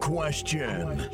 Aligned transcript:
Question. 0.00 1.12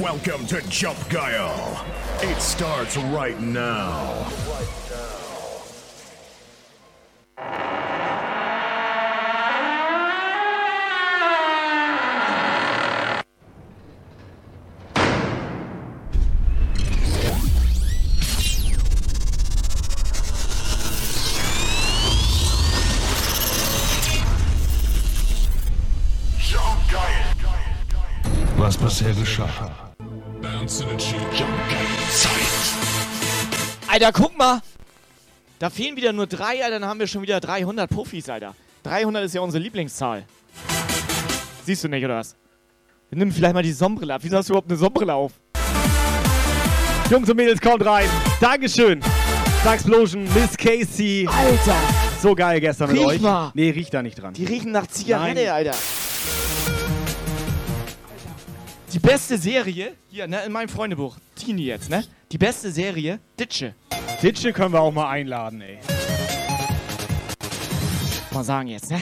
Welcome 0.00 0.46
to 0.46 0.62
Jump 0.68 1.08
Guile. 1.10 1.84
It 2.20 2.40
starts 2.40 2.96
right 2.96 3.38
now. 3.40 4.26
Alter, 33.94 34.10
guck 34.10 34.36
mal! 34.36 34.60
Da 35.60 35.70
fehlen 35.70 35.94
wieder 35.94 36.12
nur 36.12 36.26
drei, 36.26 36.64
Alter, 36.64 36.80
dann 36.80 36.88
haben 36.88 36.98
wir 36.98 37.06
schon 37.06 37.22
wieder 37.22 37.38
300 37.38 37.88
Puffis, 37.88 38.28
Alter. 38.28 38.56
300 38.82 39.24
ist 39.24 39.36
ja 39.36 39.40
unsere 39.40 39.62
Lieblingszahl. 39.62 40.24
Siehst 41.64 41.84
du 41.84 41.88
nicht, 41.88 42.04
oder 42.04 42.16
was? 42.16 42.34
Nimm 43.12 43.30
vielleicht 43.30 43.54
mal 43.54 43.62
die 43.62 43.70
Sonnenbrille 43.70 44.14
ab. 44.14 44.22
Wieso 44.24 44.36
hast 44.36 44.48
du 44.48 44.54
überhaupt 44.54 44.68
eine 44.68 44.76
Sonnenbrille 44.78 45.14
auf? 45.14 45.34
Jungs 47.08 47.30
und 47.30 47.36
Mädels, 47.36 47.60
kommt 47.60 47.86
rein. 47.86 48.08
Dankeschön. 48.40 49.00
Explosion, 49.64 50.24
Miss 50.34 50.56
Casey. 50.56 51.28
Alter! 51.30 51.76
So 52.20 52.34
geil 52.34 52.58
gestern 52.60 52.90
mit 52.90 52.98
Riech 52.98 53.06
euch. 53.06 53.20
mal. 53.20 53.52
Nee, 53.54 53.70
riecht 53.70 53.94
da 53.94 54.02
nicht 54.02 54.20
dran. 54.20 54.34
Die 54.34 54.44
riechen 54.44 54.72
nach 54.72 54.88
Zigarette. 54.88 55.52
Alter. 55.52 55.76
Die 58.94 59.00
beste 59.00 59.36
Serie, 59.36 59.96
hier, 60.08 60.28
ne, 60.28 60.44
in 60.44 60.52
meinem 60.52 60.68
Freundebuch, 60.68 61.16
Teenie 61.34 61.64
jetzt, 61.64 61.90
ne? 61.90 62.04
Die 62.30 62.38
beste 62.38 62.70
Serie, 62.70 63.18
Ditsche. 63.36 63.74
Ditsche 64.22 64.52
können 64.52 64.72
wir 64.72 64.80
auch 64.80 64.92
mal 64.92 65.10
einladen, 65.10 65.60
ey. 65.62 65.80
Mal 68.30 68.44
sagen 68.44 68.68
jetzt, 68.68 68.92
ne? 68.92 69.00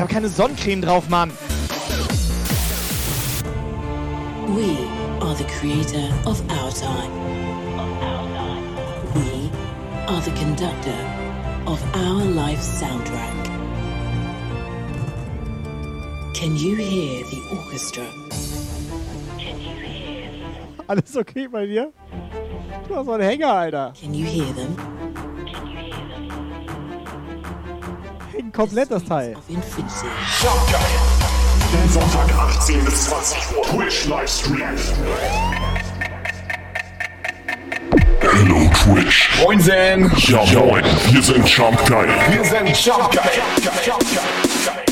Ich 0.00 0.02
habe 0.02 0.14
keine 0.14 0.30
Sonnencreme 0.30 0.80
drauf, 0.80 1.10
Mann. 1.10 1.30
We 4.48 4.78
are 5.20 5.34
the 5.34 5.44
creator 5.44 6.08
of 6.24 6.40
our 6.48 6.70
time. 6.72 7.12
We 9.14 9.50
are 10.06 10.22
the 10.22 10.30
conductor 10.30 10.96
of 11.66 11.78
our 11.94 12.24
life 12.24 12.62
soundtrack. 12.62 13.44
Can 16.32 16.56
you 16.56 16.76
hear 16.76 17.22
the 17.26 17.42
orchestra? 17.54 18.06
Alles 20.86 21.14
okay 21.14 21.46
bei 21.46 21.66
dir? 21.66 21.92
Du 22.88 22.96
hast 22.96 23.06
einen 23.06 23.22
Hänger, 23.22 23.52
Alter. 23.52 23.92
Can 24.00 24.14
you 24.14 24.24
hear 24.24 24.50
them? 24.54 24.99
Hängt 28.50 28.56
komplett 28.56 28.90
das 28.90 29.04
Teil. 29.04 29.36
Of 29.36 29.48
infinity. 29.48 30.06
Den 31.72 31.88
Sonntag 31.92 32.28
18 32.36 32.84
bis 32.84 33.04
20 33.04 33.38
Uhr. 33.56 33.62
Twitch 33.62 34.06
Livestream. 34.06 34.76
Hello 38.20 38.68
Twitch. 38.74 39.30
Moinsen! 39.40 40.10
Ja 40.16 40.44
moin, 40.52 40.84
wir 41.10 41.22
sind 41.22 41.48
Jump 41.48 41.86
Guile. 41.86 42.12
Wir 42.28 42.44
sind 42.44 42.76
Jump 42.84 43.10
Guy. 43.12 43.20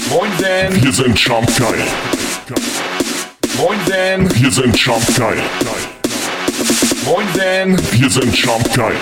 Moinsen! 0.09 0.83
Wir 0.83 0.93
sind 0.93 1.19
Jump 1.19 1.49
Guile. 1.57 1.85
Moinsen! 3.57 4.41
Wir 4.41 4.53
sind 4.53 4.79
Jump 4.79 5.07
Guile. 5.17 5.43
Moinsen! 7.05 7.93
Wir 7.93 8.11
sind 8.11 8.37
Jump 8.37 8.75
Guile. 8.75 8.95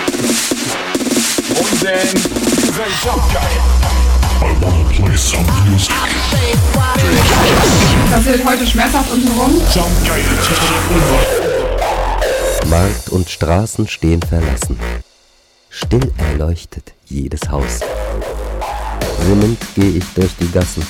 Moinsen! 1.53 1.83
Wir 1.83 2.73
sind 2.73 3.03
Jump 3.03 3.23
Guy. 3.31 3.96
I 4.39 4.53
wanna 4.61 4.89
play 4.89 5.17
some 5.17 5.45
music. 5.69 5.95
Passiert 8.11 8.45
heute 8.45 8.65
schmerzhaft 8.67 9.11
unten 9.11 9.27
rum? 9.29 9.61
Jump 9.73 9.87
Guile. 10.05 10.23
Markt 12.69 13.09
und 13.09 13.29
Straßen 13.29 13.87
stehen 13.87 14.21
verlassen. 14.21 14.79
Still 15.69 16.11
erleuchtet 16.17 16.93
jedes 17.05 17.49
Haus. 17.49 17.79
Sinnend 19.25 19.59
gehe 19.75 19.91
ich 19.91 20.03
durch 20.15 20.31
die 20.39 20.51
Gassen. 20.51 20.85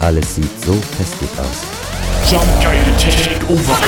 Alles 0.00 0.36
sieht 0.36 0.64
so 0.64 0.74
festlich 0.96 1.30
aus. 1.38 2.30
Jump 2.30 2.44
Take 2.60 3.52
Over. 3.52 3.78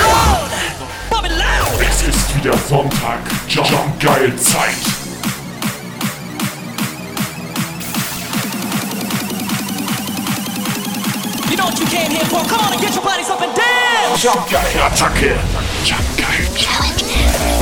Es 1.80 2.02
ist 2.08 2.36
wieder 2.36 2.56
Sonntag. 2.68 3.20
Jump 3.48 4.00
Guile 4.00 4.34
Zeit. 4.36 4.99
Know 11.60 11.66
what 11.66 11.78
you 11.78 11.86
came 11.86 12.10
here 12.10 12.24
for? 12.24 12.40
Come 12.48 12.60
on 12.60 12.72
and 12.72 12.80
get 12.80 12.94
your 12.94 13.04
bodies 13.04 13.28
up 13.28 13.40
and 13.40 13.54
dance! 13.54 14.22
Jump 14.22 14.48
Guile 14.48 14.88
Attacke. 14.88 15.36
Jump 15.84 16.06
Guile 16.16 16.56
Challenge. 16.56 17.00
Soccer, 17.00 17.59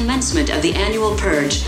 commencement 0.00 0.48
of 0.48 0.62
the 0.62 0.72
annual 0.72 1.14
purge. 1.14 1.62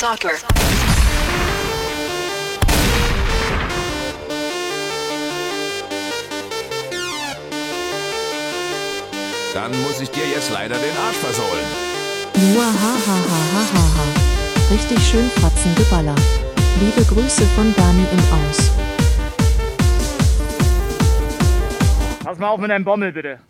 Soccer. 0.00 0.30
Dann 9.52 9.82
muss 9.82 10.00
ich 10.00 10.10
dir 10.10 10.26
jetzt 10.26 10.50
leider 10.50 10.76
den 10.76 10.96
Arsch 10.96 11.16
versohlen. 11.16 11.66
Muahahahahaha. 12.34 13.84
Richtig 14.70 15.06
schön 15.06 15.30
Fratzengeballer. 15.38 16.14
Liebe 16.80 17.04
Grüße 17.04 17.44
von 17.54 17.74
Dani 17.74 18.06
im 18.10 18.18
Aus. 18.32 18.70
Pass 22.24 22.38
mal 22.38 22.48
auf 22.48 22.58
mit 22.58 22.70
deinem 22.70 22.86
Bommel, 22.86 23.12
bitte. 23.12 23.40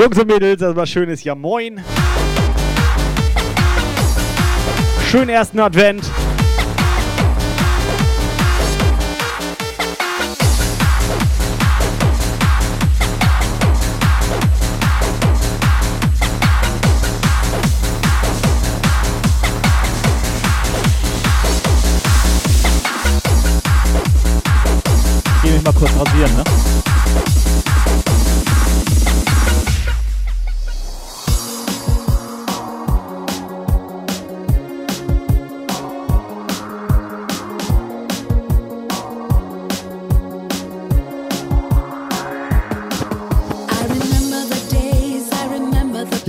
Jungs 0.00 0.18
und 0.18 0.28
Mädels, 0.28 0.60
das 0.60 0.74
war 0.74 0.86
schönes 0.86 1.22
Ja 1.24 1.34
Moin. 1.34 1.78
Schönen 5.10 5.28
ersten 5.28 5.60
Advent. 5.60 6.04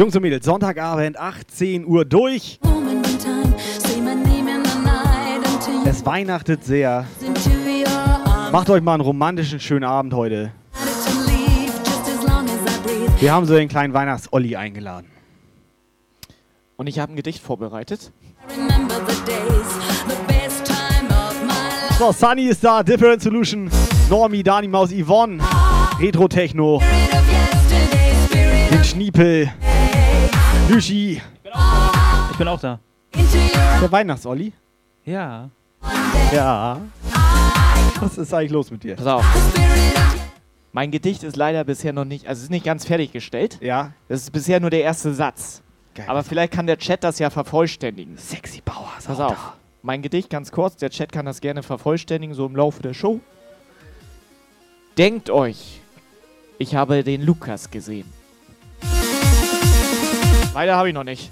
Jungs 0.02 0.16
und 0.16 0.24
Mädels, 0.24 0.46
Sonntagabend, 0.46 1.16
18 1.20 1.86
Uhr 1.86 2.06
durch. 2.06 2.60
Es 5.86 6.04
weihnachtet 6.04 6.64
sehr. 6.64 7.06
Macht 8.52 8.72
euch 8.72 8.82
mal 8.82 8.96
einen 8.96 9.04
romantischen 9.04 9.60
schönen 9.60 9.84
Abend 9.84 10.16
heute. 10.16 10.54
Wir 13.20 13.32
haben 13.32 13.46
so 13.46 13.54
den 13.54 13.68
kleinen 13.70 13.94
Weihnachts-Olli 13.94 14.56
eingeladen. 14.56 15.06
Und 16.78 16.88
ich 16.88 16.98
habe 16.98 17.14
ein 17.14 17.16
Gedicht 17.16 17.44
vorbereitet. 17.44 18.12
So, 22.00 22.12
Sunny 22.12 22.46
ist 22.46 22.64
da, 22.64 22.82
Different 22.82 23.22
Solution, 23.22 23.70
Normi, 24.10 24.42
Dani 24.42 24.68
Maus, 24.68 24.92
Yvonne, 24.92 25.44
Retro 26.00 26.28
Techno, 26.28 26.82
den 28.72 28.84
Schniepel, 28.84 29.52
Lüschi. 30.70 31.22
Ich 32.32 32.38
bin 32.38 32.48
auch 32.48 32.60
da. 32.60 32.80
Der 33.14 33.92
Weihnachts-Olli? 33.92 34.54
Ja. 35.06 35.50
Ja. 36.34 36.80
Was 38.00 38.18
ist 38.18 38.34
eigentlich 38.34 38.52
los 38.52 38.72
mit 38.72 38.84
dir? 38.84 38.96
Pass 38.96 39.08
auf. 39.08 39.26
Mein 40.72 40.92
Gedicht 40.92 41.24
ist 41.24 41.36
leider 41.36 41.64
bisher 41.66 41.92
noch 41.92 42.06
nicht, 42.06 42.28
also 42.28 42.40
es 42.40 42.44
ist 42.44 42.50
nicht 42.50 42.66
ganz 42.66 42.86
fertiggestellt. 42.86 43.58
Ja. 43.62 43.92
Das 44.08 44.22
ist 44.22 44.32
bisher 44.32 44.60
nur 44.60 44.70
der 44.70 44.84
erste 44.84 45.14
Satz. 45.14 45.62
Geil. 45.94 46.06
Aber 46.08 46.24
vielleicht 46.24 46.54
kann 46.54 46.68
der 46.68 46.78
Chat 46.78 47.04
das 47.04 47.20
ja 47.20 47.30
vervollständigen. 47.30 48.18
Sexy 48.18 48.62
Bauer. 48.62 48.92
Pass 49.06 49.20
auf. 49.20 49.34
Da. 49.34 49.54
Mein 49.82 50.02
Gedicht 50.02 50.30
ganz 50.30 50.52
kurz, 50.52 50.78
der 50.78 50.90
Chat 50.90 51.12
kann 51.12 51.26
das 51.26 51.42
gerne 51.42 51.64
vervollständigen, 51.64 52.34
so 52.34 52.46
im 52.46 52.56
Laufe 52.56 52.82
der 52.82 52.94
Show. 52.94 53.20
Denkt 54.98 55.30
euch, 55.30 55.82
ich 56.58 56.76
habe 56.76 57.04
den 57.04 57.24
Lukas 57.24 57.72
gesehen. 57.72 58.21
Weiter 60.54 60.76
habe 60.76 60.90
ich 60.90 60.94
noch 60.94 61.06
nicht. 61.06 61.30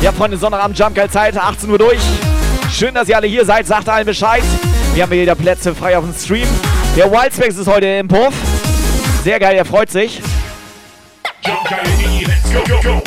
Ja, 0.00 0.12
Freunde, 0.12 0.36
Sonnabend, 0.36 0.78
Jump 0.78 0.94
Geil 0.94 1.08
Zeit, 1.08 1.36
18 1.36 1.70
Uhr 1.70 1.78
durch. 1.78 1.98
Schön, 2.70 2.94
dass 2.94 3.08
ihr 3.08 3.16
alle 3.16 3.26
hier 3.26 3.44
seid. 3.46 3.66
Sagt 3.66 3.88
allen 3.88 4.04
Bescheid. 4.04 4.42
Wir 4.92 5.02
haben 5.02 5.10
wieder 5.12 5.34
Plätze 5.34 5.74
frei 5.74 5.96
auf 5.96 6.04
dem 6.04 6.14
Stream. 6.14 6.46
Der 6.94 7.10
Wildspecs 7.10 7.56
ist 7.56 7.66
heute 7.66 7.86
im 7.86 8.08
Puff. 8.08 8.34
Sehr 9.24 9.40
geil, 9.40 9.56
er 9.56 9.64
freut 9.64 9.90
sich. 9.90 10.20
Let's 11.46 12.52
go, 12.52 12.64
go, 12.66 12.80
go. 12.82 13.02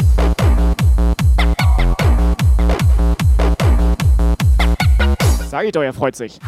Sag 5.49 5.65
ich 5.65 5.71
doch, 5.71 5.81
er 5.81 5.93
freut 5.93 6.15
sich. 6.15 6.39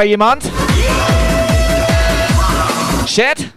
Da 0.00 0.04
jemand? 0.04 0.42
Chat? 3.06 3.48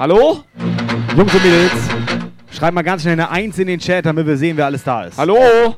Hallo? 0.00 0.42
Jungs 1.16 1.34
und 1.34 1.44
Mädels, 1.44 1.72
schreibt 2.50 2.74
mal 2.74 2.82
ganz 2.82 3.02
schnell 3.02 3.12
eine 3.12 3.30
1 3.30 3.58
in 3.58 3.68
den 3.68 3.78
Chat, 3.78 4.04
damit 4.06 4.26
wir 4.26 4.36
sehen, 4.36 4.56
wer 4.56 4.66
alles 4.66 4.82
da 4.82 5.04
ist. 5.04 5.16
Hallo? 5.16 5.76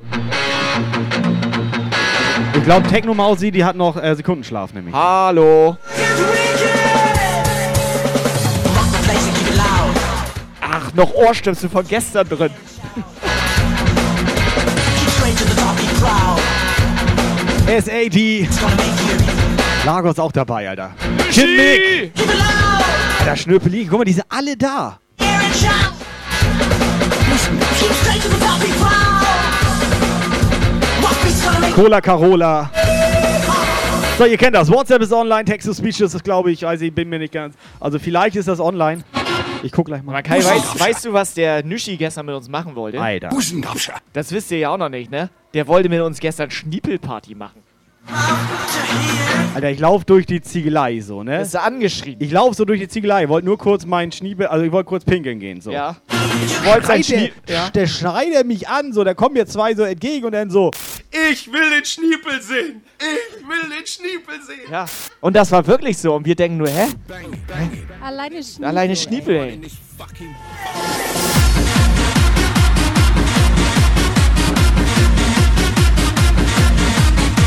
Ich 2.54 2.64
glaube, 2.64 2.88
Techno-Mausi, 2.88 3.50
die 3.50 3.64
hat 3.64 3.76
noch 3.76 4.02
äh, 4.02 4.14
Sekundenschlaf 4.14 4.72
nämlich. 4.72 4.94
Hallo? 4.94 5.76
Ach, 10.62 10.94
noch 10.94 11.12
Ohrstöpsel 11.14 11.68
von 11.68 11.86
gestern 11.86 12.28
drin. 12.28 12.50
SAD. 17.70 18.48
Lagos 19.86 20.18
auch 20.18 20.32
dabei, 20.32 20.68
Alter. 20.68 20.90
Kid 21.30 21.46
Mick. 21.56 22.12
Alter, 23.20 23.36
Schnöpeli. 23.36 23.86
Guck 23.88 24.00
mal, 24.00 24.04
die 24.04 24.12
sind 24.14 24.24
alle 24.28 24.56
da. 24.56 24.98
Cola 31.76 32.00
Carola. 32.00 32.70
So, 34.18 34.24
ihr 34.24 34.36
kennt 34.36 34.56
das. 34.56 34.68
WhatsApp 34.68 35.02
ist 35.02 35.12
online, 35.12 35.44
Text-to-Speech 35.44 36.00
ist 36.00 36.14
das, 36.14 36.24
glaube 36.24 36.50
ich. 36.50 36.66
Also, 36.66 36.84
ich 36.84 36.92
bin 36.92 37.08
mir 37.08 37.20
nicht 37.20 37.32
ganz. 37.32 37.54
Also, 37.78 38.00
vielleicht 38.00 38.34
ist 38.34 38.48
das 38.48 38.58
online. 38.58 39.04
Ich 39.62 39.72
guck 39.72 39.86
gleich 39.86 40.02
mal. 40.02 40.12
Aber 40.12 40.22
Kai, 40.22 40.38
weißt, 40.38 40.80
weißt 40.80 41.04
du, 41.04 41.12
was 41.12 41.34
der 41.34 41.62
Nüschi 41.64 41.96
gestern 41.96 42.26
mit 42.26 42.34
uns 42.34 42.48
machen 42.48 42.74
wollte? 42.74 43.00
Alter. 43.00 43.30
Das 44.12 44.32
wisst 44.32 44.50
ihr 44.50 44.58
ja 44.58 44.70
auch 44.70 44.78
noch 44.78 44.88
nicht, 44.88 45.10
ne? 45.10 45.30
Der 45.54 45.66
wollte 45.66 45.88
mit 45.88 46.00
uns 46.00 46.20
gestern 46.20 46.50
Schniepelparty 46.50 47.34
machen. 47.34 47.62
Alter, 49.54 49.70
ich 49.70 49.78
laufe 49.80 50.04
durch 50.04 50.26
die 50.26 50.40
Ziegelei 50.40 51.00
so, 51.00 51.22
ne? 51.22 51.42
Ist 51.42 51.54
er 51.54 51.64
angeschrien? 51.64 52.16
Ich 52.20 52.30
laufe 52.30 52.54
so 52.54 52.64
durch 52.64 52.80
die 52.80 52.88
Ziegelei. 52.88 53.28
Wollte 53.28 53.46
nur 53.46 53.58
kurz 53.58 53.84
meinen 53.84 54.12
Schniebel, 54.12 54.46
also 54.46 54.64
ich 54.64 54.72
wollte 54.72 54.88
kurz 54.88 55.04
pinkeln 55.04 55.38
gehen, 55.40 55.60
so. 55.60 55.70
Ja. 55.70 55.96
Du 56.08 56.16
wolltest 56.66 56.90
ein 56.90 57.02
Schreit 57.02 57.04
Schnie 57.04 57.32
der, 57.48 57.54
ja. 57.56 57.70
der 57.70 57.86
schreit 57.86 58.32
er 58.32 58.44
mich 58.44 58.68
an, 58.68 58.92
so, 58.92 59.04
da 59.04 59.14
kommen 59.14 59.34
mir 59.34 59.46
zwei 59.46 59.74
so 59.74 59.82
entgegen 59.82 60.24
und 60.26 60.32
dann 60.32 60.50
so, 60.50 60.70
Ich 61.30 61.52
will 61.52 61.70
den 61.70 61.84
Schniepel 61.84 62.40
sehen. 62.40 62.82
Ich 62.98 63.46
will 63.46 63.76
den 63.76 63.86
Schniepel 63.86 64.34
sehen. 64.46 64.70
ja. 64.70 64.86
Und 65.20 65.34
das 65.36 65.50
war 65.52 65.66
wirklich 65.66 65.98
so. 65.98 66.14
Und 66.14 66.24
wir 66.24 66.34
denken 66.36 66.58
nur, 66.58 66.68
hä? 66.68 66.86
Alleine 68.00 68.42
Schniepel. 68.42 68.64
Alleine 68.64 68.96
Schniepel, 68.96 69.34
ey. 69.36 69.60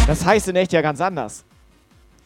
Das 0.07 0.25
heißt 0.25 0.49
in 0.49 0.55
echt 0.55 0.73
ja 0.73 0.81
ganz 0.81 0.99
anders. 1.01 1.43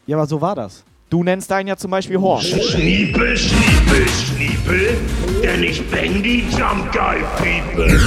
ja, 0.06 0.16
aber 0.16 0.26
so 0.26 0.40
war 0.40 0.54
das. 0.54 0.84
Du 1.10 1.22
nennst 1.22 1.50
deinen 1.50 1.68
ja 1.68 1.76
zum 1.76 1.90
Beispiel 1.90 2.18
Horst. 2.20 2.48
Schniepel, 2.48 3.36
Schniepel, 3.36 4.06
Schniepel, 4.08 4.98
denn 5.42 5.62
ich 5.62 5.88
bang 5.90 6.22
die 6.22 6.44
Jump 6.50 6.92
Guy 6.92 7.18
People. 7.38 7.98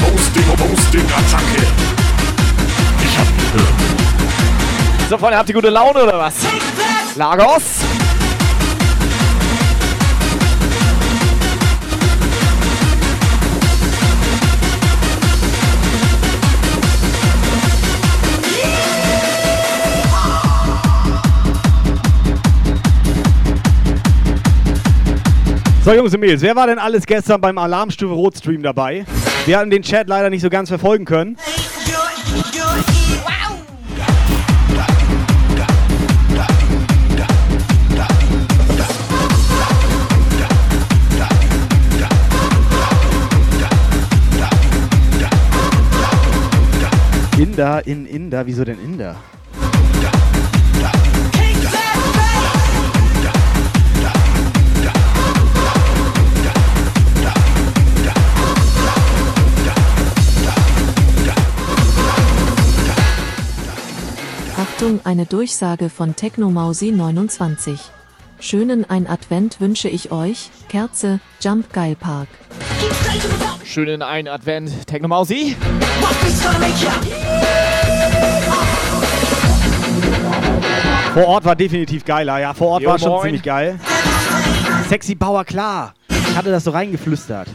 Posting, 0.00 0.44
Posting, 0.44 1.04
Attacke. 1.04 1.62
Ich 3.04 3.18
hab 3.18 3.26
So, 5.10 5.18
Freunde, 5.18 5.36
habt 5.38 5.48
ihr 5.50 5.54
gute 5.54 5.68
Laune 5.70 6.02
oder 6.04 6.18
was? 6.18 6.34
Lagos? 7.16 7.80
So, 25.86 25.94
Jungs 25.94 26.12
und 26.12 26.18
Mädels, 26.18 26.42
wer 26.42 26.56
war 26.56 26.66
denn 26.66 26.80
alles 26.80 27.06
gestern 27.06 27.40
beim 27.40 27.58
Alarmstufe 27.58 28.12
Rot 28.12 28.36
Stream 28.36 28.60
dabei? 28.60 29.06
Wir 29.44 29.56
hatten 29.56 29.70
den 29.70 29.82
Chat 29.82 30.08
leider 30.08 30.30
nicht 30.30 30.42
so 30.42 30.50
ganz 30.50 30.68
verfolgen 30.68 31.04
können. 31.04 31.36
Inder, 47.38 47.86
in 47.86 48.06
Inder, 48.06 48.44
wieso 48.44 48.64
denn 48.64 48.84
Inder? 48.84 49.14
Achtung, 64.76 65.00
eine 65.04 65.24
Durchsage 65.24 65.88
von 65.88 66.16
Technomausi 66.16 66.90
29. 66.90 67.80
Schönen 68.40 68.84
ein 68.84 69.06
Advent 69.06 69.58
wünsche 69.58 69.88
ich 69.88 70.12
euch, 70.12 70.50
Kerze, 70.68 71.18
Jump 71.40 71.72
Geil 71.72 71.96
Park. 71.96 72.28
Schönen 73.64 74.02
einen 74.02 74.28
Advent, 74.28 74.86
Technomausi. 74.86 75.56
Vor 81.14 81.26
Ort 81.26 81.46
war 81.46 81.56
definitiv 81.56 82.04
geiler, 82.04 82.38
ja, 82.38 82.52
vor 82.52 82.68
Ort 82.68 82.82
Jo, 82.82 82.90
war 82.90 82.98
schon 82.98 83.08
moin. 83.08 83.22
ziemlich 83.22 83.42
geil. 83.44 83.80
Sexy 84.90 85.14
Bauer, 85.14 85.46
klar. 85.46 85.94
Ich 86.10 86.36
hatte 86.36 86.50
das 86.50 86.64
so 86.64 86.72
reingeflüstert. 86.72 87.48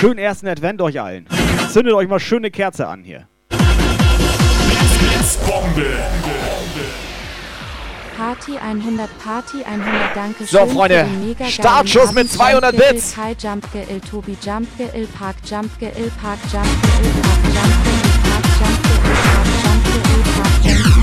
Schönen 0.00 0.18
ersten 0.18 0.48
Advent 0.48 0.80
euch 0.80 0.98
allen. 0.98 1.26
Zündet 1.70 1.92
euch 1.92 2.08
mal 2.08 2.18
schöne 2.18 2.50
Kerze 2.50 2.88
an 2.88 3.04
hier. 3.04 3.28
Bombe. 5.46 5.86
Party 8.16 8.58
100, 8.58 9.08
Party 9.22 9.58
100, 9.64 10.14
danke 10.14 10.44
So, 10.44 10.66
Freunde, 10.66 11.06
Startschuss 11.48 12.12
mit 12.12 12.28
Abend. 12.40 12.72
200 12.72 12.72
Jump 12.74 12.90
Bits. 12.90 13.14
Kai 13.14 13.36
Jump 13.40 13.72
Geil, 13.72 14.00
Tobi 14.00 14.36
Jump 14.44 14.66
Geil, 14.76 15.06
Park 15.16 15.36
Jump 15.48 15.70
Geil, 15.78 16.10
Park 16.20 16.38
Jump 16.50 16.66
Geil, 16.82 17.12
Park 17.22 17.40
Jump 17.54 17.74
Geil, 17.84 18.00
Park 18.24 18.44
Jump 18.58 18.82
Geil, 18.82 18.98
Park 19.04 19.52
Jump 19.62 19.84
Geil, 19.84 20.22
Park 20.34 20.64
Jump 20.64 20.94
Geil. 20.94 20.97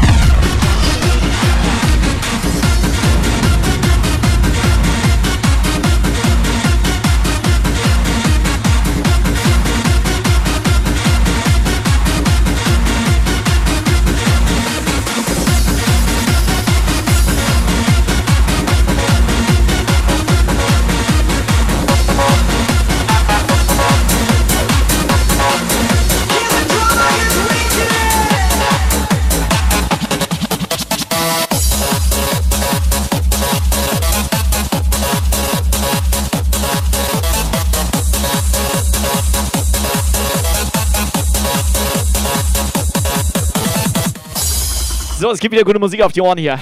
So, 45.26 45.32
es 45.32 45.40
gibt 45.40 45.54
wieder 45.54 45.64
gute 45.64 45.80
Musik 45.80 46.04
auf 46.04 46.12
die 46.12 46.22
Ohren 46.22 46.38
hier. 46.38 46.60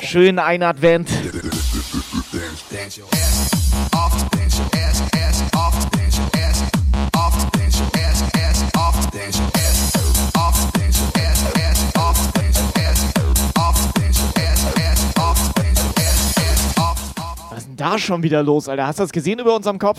Schönen 0.00 0.38
einen 0.38 0.62
Advent. 0.62 1.10
Was 17.50 17.58
ist 17.58 17.66
denn 17.66 17.76
da 17.76 17.98
schon 17.98 18.22
wieder 18.22 18.42
los, 18.42 18.70
Alter? 18.70 18.86
Hast 18.86 19.00
du 19.00 19.02
das 19.02 19.12
gesehen 19.12 19.38
über 19.38 19.54
unserem 19.54 19.78
Kopf? 19.78 19.98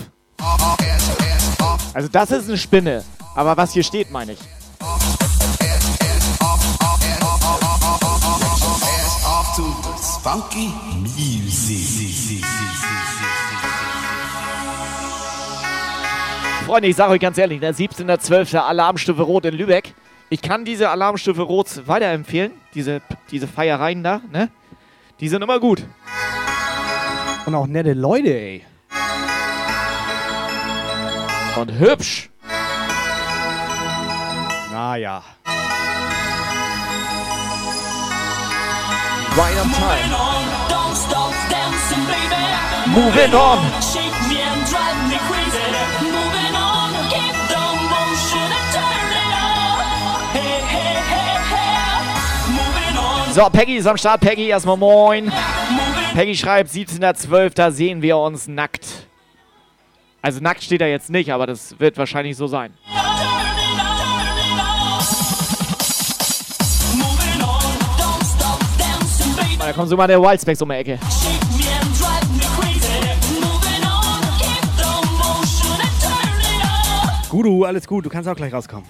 Also 1.93 2.09
das 2.11 2.31
ist 2.31 2.47
eine 2.47 2.57
Spinne. 2.57 3.03
Aber 3.35 3.55
was 3.55 3.73
hier 3.73 3.83
steht, 3.83 4.09
meine 4.09 4.31
ich. 4.31 4.39
funky 10.23 10.69
music. 10.99 12.43
Freunde, 16.65 16.89
ich 16.89 16.95
sage 16.95 17.13
euch 17.13 17.19
ganz 17.19 17.37
ehrlich, 17.39 17.59
der 17.59 17.73
17.12. 17.73 18.57
Alarmstufe 18.57 19.23
Rot 19.23 19.45
in 19.45 19.55
Lübeck. 19.55 19.95
Ich 20.29 20.41
kann 20.41 20.63
diese 20.63 20.89
Alarmstufe 20.89 21.41
Rot 21.41 21.87
weiterempfehlen. 21.87 22.51
Diese, 22.75 23.01
diese 23.31 23.47
Feiereien 23.47 24.03
da, 24.03 24.21
ne? 24.31 24.49
Die 25.19 25.27
sind 25.27 25.41
immer 25.41 25.59
gut. 25.59 25.83
Und 27.45 27.55
auch 27.55 27.67
nette 27.67 27.93
Leute, 27.93 28.29
ey. 28.29 28.63
Und 31.59 31.79
hübsch. 31.79 32.29
Naja. 34.71 35.23
Hey, 50.33 50.59
hey, 50.67 51.39
hey. 51.47 52.51
Moving 52.51 52.97
on. 52.97 53.33
So, 53.33 53.50
Peggy 53.50 53.77
ist 53.77 53.88
am 53.88 53.97
Start. 53.97 54.19
Peggy, 54.19 54.47
erstmal 54.47 54.75
moin. 54.75 55.31
Peggy 56.13 56.35
schreibt, 56.35 56.69
17.12. 56.69 57.71
sehen 57.71 58.01
wir 58.01 58.17
uns 58.17 58.50
nackt. 58.50 59.07
Also 60.21 60.41
nackt 60.41 60.61
steht 60.61 60.81
er 60.81 60.89
jetzt 60.89 61.09
nicht, 61.09 61.31
aber 61.31 61.47
das 61.47 61.79
wird 61.79 61.97
wahrscheinlich 61.97 62.35
so 62.35 62.47
sein. 62.47 62.73
Moving 62.85 63.00
Da 69.71 69.75
kommt 69.77 69.87
sogar 69.87 70.05
der 70.05 70.21
Wildspecs 70.21 70.61
um 70.61 70.67
die 70.67 70.75
Ecke. 70.75 70.99
Gudu, 77.29 77.63
alles 77.63 77.87
gut, 77.87 78.05
du 78.05 78.09
kannst 78.09 78.27
auch 78.27 78.35
gleich 78.35 78.51
rauskommen. 78.51 78.83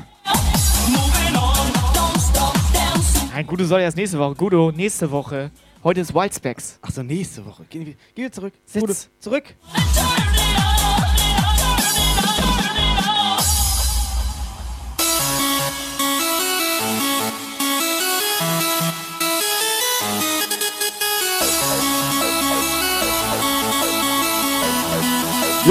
Nein, 3.32 3.46
Gudo 3.46 3.64
soll 3.66 3.82
erst 3.82 3.96
nächste 3.96 4.18
Woche. 4.18 4.34
Gudo, 4.34 4.72
nächste 4.72 5.12
Woche. 5.12 5.52
Heute 5.84 6.02
ist 6.02 6.16
Wildspecs. 6.16 6.80
Achso, 6.82 7.04
nächste 7.04 7.46
Woche. 7.46 7.64
Geh, 7.70 7.96
geh 8.16 8.24
wieder 8.24 8.32
zurück. 8.32 8.54
Sitz. 8.66 8.82
Gudu, 8.82 8.94
zurück. 9.20 9.56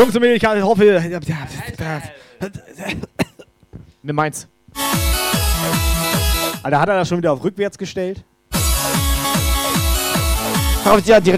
Jungs 0.00 0.16
und 0.16 0.22
Mädels, 0.22 0.42
ich 0.42 0.62
hoffe... 0.62 1.12
Nimm 4.02 4.16
meins. 4.16 4.48
Alter, 6.62 6.80
hat 6.80 6.88
er 6.88 6.94
das 6.94 7.06
schon 7.06 7.18
wieder 7.18 7.34
auf 7.34 7.44
rückwärts 7.44 7.76
gestellt? 7.76 8.24
Aber 10.86 11.00
ja, 11.00 11.20
die, 11.20 11.32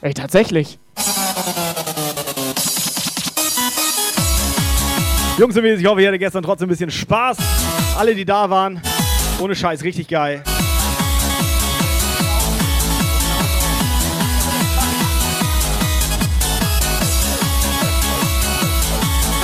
Ey, 0.00 0.14
tatsächlich. 0.14 0.78
Jungs 5.36 5.54
und 5.54 5.62
Mädels, 5.62 5.82
ich 5.82 5.86
hoffe, 5.86 6.00
ihr 6.00 6.08
hattet 6.08 6.20
gestern 6.20 6.42
trotzdem 6.42 6.68
ein 6.68 6.70
bisschen 6.70 6.90
Spaß. 6.90 7.36
Alle, 7.98 8.14
die 8.14 8.24
da 8.24 8.48
waren. 8.48 8.80
Ohne 9.38 9.54
Scheiß, 9.54 9.84
richtig 9.84 10.08
geil. 10.08 10.42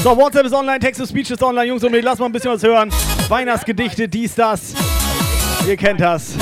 So, 0.07 0.16
WhatsApp 0.16 0.47
ist 0.47 0.53
online, 0.53 0.79
Text 0.79 1.01
to 1.01 1.05
Speech 1.05 1.33
ist 1.33 1.42
online. 1.42 1.66
Jungs 1.66 1.83
und 1.83 1.90
Mädels, 1.90 2.05
lass 2.05 2.19
mal 2.21 2.27
ein 2.27 2.33
bisschen 2.33 2.53
was 2.53 2.62
hören. 2.62 2.92
Weihnachtsgedichte, 3.29 4.09
dies, 4.09 4.37
das. 4.37 4.73
Ihr 5.66 5.77
kennt 5.77 6.01
das. 6.01 6.37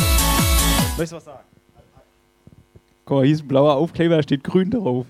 Möchtest 0.98 1.12
du 1.12 1.16
was 1.16 1.24
sagen? 1.24 1.38
Guck 3.06 3.16
mal, 3.16 3.24
hier 3.24 3.34
ist 3.34 3.40
ein 3.42 3.48
blauer 3.48 3.72
Aufkleber, 3.76 4.16
da 4.16 4.22
steht 4.22 4.44
grün 4.44 4.70
drauf. 4.70 5.06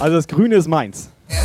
Also 0.00 0.16
das 0.16 0.28
Grüne 0.28 0.54
ist 0.54 0.66
meins. 0.66 1.10
Ja, 1.28 1.40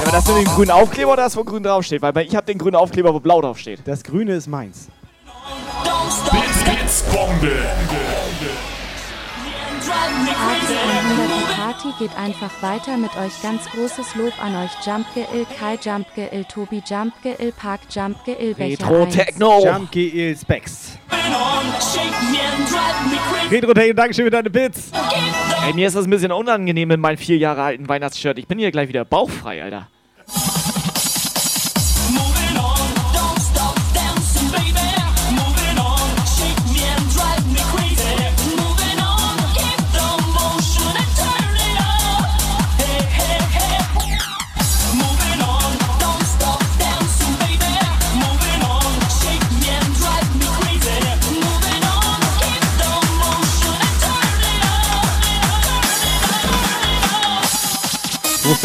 aber 0.00 0.10
das 0.12 0.28
mit 0.28 0.36
dem 0.36 0.44
grünen 0.44 0.70
Aufkleber 0.70 1.14
oder 1.14 1.24
das, 1.24 1.36
wo 1.36 1.42
grün 1.42 1.64
draufsteht? 1.64 2.02
Weil 2.02 2.12
bei- 2.12 2.24
ich 2.24 2.36
habe 2.36 2.46
den 2.46 2.58
grünen 2.58 2.76
Aufkleber, 2.76 3.12
wo 3.12 3.18
blau 3.18 3.40
draufsteht. 3.40 3.80
Das 3.84 4.04
Grüne 4.04 4.34
ist 4.34 4.46
meins. 4.46 4.86
Blitzbombe. 6.64 7.52
Party 10.36 10.74
100 10.74 11.38
die 11.38 11.54
Party 11.54 11.88
geht 11.98 12.18
einfach 12.18 12.50
weiter 12.62 12.96
mit 12.96 13.10
euch. 13.16 13.40
Ganz 13.42 13.64
großes 13.70 14.14
Lob 14.16 14.32
an 14.42 14.56
euch. 14.56 14.70
Jumpge 14.84 15.26
Il, 15.32 15.46
Kai 15.58 15.78
Jumpge 15.82 16.28
Il, 16.32 16.44
Tobi 16.44 16.82
Jumpge 16.84 17.36
Il, 17.38 17.52
Park 17.52 17.80
Jumpge 17.90 18.36
Il, 18.40 18.54
Becher 18.54 18.84
Retro 18.84 19.04
1. 19.04 19.14
Techno. 19.14 19.64
Jump 19.64 19.92
GL 19.92 20.36
Specs. 20.36 20.98
Retro 23.50 23.74
Techno, 23.74 23.94
Dankeschön 23.94 24.24
für 24.24 24.30
deine 24.30 24.50
Bits. 24.50 24.90
Ey, 25.66 25.72
mir 25.74 25.86
ist 25.86 25.96
das 25.96 26.04
ein 26.04 26.10
bisschen 26.10 26.32
unangenehm 26.32 26.88
mit 26.88 27.00
meinem 27.00 27.18
vier 27.18 27.36
Jahre 27.36 27.62
alten 27.62 27.88
Weihnachtsshirt. 27.88 28.38
Ich 28.38 28.46
bin 28.46 28.58
hier 28.58 28.70
gleich 28.70 28.88
wieder 28.88 29.04
bauchfrei, 29.04 29.62
Alter. 29.62 29.88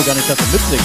Wusste 0.02 0.06
gar 0.06 0.16
nicht, 0.16 0.30
dass 0.30 0.40
er 0.40 0.46
mitsingt. 0.52 0.82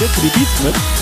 Jetzt 0.00 0.22
die 0.22 0.38
Beats 0.38 0.62
mit. 0.62 0.95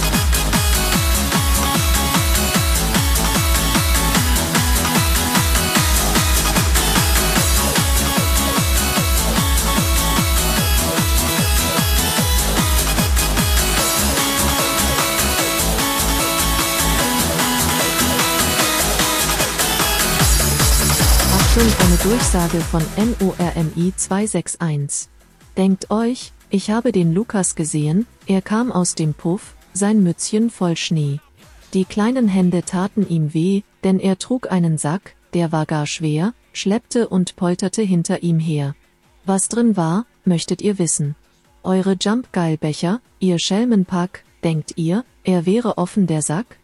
Achtung, 21.57 21.87
eine 21.87 21.97
Durchsage 21.99 22.61
von 22.61 22.83
NORMI 22.97 23.93
261. 23.95 25.09
Denkt 25.57 25.89
euch, 25.89 26.33
ich 26.51 26.73
habe 26.73 26.91
den 26.91 27.15
Lukas 27.15 27.55
gesehen, 27.55 28.09
er 28.27 28.43
kam 28.43 28.73
aus 28.73 28.97
dem 28.97 29.15
Puff, 29.15 29.55
sein 29.73 30.03
Mützchen 30.03 30.51
voll 30.51 30.77
Schnee. 30.77 31.21
Die 31.73 31.85
kleinen 31.85 32.27
Hände 32.27 32.65
taten 32.65 33.09
ihm 33.09 33.35
weh, 33.35 33.63
denn 33.85 34.01
er 34.01 34.19
trug 34.19 34.51
einen 34.51 34.79
Sack, 34.79 35.15
der 35.33 35.53
war 35.53 35.65
gar 35.65 35.87
schwer, 35.87 36.35
schleppte 36.53 37.09
und 37.09 37.37
polterte 37.37 37.83
hinter 37.83 38.25
ihm 38.25 38.41
her. 38.41 38.75
Was 39.25 39.49
drin 39.49 39.77
war, 39.77 40.07
möchtet 40.25 40.61
ihr 40.61 40.81
wissen. 40.81 41.15
Eure 41.63 41.97
Jumpgeilbecher, 42.01 43.01
ihr 43.21 43.39
Schelmenpack, 43.39 44.25
denkt 44.43 44.73
ihr, 44.75 45.05
er 45.23 45.47
wäre 45.47 45.79
offen 45.79 46.09
der 46.09 46.23
Sack? 46.23 46.59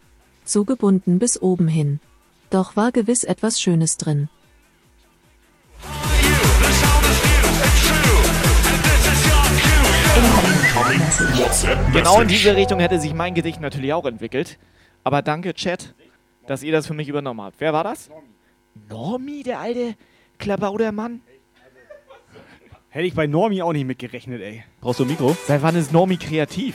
Zugebunden 0.45 1.21
bis 1.21 1.41
oben 1.41 1.69
hin. 1.69 2.01
Doch 2.51 2.75
war 2.75 2.91
gewiss 2.91 3.23
etwas 3.23 3.61
Schönes 3.61 3.97
drin. 3.97 4.29
Genau 11.93 12.21
in 12.21 12.29
diese 12.29 12.57
Richtung 12.57 12.81
hätte 12.81 12.99
sich 12.99 13.15
mein 13.15 13.35
Gedicht 13.35 13.61
natürlich 13.61 13.93
auch 13.93 14.05
entwickelt. 14.07 14.59
Aber 15.05 15.23
danke, 15.23 15.55
Chat, 15.55 15.95
dass 16.47 16.63
ihr 16.63 16.73
das 16.73 16.87
für 16.87 16.95
mich 16.95 17.09
übernommen 17.09 17.41
habt. 17.41 17.57
Wer 17.61 17.73
war 17.73 17.85
das? 17.85 18.11
Normi, 18.89 19.43
der 19.43 19.61
alte 19.61 19.95
Klabaudermann? 20.39 21.21
Hätte 22.89 23.07
ich 23.07 23.15
bei 23.15 23.27
Normi 23.27 23.63
auch 23.63 23.73
nicht 23.73 23.87
mitgerechnet, 23.87 24.41
ey. 24.43 24.65
Brauchst 24.81 24.99
du 24.99 25.05
ein 25.05 25.09
Mikro? 25.09 25.37
Seit 25.47 25.63
wann 25.63 25.77
ist 25.77 25.93
Normi 25.93 26.17
kreativ? 26.17 26.75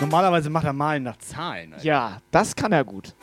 Normalerweise 0.00 0.50
macht 0.50 0.64
er 0.66 0.72
Malen 0.72 1.04
nach 1.04 1.16
Zahlen. 1.16 1.72
Alter. 1.72 1.84
Ja, 1.84 2.18
das 2.30 2.54
kann 2.54 2.72
er 2.72 2.84
gut. 2.84 3.14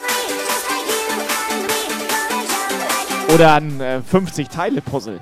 Oder 3.33 3.53
ein 3.53 3.79
äh, 3.81 4.01
50-Teile-Puzzle. 4.11 5.19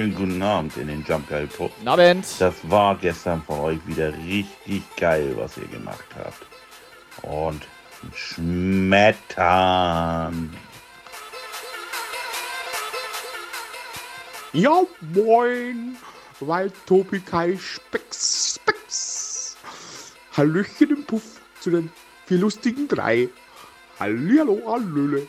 Wunderschönen 0.00 0.14
guten 0.14 0.42
Abend 0.42 0.76
in 0.76 0.88
den 0.88 1.04
Jump 1.06 1.28
Guy 1.28 1.46
Pub. 1.46 1.70
Guten 1.76 1.88
Abend. 1.88 2.26
Das 2.38 2.54
war 2.62 2.96
gestern 2.96 3.42
von 3.42 3.60
euch 3.60 3.78
wieder 3.86 4.12
richtig 4.16 4.82
geil, 4.96 5.34
was 5.36 5.56
ihr 5.58 5.66
gemacht 5.66 6.04
habt. 6.16 6.46
Und 7.22 7.66
schmettern. 8.14 9.36
Ja, 14.52 14.82
moin, 15.14 15.96
weil 16.40 16.72
Tobi 16.86 17.20
Kai 17.20 17.56
Specks, 17.58 18.54
Specks. 18.56 19.56
Hallöchen 20.36 20.90
im 20.90 21.04
Puff 21.04 21.22
zu 21.60 21.70
den 21.70 21.92
vier 22.26 22.38
lustigen 22.38 22.88
drei. 22.88 23.28
Hallihallo, 23.98 24.62
Hallöle. 24.66 25.28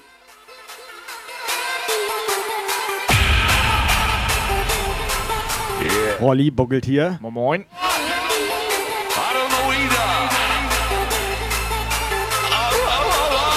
Rolli 6.20 6.52
buckelt 6.52 6.86
hier. 6.86 7.18
Moin 7.22 7.34
Moin. 7.34 7.66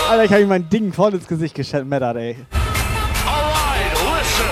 Alter, 0.09 0.25
ich 0.25 0.31
habe 0.33 0.43
ihm 0.43 0.49
mein 0.49 0.69
Ding 0.69 0.93
voll 0.93 1.15
ins 1.15 1.27
Gesicht 1.27 1.55
geschmettert, 1.55 2.17
ey. 2.17 2.37
Listen. 4.15 4.47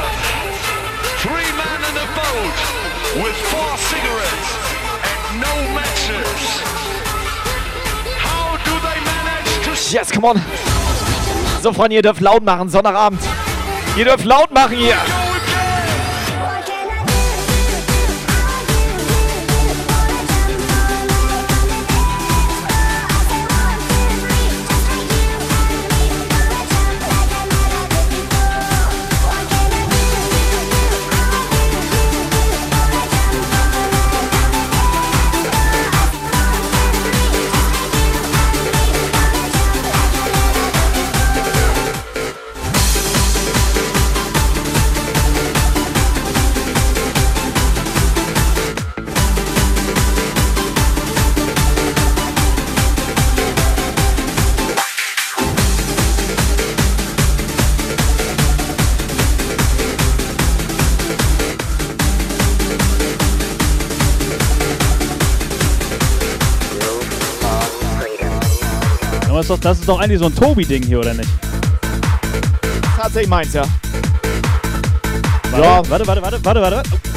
Three 1.22 1.52
men 1.56 1.80
in 1.90 1.96
a 1.96 2.06
boat 2.16 2.58
with 3.24 3.36
four 3.50 3.76
cigarettes 3.76 4.50
and 5.04 5.40
no 5.40 5.54
matches. 5.72 6.62
How 8.18 8.56
do 8.64 8.72
they 8.80 8.98
manage 9.04 9.64
to 9.64 9.94
Yes, 9.94 10.10
come 10.10 10.24
on. 10.24 10.40
So, 11.62 11.72
Freunde, 11.72 11.96
ihr 11.96 12.02
dürft 12.02 12.20
laut 12.20 12.44
machen, 12.44 12.68
Sonntagabend. 12.68 13.20
Ihr 13.96 14.04
dürft 14.04 14.24
laut 14.24 14.50
machen 14.52 14.76
hier. 14.76 14.96
Aber 69.42 69.48
ist 69.48 69.50
doch, 69.50 69.58
das 69.58 69.80
ist 69.80 69.88
doch 69.88 69.98
eigentlich 69.98 70.20
so 70.20 70.26
ein 70.26 70.34
Tobi-Ding 70.36 70.84
hier, 70.84 71.00
oder 71.00 71.14
nicht? 71.14 71.28
Tatsächlich 72.96 73.28
meins, 73.28 73.52
ja. 73.52 73.64
Warte, 75.50 75.90
warte, 75.90 76.06
warte, 76.06 76.22
warte, 76.22 76.44
warte, 76.44 76.60
warte. 76.62 77.11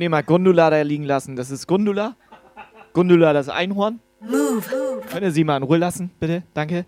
Könnt 0.00 0.06
ihr 0.06 0.10
mal 0.12 0.22
Gundula 0.22 0.70
da 0.70 0.80
liegen 0.80 1.04
lassen? 1.04 1.36
Das 1.36 1.50
ist 1.50 1.66
Gundula. 1.66 2.16
Gundula, 2.94 3.34
das 3.34 3.50
Einhorn. 3.50 4.00
move? 4.20 4.62
Könnt 5.10 5.24
ihr 5.24 5.30
sie 5.30 5.44
mal 5.44 5.58
in 5.58 5.62
Ruhe 5.62 5.76
lassen, 5.76 6.10
bitte? 6.18 6.42
Danke. 6.54 6.86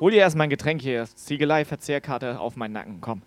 Hol 0.00 0.10
dir 0.10 0.20
erstmal 0.20 0.46
ein 0.46 0.48
Getränk 0.50 0.80
hier. 0.80 1.04
Ziegelei, 1.04 1.66
Verzehrkarte 1.66 2.40
auf 2.40 2.56
meinen 2.56 2.72
Nacken. 2.72 3.02
Komm. 3.02 3.20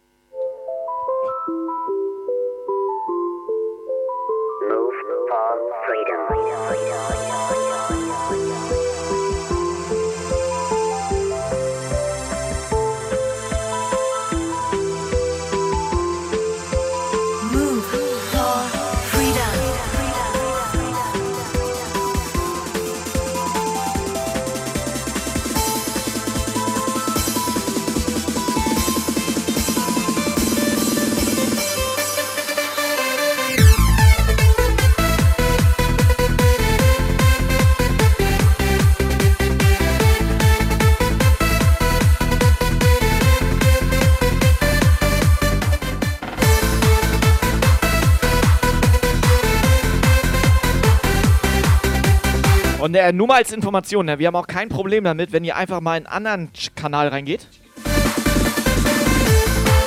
Äh, 52.94 53.12
nur 53.12 53.28
mal 53.28 53.38
als 53.38 53.52
Information, 53.52 54.06
ne, 54.06 54.20
wir 54.20 54.28
haben 54.28 54.36
auch 54.36 54.48
kein 54.48 54.70
Problem 54.70 55.04
damit, 55.04 55.32
wenn 55.32 55.44
ihr 55.44 55.56
einfach 55.56 55.82
mal 55.82 55.98
in 55.98 56.06
einen 56.06 56.28
anderen 56.28 56.52
Kanal 56.76 57.08
reingeht. 57.08 57.48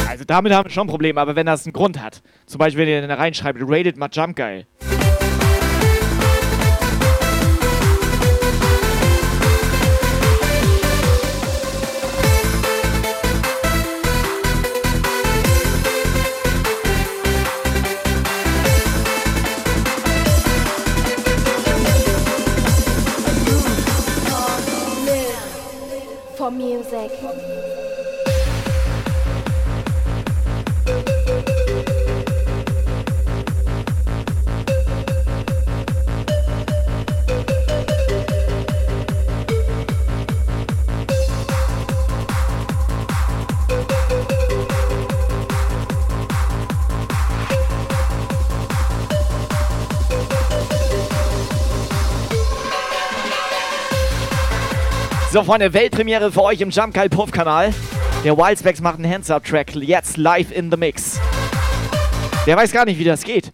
Also 0.08 0.24
damit 0.24 0.52
haben 0.52 0.66
wir 0.66 0.70
schon 0.70 0.86
ein 0.86 0.90
Problem, 0.90 1.18
aber 1.18 1.36
wenn 1.36 1.46
das 1.46 1.66
einen 1.66 1.72
Grund 1.72 2.02
hat. 2.02 2.22
Zum 2.46 2.58
Beispiel, 2.58 2.86
wenn 2.86 3.02
ihr 3.02 3.06
da 3.06 3.14
reinschreibt, 3.14 3.60
rated 3.62 3.96
mal 3.96 4.08
Jump 4.10 4.34
geil. 4.34 4.66
So, 55.36 55.44
Freunde, 55.44 55.74
Weltpremiere 55.74 56.32
für 56.32 56.44
euch 56.44 56.62
im 56.62 56.70
Jump 56.70 56.94
Geil 56.94 57.10
Puff 57.10 57.30
Kanal. 57.30 57.74
Der 58.24 58.38
Wildspecs 58.38 58.80
macht 58.80 58.94
einen 58.94 59.12
Hands-Up-Track 59.12 59.74
jetzt 59.74 60.16
live 60.16 60.50
in 60.50 60.70
the 60.70 60.78
Mix. 60.78 61.20
Der 62.46 62.56
weiß 62.56 62.72
gar 62.72 62.86
nicht, 62.86 62.98
wie 62.98 63.04
das 63.04 63.22
geht. 63.22 63.52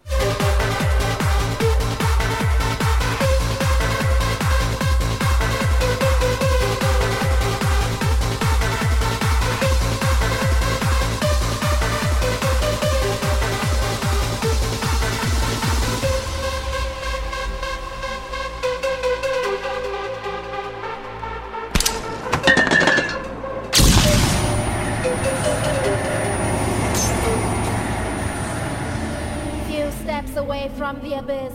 Miles 30.33 30.37
away 30.37 30.69
from 30.77 30.99
the 31.01 31.13
abyss, 31.13 31.53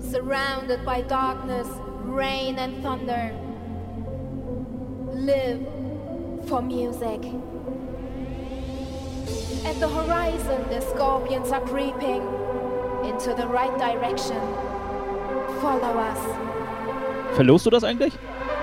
surrounded 0.00 0.84
by 0.84 1.02
darkness, 1.02 1.66
rain, 2.02 2.58
and 2.58 2.82
thunder. 2.82 3.32
Live 5.12 5.60
for 6.48 6.62
music. 6.62 7.20
At 9.64 9.80
the 9.80 9.88
horizon, 9.88 10.68
the 10.68 10.80
scorpions 10.80 11.50
are 11.50 11.60
creeping 11.62 12.22
into 13.04 13.34
the 13.34 13.46
right 13.46 13.76
direction. 13.78 14.40
Follow 15.60 15.98
us 15.98 16.18
Verlost 17.36 17.66
du 17.66 17.70
das 17.70 17.84
eigentlich? 17.84 18.12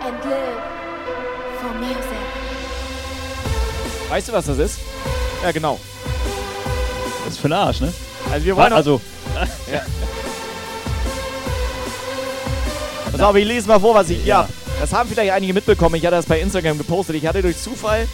and 0.01 0.25
live 0.25 0.61
for 1.59 1.73
music. 1.79 2.27
Weißt 4.09 4.29
du, 4.29 4.33
was 4.33 4.45
das 4.45 4.57
ist? 4.57 4.79
Ja, 5.43 5.51
genau. 5.51 5.79
Das 7.25 7.33
ist 7.33 7.39
für 7.39 7.47
den 7.47 7.53
Arsch, 7.53 7.81
ne? 7.81 7.93
Also 8.31 8.45
wir 8.45 8.55
wollen 8.55 8.73
also, 8.73 9.01
Ja. 9.71 9.81
Pass 13.11 13.21
auf, 13.21 13.35
ich 13.35 13.45
lese 13.45 13.67
mal 13.67 13.79
vor, 13.79 13.95
was 13.95 14.09
ich. 14.09 14.25
Ja, 14.25 14.47
das 14.79 14.93
haben 14.93 15.09
vielleicht 15.09 15.31
einige 15.31 15.53
mitbekommen. 15.53 15.95
Ich 15.95 16.05
hatte 16.05 16.15
das 16.15 16.25
bei 16.25 16.39
Instagram 16.39 16.77
gepostet. 16.77 17.15
Ich 17.15 17.27
hatte 17.27 17.41
durch 17.41 17.57
Zufall 17.57 18.07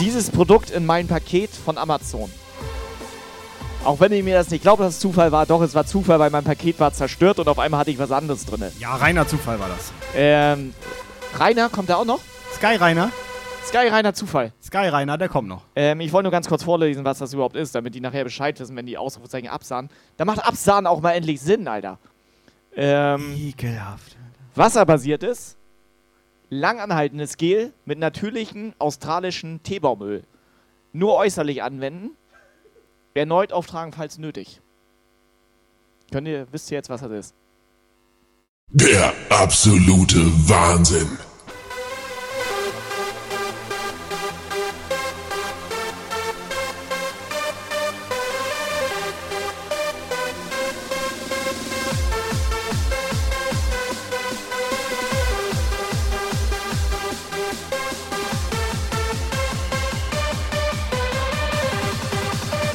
dieses 0.00 0.30
Produkt 0.30 0.70
in 0.70 0.86
mein 0.86 1.06
Paket 1.06 1.50
von 1.50 1.78
Amazon. 1.78 2.30
Auch 3.84 4.00
wenn 4.00 4.12
ihr 4.12 4.24
mir 4.24 4.34
das 4.34 4.48
nicht 4.50 4.62
glaubt, 4.62 4.80
dass 4.80 4.94
es 4.94 4.98
Zufall 4.98 5.30
war, 5.30 5.44
doch, 5.44 5.60
es 5.60 5.74
war 5.74 5.84
Zufall, 5.84 6.18
weil 6.18 6.30
mein 6.30 6.44
Paket 6.44 6.80
war 6.80 6.92
zerstört 6.92 7.38
und 7.38 7.48
auf 7.48 7.58
einmal 7.58 7.80
hatte 7.80 7.90
ich 7.90 7.98
was 7.98 8.10
anderes 8.10 8.46
drin. 8.46 8.64
Ja, 8.78 8.96
reiner 8.96 9.28
Zufall 9.28 9.60
war 9.60 9.68
das. 9.68 9.92
Ähm, 10.16 10.72
Rainer, 11.38 11.68
kommt 11.68 11.90
der 11.90 11.98
auch 11.98 12.06
noch? 12.06 12.20
Sky 12.56 12.76
Rainer? 12.76 13.10
Sky 13.64 13.88
Rainer 13.88 14.14
Zufall. 14.14 14.52
Sky 14.62 14.88
Rainer, 14.88 15.18
der 15.18 15.28
kommt 15.28 15.48
noch. 15.48 15.64
Ähm, 15.74 16.00
ich 16.00 16.12
wollte 16.12 16.24
nur 16.24 16.32
ganz 16.32 16.48
kurz 16.48 16.62
vorlesen, 16.62 17.04
was 17.04 17.18
das 17.18 17.32
überhaupt 17.32 17.56
ist, 17.56 17.74
damit 17.74 17.94
die 17.94 18.00
nachher 18.00 18.24
Bescheid 18.24 18.58
wissen, 18.60 18.76
wenn 18.76 18.86
die 18.86 18.98
Ausrufezeichen 18.98 19.48
absahen. 19.48 19.88
Da 20.16 20.24
macht 20.24 20.46
Absahen 20.46 20.86
auch 20.86 21.00
mal 21.00 21.12
endlich 21.12 21.40
Sinn, 21.40 21.66
Alter. 21.66 21.98
Ähm, 22.76 23.34
Ekelhaft. 23.36 24.16
wasserbasiertes, 24.54 25.56
langanhaltendes 26.50 27.36
Gel 27.36 27.72
mit 27.84 27.98
natürlichen 27.98 28.74
australischen 28.78 29.62
Teebaumöl. 29.62 30.24
Nur 30.92 31.16
äußerlich 31.16 31.62
anwenden. 31.62 32.10
Erneut 33.14 33.52
auftragen, 33.52 33.92
falls 33.92 34.18
nötig. 34.18 34.60
Könnt 36.12 36.28
ihr, 36.28 36.46
wisst 36.52 36.70
ihr 36.70 36.76
jetzt, 36.76 36.90
was 36.90 37.00
das 37.00 37.10
ist? 37.10 37.34
Der 38.68 39.12
absolute 39.30 40.18
Wahnsinn. 40.48 41.08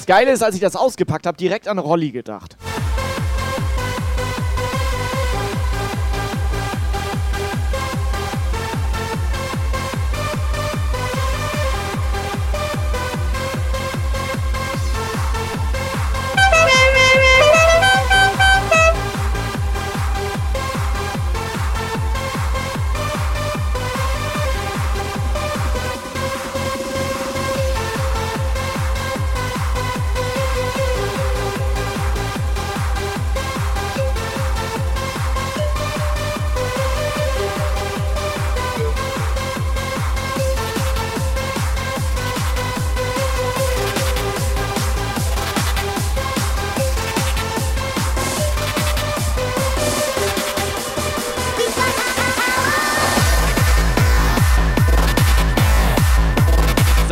Geile 0.09 0.31
ist, 0.31 0.41
als 0.41 0.55
ich 0.55 0.61
das 0.61 0.75
ausgepackt 0.75 1.27
habe, 1.27 1.37
direkt 1.37 1.67
an 1.67 1.77
Rolli 1.77 2.09
gedacht. 2.09 2.57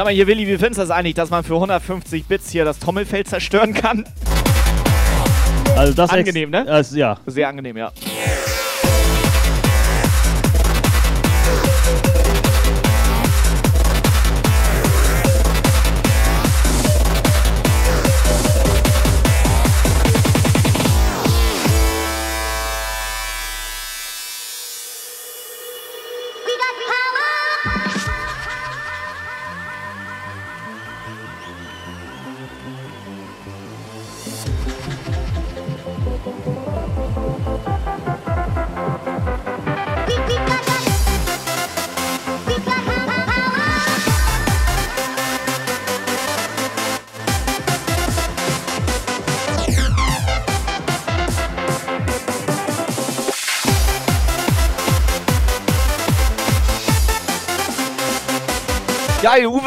Mal 0.08 0.14
hier, 0.14 0.28
Willi, 0.28 0.48
wie 0.48 0.58
findest 0.58 0.78
du 0.78 0.84
das 0.84 0.90
eigentlich, 0.90 1.16
dass 1.16 1.30
man 1.32 1.44
für 1.44 1.56
150 1.56 2.28
Bits 2.28 2.50
hier 2.50 2.64
das 2.64 2.80
Trommelfell 2.80 3.26
zerstören 3.26 3.74
kann? 3.74 4.06
also 5.76 5.94
das 5.94 6.10
Angenehm, 6.12 6.50
ne? 6.50 6.64
Das, 6.64 6.96
ja. 6.96 7.18
Sehr 7.26 7.50
angenehm, 7.50 7.76
ja. 7.76 7.92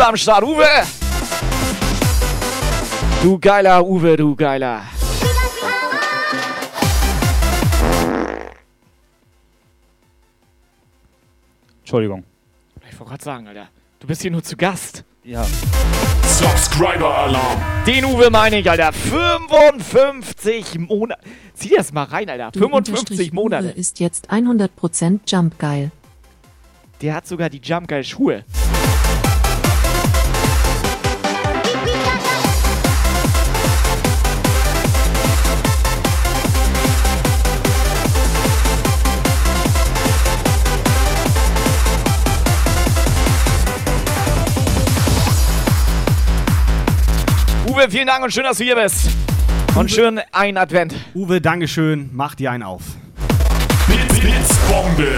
Uwe 0.00 0.06
am 0.06 0.16
Start, 0.16 0.44
Uwe! 0.44 0.64
Du 3.22 3.38
geiler 3.38 3.84
Uwe, 3.84 4.16
du 4.16 4.34
geiler. 4.34 4.84
Entschuldigung. 11.80 12.24
Ich 12.88 12.98
wollte 12.98 13.10
gerade 13.10 13.22
sagen, 13.22 13.48
Alter. 13.48 13.68
Du 13.98 14.06
bist 14.06 14.22
hier 14.22 14.30
nur 14.30 14.42
zu 14.42 14.56
Gast. 14.56 15.04
Ja. 15.22 15.44
Subscriber 16.24 17.14
Alarm. 17.18 17.60
Den 17.86 18.06
Uwe 18.06 18.30
meine 18.30 18.60
ich, 18.60 18.70
Alter. 18.70 18.94
55 18.94 20.78
Monate. 20.78 21.20
Zieh 21.52 21.74
das 21.76 21.92
mal 21.92 22.04
rein, 22.04 22.30
Alter. 22.30 22.52
Du 22.52 22.60
55 22.60 22.94
unterstrich 22.94 23.32
Monate. 23.34 23.66
Uwe 23.66 23.72
ist 23.72 24.00
jetzt 24.00 24.32
100% 24.32 25.20
Jump 25.26 25.58
geil. 25.58 25.90
Der 27.02 27.16
hat 27.16 27.26
sogar 27.26 27.50
die 27.50 27.60
Jump 27.62 27.88
Geil 27.88 28.04
Schuhe. 28.04 28.44
Uwe, 47.80 47.90
vielen 47.90 48.06
Dank 48.06 48.22
und 48.22 48.30
schön, 48.30 48.44
dass 48.44 48.58
du 48.58 48.64
hier 48.64 48.74
bist. 48.74 49.08
Und 49.74 49.90
schön 49.90 50.20
ein 50.32 50.58
Advent. 50.58 50.94
Uwe, 51.14 51.40
Dankeschön. 51.40 52.10
Mach 52.12 52.34
dir 52.34 52.50
einen 52.50 52.62
auf. 52.62 52.82
Blitz, 53.86 54.20
Blitzbombe. 54.20 55.08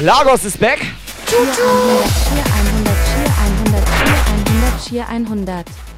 Lagos 0.00 0.46
ist 0.46 0.58
back. 0.58 0.78
Cheer 1.26 1.38
100, 1.38 1.52
Cheer 2.24 2.44
100, 2.72 2.94
Cheer 3.12 3.34
100, 3.68 3.84
Cheer 4.88 5.08
100, 5.08 5.66
Cheer 5.66 5.66
100. 5.66 5.95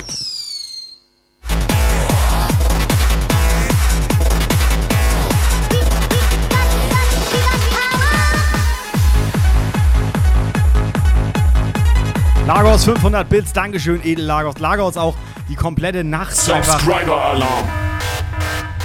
Lagos 12.49 12.87
500 12.87 13.29
Bits, 13.29 13.53
Dankeschön, 13.53 14.01
Edel 14.03 14.25
Lagos. 14.25 14.59
Lagos 14.59 14.97
auch 14.97 15.15
die 15.51 15.55
komplette 15.55 16.03
Nacht. 16.03 16.35
Subscriber-Alarm. 16.35 17.69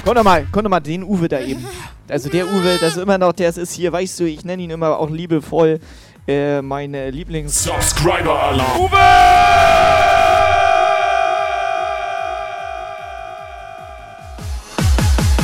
Guck 0.04 0.14
doch 0.14 0.22
mal, 0.22 0.46
guck 0.52 0.64
doch 0.64 0.68
mal 0.68 0.80
den 0.80 1.02
Uwe 1.02 1.28
da 1.28 1.40
eben. 1.40 1.66
Also 2.06 2.28
der 2.28 2.44
Uwe, 2.44 2.76
das 2.78 2.98
ist 2.98 3.02
immer 3.02 3.16
noch, 3.16 3.32
der 3.32 3.56
ist 3.56 3.72
hier, 3.72 3.90
weißt 3.90 4.20
du, 4.20 4.24
ich 4.24 4.44
nenne 4.44 4.64
ihn 4.64 4.68
immer 4.68 4.98
auch 4.98 5.08
liebevoll 5.08 5.80
äh, 6.28 6.60
meine 6.60 7.08
Lieblings... 7.08 7.64
Subscriber-Alarm. 7.64 8.80
Uwe! 8.80 8.98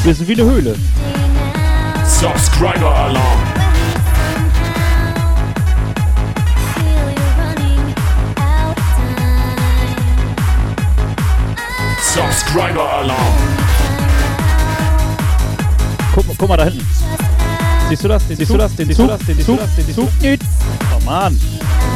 Wir 0.03 0.15
sind 0.15 0.29
wie 0.29 0.35
eine 0.35 0.45
Höhle. 0.45 0.77
Subscriber-Alarm. 2.05 3.50
Subscriber-Alarm. 12.15 13.35
Guck, 16.13 16.25
guck 16.37 16.49
mal 16.49 16.57
da 16.57 16.65
hinten. 16.65 16.85
Siehst 17.89 18.03
du 18.03 18.09
das? 18.09 18.27
Den 18.27 18.37
siehst 18.37 18.51
du 18.51 18.57
das? 18.57 18.75
Den 18.75 18.87
siehst 18.89 18.99
du 18.99 19.07
das? 19.07 19.25
Den 19.25 19.37
siehst 19.37 19.49
du 19.49 19.57
das? 19.57 19.77
Den 19.77 19.85
siehst 19.87 19.99
du 19.99 20.09
das? 20.37 20.39
Oh 20.97 21.05
Mann. 21.05 21.39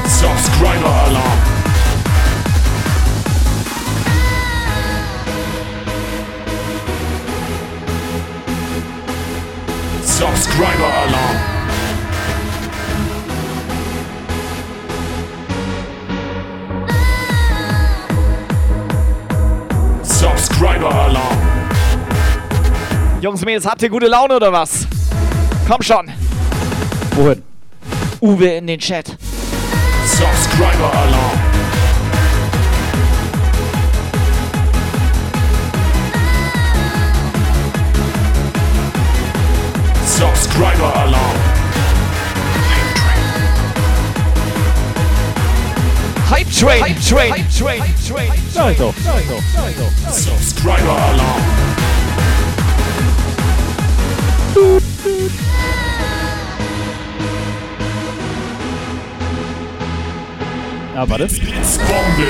Subscriber-Alarm. 0.07 1.39
Subscriber-Alarm. 10.05 11.54
Subscriber-Alarm. 20.55 21.39
Jungs, 23.21 23.45
Mädels, 23.45 23.67
habt 23.67 23.83
ihr 23.83 23.89
gute 23.89 24.07
Laune 24.07 24.37
oder 24.37 24.53
was? 24.53 24.87
Komm 25.69 25.83
schon. 25.83 26.09
Wohin? 27.17 27.43
Uwe 28.21 28.59
in 28.59 28.69
den 28.69 28.79
Chat. 28.79 29.17
Subscriber-Alarm. 30.07 31.41
Subscriber-Alarm. 40.07 41.15
Hype 41.15 41.24
Train. 46.55 46.95
Train. 47.01 47.45
Train. 47.51 47.83
Train. 48.07 48.33
Ich 48.33 48.55
doch. 48.55 48.71
Ich 48.71 48.79
doch. 48.79 48.95
Ich 48.95 49.77
doch. 49.77 50.13
Subscriber-Alarm. 50.13 51.43
Ja, 60.95 61.09
warte. 61.09 61.27
Blitzbombe. 61.27 62.29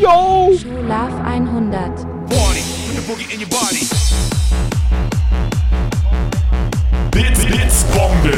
Yo! 0.00 0.52
Love 0.86 1.20
100. 1.24 2.06
Party, 2.28 2.62
put 2.86 2.94
the 2.94 3.02
boogie 3.08 3.34
in 3.34 3.40
your 3.40 3.48
body. 3.48 3.88
Blitz, 7.10 7.44
Blitzbombe. 7.44 8.36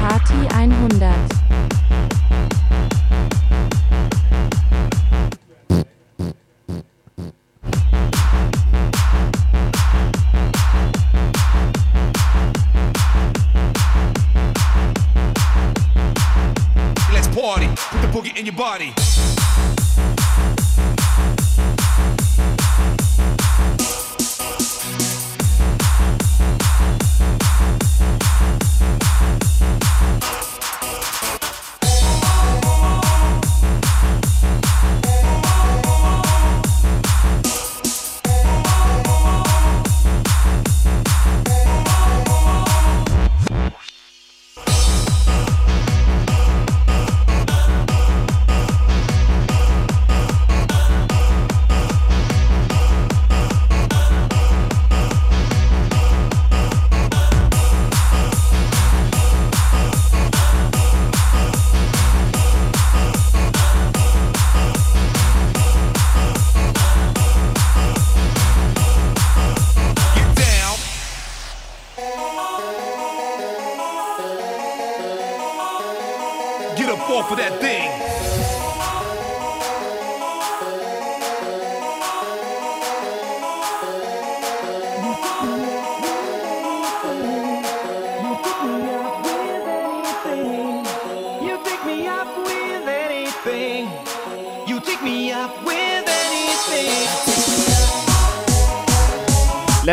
Party 0.00 0.46
100. 0.54 1.38
Body. 18.58 19.07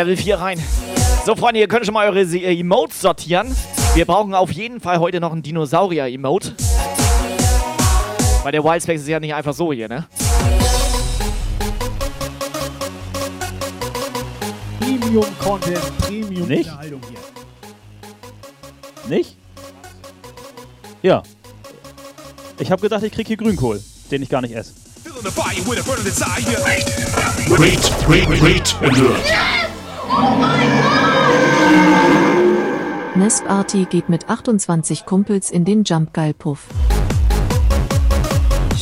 Level 0.06 0.22
4 0.22 0.38
rein. 0.38 0.62
So, 1.24 1.34
Freunde, 1.34 1.58
ihr 1.58 1.66
könnt 1.66 1.84
schon 1.84 1.94
mal 1.94 2.08
eure 2.08 2.20
äh, 2.20 2.60
Emotes 2.60 3.00
sortieren. 3.00 3.56
Wir 3.94 4.04
brauchen 4.04 4.34
auf 4.34 4.52
jeden 4.52 4.80
Fall 4.80 5.00
heute 5.00 5.18
noch 5.18 5.32
ein 5.32 5.42
Dinosaurier-Emote. 5.42 6.54
Weil 8.44 8.52
der 8.52 8.62
Wildspace 8.62 9.00
ist 9.00 9.08
ja 9.08 9.18
nicht 9.18 9.34
einfach 9.34 9.52
so 9.52 9.72
hier, 9.72 9.88
ne? 9.88 10.06
Premium-Content, 14.78 15.98
Premium 15.98 16.46
Nicht? 16.46 16.70
Unterhaltung 16.70 17.00
hier. 19.08 19.16
Nicht? 19.16 19.36
Ja. 21.02 21.24
Ich 22.60 22.70
habe 22.70 22.80
gedacht, 22.80 23.02
ich 23.02 23.12
krieg 23.12 23.26
hier 23.26 23.36
Grünkohl, 23.36 23.82
den 24.12 24.22
ich 24.22 24.28
gar 24.28 24.40
nicht 24.40 24.54
esse. 24.54 24.72
Feeling 25.02 25.24
the 25.24 25.32
fire 25.32 25.68
with 25.68 25.80
a 25.80 25.82
alert. 30.16 30.66
Nesparty 33.16 33.86
geht 33.86 34.08
mit 34.08 34.28
28 34.28 35.06
Kumpels 35.06 35.50
in 35.50 35.64
den 35.64 35.84
Jump 35.84 36.12
Geil 36.12 36.34
Puff. 36.34 36.66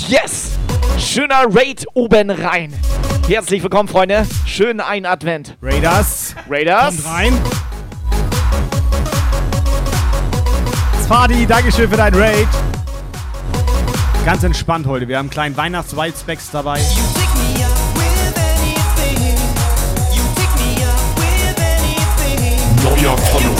Yes! 0.09 0.59
Schöner 0.99 1.47
Raid 1.51 1.87
oben 1.95 2.31
rein. 2.31 2.73
Herzlich 3.29 3.63
willkommen, 3.63 3.89
Freunde. 3.89 4.27
Schönen 4.47 4.81
ein 4.81 5.07
Advent. 5.07 5.57
Raiders. 5.63 6.35
Raiders. 6.49 6.97
Kommt 6.97 7.07
rein. 7.07 7.33
Fadi, 11.09 11.47
Dankeschön 11.47 11.89
für 11.89 11.97
dein 11.97 12.15
Raid. 12.15 12.49
Ganz 14.25 14.43
entspannt 14.43 14.87
heute. 14.87 15.07
Wir 15.07 15.19
haben 15.19 15.27
einen 15.27 15.31
kleinen 15.31 15.57
Weihnachts-Wildspecs 15.57 16.51
dabei. 16.51 16.79
Follower. 16.79 17.15
Take 17.15 17.59
me 17.59 17.65
up. 17.65 17.74
plus 22.85 22.95
rien 23.01 23.15
prendre 23.15 23.54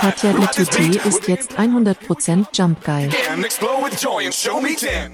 Katja 0.00 0.32
Ride 0.32 0.52
this 0.56 0.68
D2T 0.68 0.90
beat 0.90 1.06
ist 1.06 1.28
jetzt 1.28 1.52
100% 1.52 2.46
Jump 2.52 2.82
geil. 2.82 3.08
and 3.30 3.44
explode 3.44 3.84
with 3.84 3.96
joy 4.00 4.24
and 4.24 4.34
show 4.34 4.60
me 4.60 4.74
10. 4.74 5.12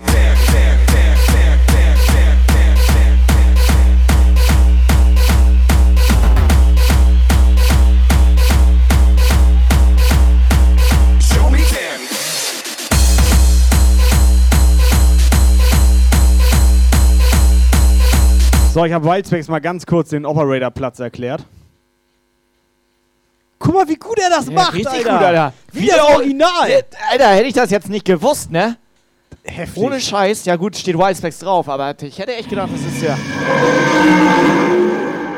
Show 11.20 11.50
me 11.50 11.58
10. 11.58 12.08
So, 18.72 18.84
ich 18.84 18.92
habe 18.92 19.04
Wildspecs 19.06 19.48
mal 19.48 19.60
ganz 19.60 19.86
kurz 19.86 20.10
den 20.10 20.26
Operator-Platz 20.26 20.98
erklärt. 20.98 21.44
Guck 23.64 23.74
mal, 23.74 23.88
wie 23.88 23.96
gut 23.96 24.18
er 24.18 24.28
das 24.28 24.46
Ja, 24.46 24.52
macht, 24.52 24.74
richtig 24.74 24.92
Alter. 24.92 25.10
gut, 25.10 25.22
Alter. 25.22 25.52
Wie 25.72 25.86
der 25.86 26.04
Original. 26.06 26.84
Alter, 27.10 27.28
hätte 27.30 27.46
ich 27.46 27.54
das 27.54 27.70
jetzt 27.70 27.88
nicht 27.88 28.04
gewusst, 28.04 28.50
ne? 28.50 28.76
Heftig. 29.42 29.82
Ohne 29.82 30.00
Scheiß, 30.00 30.44
ja 30.44 30.56
gut, 30.56 30.76
steht 30.76 30.98
Wildspecs 30.98 31.38
drauf, 31.38 31.66
aber 31.70 31.94
ich 32.02 32.18
hätte 32.18 32.34
echt 32.34 32.50
gedacht, 32.50 32.68
das 32.70 32.92
ist 32.92 33.02
der. 33.02 33.16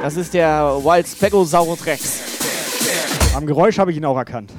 Das 0.02 0.16
ist 0.16 0.34
der 0.34 0.80
Wildspeckosaurus 0.82 1.86
Rex. 1.86 2.20
Am 3.36 3.46
Geräusch 3.46 3.78
habe 3.78 3.92
ich 3.92 3.96
ihn 3.96 4.04
auch 4.04 4.16
erkannt. 4.16 4.50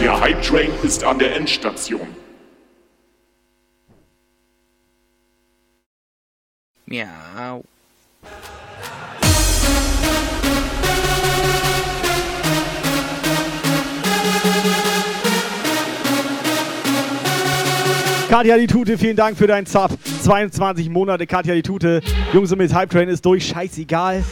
Der 0.00 0.20
Hype 0.20 0.42
Train 0.42 0.70
ist 0.82 1.02
an 1.04 1.18
der 1.18 1.34
Endstation. 1.36 2.06
Miau. 6.86 7.64
Katja 18.28 18.58
die 18.58 18.66
Tute, 18.66 18.98
vielen 18.98 19.16
Dank 19.16 19.36
für 19.36 19.46
deinen 19.46 19.66
Sub. 19.66 19.90
22 20.22 20.90
Monate, 20.90 21.26
Katja 21.26 21.54
die 21.54 21.62
Tute. 21.62 22.02
Jungs 22.32 22.50
Mädels, 22.50 22.74
Hype 22.74 22.90
Train 22.90 23.08
ist 23.08 23.24
durch, 23.24 23.46
scheißegal. 23.46 24.24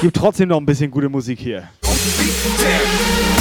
Gibt 0.00 0.16
trotzdem 0.16 0.48
noch 0.48 0.58
ein 0.58 0.66
bisschen 0.66 0.90
gute 0.90 1.08
Musik 1.08 1.38
hier. 1.40 1.68
Hör 1.82 3.35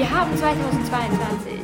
Wir 0.00 0.10
haben 0.10 0.34
2022. 0.34 1.60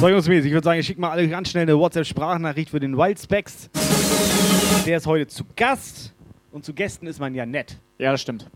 So, 0.00 0.08
Jungs 0.08 0.24
und 0.24 0.30
Mädels, 0.30 0.46
ich 0.46 0.52
würde 0.52 0.64
sagen, 0.64 0.80
ich 0.80 0.86
schicke 0.86 0.98
mal 0.98 1.10
alle 1.10 1.28
ganz 1.28 1.50
schnell 1.50 1.64
eine 1.64 1.78
WhatsApp-Sprachnachricht 1.78 2.70
für 2.70 2.80
den 2.80 2.96
Wildspecs. 2.96 3.68
Der 4.86 4.96
ist 4.96 5.06
heute 5.06 5.26
zu 5.26 5.44
Gast. 5.56 6.14
Und 6.50 6.64
zu 6.64 6.72
Gästen 6.72 7.06
ist 7.06 7.20
man 7.20 7.34
ja 7.34 7.44
nett. 7.44 7.76
Ja, 7.98 8.12
das 8.12 8.22
stimmt. 8.22 8.46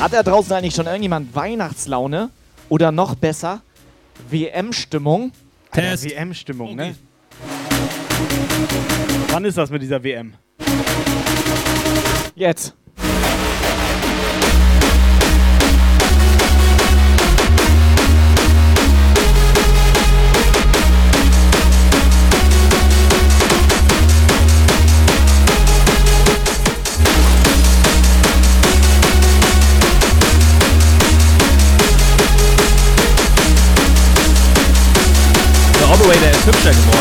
Hat 0.00 0.12
da 0.12 0.22
draußen 0.22 0.52
eigentlich 0.52 0.76
schon 0.76 0.86
irgendjemand 0.86 1.34
Weihnachtslaune? 1.34 2.30
Oder 2.68 2.92
noch 2.92 3.16
besser, 3.16 3.62
WM-Stimmung? 4.30 5.32
Alter, 5.72 6.04
WM-Stimmung, 6.04 6.76
ne? 6.76 6.94
Wann 9.34 9.44
ist 9.44 9.58
das 9.58 9.68
mit 9.68 9.82
dieser 9.82 10.00
WM? 10.04 10.32
Jetzt. 12.36 12.72
Der 35.80 35.90
Operator 35.90 36.30
ist 36.30 36.46
hübscher 36.46 36.70
geworden. 36.70 36.93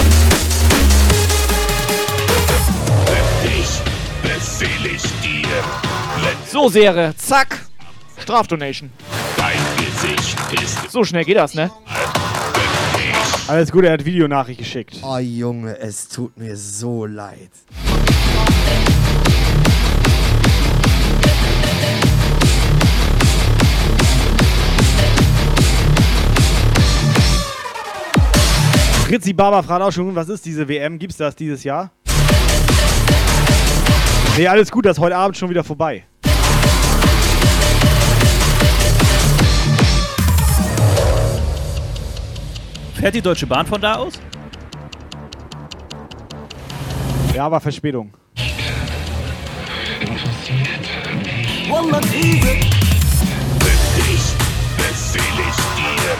So, 6.63 6.69
Serie. 6.69 7.13
Zack. 7.17 7.59
Strafdonation. 8.17 8.89
So 10.87 11.03
schnell 11.03 11.25
geht 11.25 11.35
das, 11.35 11.55
ne? 11.55 11.69
Alles 13.49 13.69
gut, 13.69 13.83
er 13.83 13.91
hat 13.91 14.05
Videonachricht 14.05 14.59
geschickt. 14.59 15.01
Oh 15.03 15.17
Junge, 15.17 15.77
es 15.77 16.07
tut 16.07 16.37
mir 16.37 16.55
so 16.55 17.05
leid. 17.05 17.51
Fritzi 29.05 29.33
Barber 29.33 29.63
fragt 29.63 29.81
auch 29.81 29.91
schon, 29.91 30.15
was 30.15 30.29
ist 30.29 30.45
diese 30.45 30.65
WM? 30.69 30.97
Gibt's 30.97 31.17
das 31.17 31.35
dieses 31.35 31.65
Jahr? 31.65 31.91
Nee, 34.37 34.47
alles 34.47 34.71
gut, 34.71 34.85
das 34.85 34.95
ist 34.95 35.03
heute 35.03 35.17
Abend 35.17 35.35
schon 35.35 35.49
wieder 35.49 35.65
vorbei. 35.65 36.05
Fährt 43.03 43.15
die 43.15 43.21
Deutsche 43.21 43.45
Bahn 43.45 43.67
von 43.67 43.81
da 43.81 43.95
aus? 43.95 44.13
Ja, 47.35 47.51
war 47.51 47.59
Verspätung. 47.59 48.13
Ich 48.37 48.53
befehle 54.77 55.43
ich 55.49 55.59
dir. 55.75 56.15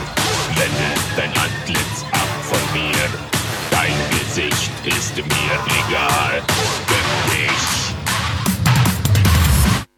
Wende 0.58 0.90
dein 1.16 1.30
Antlitz 1.30 2.04
ab 2.12 2.28
von 2.42 2.60
mir. 2.74 3.08
Dein 3.72 3.96
Gesicht 4.10 4.72
ist 4.84 5.16
mir 5.16 5.56
egal. 5.88 6.42
Bück 6.88 7.10
dich. 7.32 7.64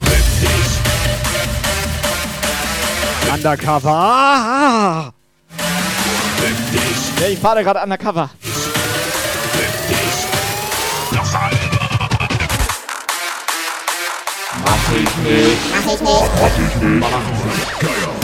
Bück 0.02 0.28
dich. 0.40 0.70
Undercover. 3.34 3.92
Ah, 3.92 5.06
dich. 5.10 5.25
Ja, 7.20 7.28
ich 7.28 7.40
fahre 7.40 7.64
gerade 7.64 7.82
undercover. 7.82 8.30
Mach 14.64 14.92
ich 14.94 15.16
nicht. 15.18 15.58
Mach 15.72 15.94
ich 15.94 16.02
nicht. 16.02 16.30
Mach 16.40 16.58
ich 16.58 16.76
nicht. 16.76 17.00
Mach 17.00 17.10
ich 17.10 17.42
nicht. 17.42 17.82
Mach 17.82 17.90
ich 17.90 17.98
nicht. 17.98 18.15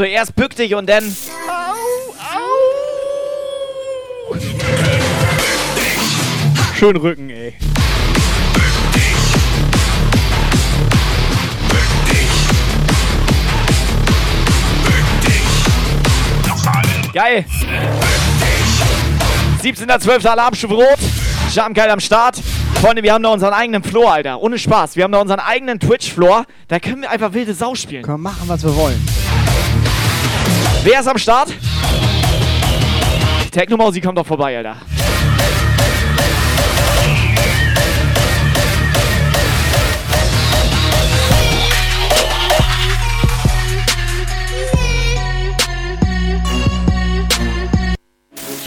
Geht. 0.00 0.14
Weißt 0.16 0.34
du, 0.34 0.34
so 0.34 0.34
erst 0.34 0.36
bück 0.36 0.56
dich 0.56 0.74
und 0.74 0.88
dann. 0.88 1.16
Schön 6.76 6.96
Rücken, 6.96 7.30
ey. 7.30 7.54
Geil. 17.12 17.44
17.12. 19.62 20.26
Alarmstufe 20.26 20.74
Rot. 20.74 20.98
Schamgeil 21.52 21.90
am 21.90 22.00
Start. 22.00 22.40
Freunde, 22.80 23.02
wir 23.02 23.12
haben 23.12 23.22
da 23.22 23.30
unseren 23.30 23.52
eigenen 23.52 23.82
Floor, 23.82 24.12
Alter. 24.12 24.40
Ohne 24.40 24.58
Spaß. 24.58 24.96
Wir 24.96 25.04
haben 25.04 25.12
da 25.12 25.20
unseren 25.20 25.40
eigenen 25.40 25.80
Twitch-Floor. 25.80 26.46
Da 26.68 26.78
können 26.78 27.02
wir 27.02 27.10
einfach 27.10 27.32
wilde 27.34 27.52
Sau 27.52 27.74
spielen. 27.74 28.02
Können 28.04 28.22
wir 28.22 28.30
machen, 28.30 28.44
was 28.46 28.62
wir 28.62 28.74
wollen. 28.74 29.04
Wer 30.82 31.00
ist 31.00 31.08
am 31.08 31.18
Start? 31.18 31.52
Technomausi 33.50 34.00
kommt 34.00 34.16
doch 34.16 34.26
vorbei, 34.26 34.56
Alter. 34.56 34.76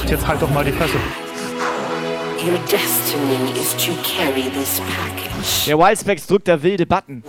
Jetzt 0.07 0.27
halt 0.27 0.39
doch 0.39 0.49
mal 0.51 0.63
die 0.63 0.71
Fresse. 0.71 0.97
Der 5.67 5.77
Wildspecs 5.77 6.27
drückt 6.27 6.47
der 6.47 6.61
wilde 6.61 6.85
Button. 6.85 7.23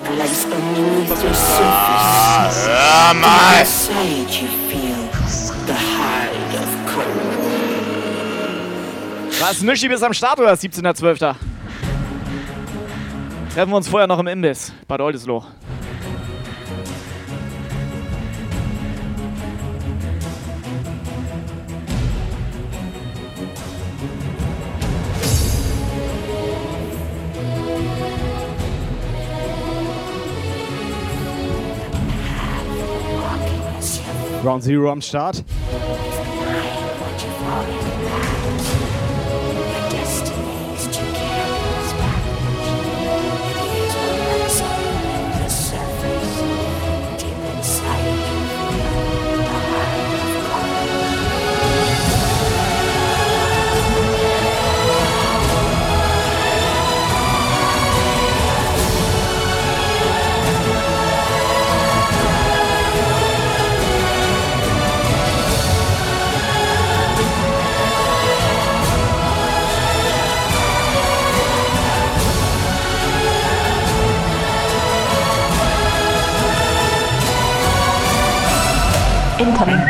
Surface. 1.34 2.68
hör 2.68 3.14
mal. 3.14 3.64
Was, 9.40 9.60
Mischi, 9.60 9.88
bist 9.88 10.02
am 10.02 10.14
Start 10.14 10.40
oder 10.40 10.52
17.12.? 10.54 11.34
Treffen 13.54 13.70
wir 13.70 13.76
uns 13.76 13.88
vorher 13.88 14.06
noch 14.08 14.18
im 14.18 14.26
Imbiss. 14.26 14.72
Bad 14.88 15.00
Oldesloe. 15.00 15.44
Ground 34.44 34.62
Zero 34.62 34.90
am 34.90 35.00
Start. 35.00 35.42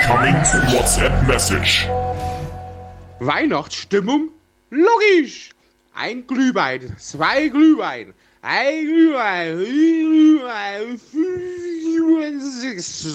Incoming 0.05 0.35
WhatsApp 0.71 1.27
Message. 1.27 1.89
Weihnachtsstimmung? 3.21 4.29
Logisch! 4.69 5.49
Ein 5.95 6.27
Glühwein, 6.27 6.95
zwei 6.99 7.49
Glühwein, 7.49 8.13
ein 8.43 8.85
Glühwein, 8.85 9.61
ein 9.61 9.65
Glühwein, 10.11 10.99
fünf, 10.99 12.43
sechs. 12.61 13.07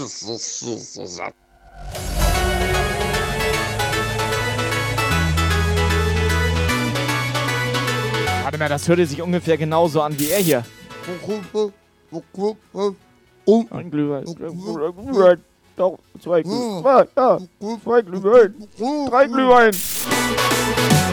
Warte 8.41 8.57
mal, 8.57 8.67
das 8.69 8.87
hörte 8.87 9.05
sich 9.05 9.21
ungefähr 9.21 9.57
genauso 9.57 10.01
an 10.01 10.17
wie 10.17 10.31
er 10.31 10.39
hier. 10.39 10.65
Ein 13.69 13.91
Glühwein. 13.91 14.25
Glühwein. 15.79 15.97
Doch, 15.97 15.97
zwei 16.21 16.41
Glühwein. 16.43 17.07
Ja, 17.15 17.39
zwei 17.83 18.01
Glühwein. 18.01 18.53
Drei 19.09 19.27
Glühwein. 19.27 19.71
Thank 19.71 21.08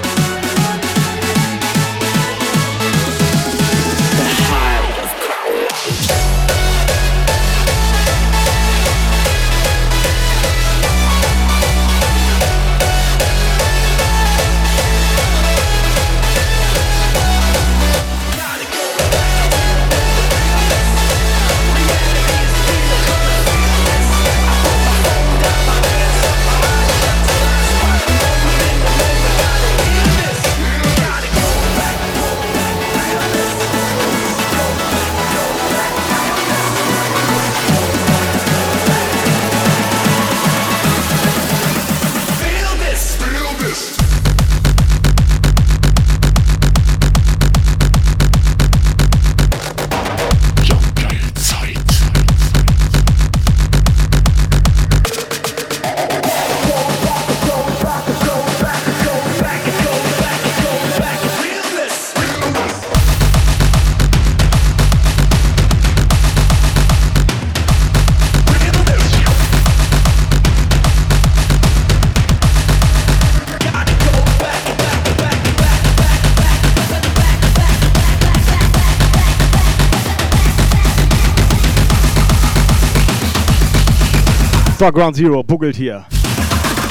Star 84.86 84.92
Ground 84.92 85.16
Zero, 85.16 85.42
buggelt 85.42 85.74
hier. 85.74 86.06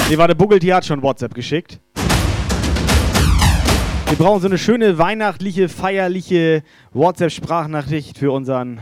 Nee, 0.09 0.17
warte, 0.17 0.35
buggelt 0.35 0.61
hier 0.61 0.75
hat 0.75 0.85
schon 0.85 1.01
WhatsApp 1.01 1.33
geschickt. 1.33 1.79
Wir 4.09 4.17
brauchen 4.17 4.41
so 4.41 4.47
eine 4.49 4.57
schöne 4.57 4.97
weihnachtliche, 4.97 5.69
feierliche 5.69 6.63
WhatsApp-Sprachnachricht 6.91 8.17
für 8.17 8.33
unseren 8.33 8.81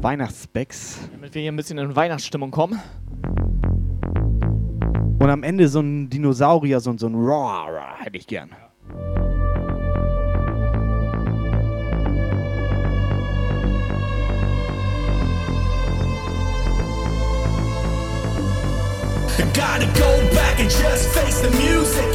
Weihnachtsspecs. 0.00 1.10
Damit 1.12 1.34
wir 1.34 1.42
hier 1.42 1.52
ein 1.52 1.56
bisschen 1.56 1.76
in 1.76 1.94
Weihnachtsstimmung 1.94 2.50
kommen. 2.50 2.80
Und 5.18 5.28
am 5.28 5.42
Ende 5.42 5.68
so 5.68 5.80
ein 5.80 6.08
Dinosaurier, 6.08 6.80
so, 6.80 6.88
ein- 6.92 6.96
so 6.96 7.08
ein 7.08 7.14
Roar, 7.14 7.98
hätte 7.98 8.16
ich 8.16 8.26
gern. 8.26 8.48
Gotta 19.36 19.84
go 20.00 20.10
back 20.32 20.60
and 20.60 20.70
just 20.70 21.12
face 21.12 21.40
the 21.40 21.50
music. 21.60 22.08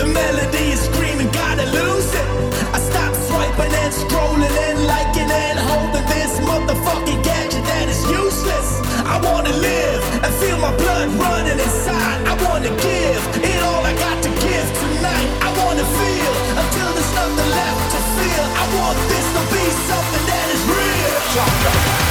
The 0.00 0.06
melody 0.08 0.72
is 0.72 0.80
screaming, 0.80 1.28
gotta 1.32 1.66
lose 1.68 2.08
it. 2.16 2.28
I 2.72 2.80
stop 2.80 3.12
swiping 3.28 3.68
and 3.68 3.92
scrolling 3.92 4.48
and 4.48 4.86
liking 4.86 5.28
and 5.28 5.58
holding 5.58 6.06
this 6.08 6.40
motherfucking 6.40 7.20
gadget 7.24 7.64
that 7.64 7.88
is 7.92 8.00
useless. 8.08 8.80
I 9.04 9.20
wanna 9.20 9.52
live 9.52 10.00
and 10.24 10.32
feel 10.40 10.56
my 10.56 10.72
blood 10.80 11.12
running 11.20 11.60
inside. 11.60 12.24
I 12.24 12.32
wanna 12.48 12.72
give 12.80 13.20
it 13.44 13.60
all 13.60 13.84
I 13.84 13.92
got 14.00 14.16
to 14.24 14.30
give 14.40 14.68
tonight. 14.80 15.28
I 15.44 15.52
wanna 15.60 15.84
feel 15.84 16.32
until 16.56 16.90
there's 16.96 17.12
nothing 17.20 17.50
left 17.52 17.84
to 17.92 18.00
feel. 18.16 18.44
I 18.48 18.64
want 18.80 18.96
this 19.12 19.26
to 19.36 19.42
be 19.52 19.64
something 19.92 20.24
that 20.24 20.46
is 20.56 20.62
real. 20.72 22.09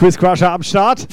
Quiz 0.00 0.16
Crusher 0.16 0.46
am 0.46 0.62
Start. 0.62 1.06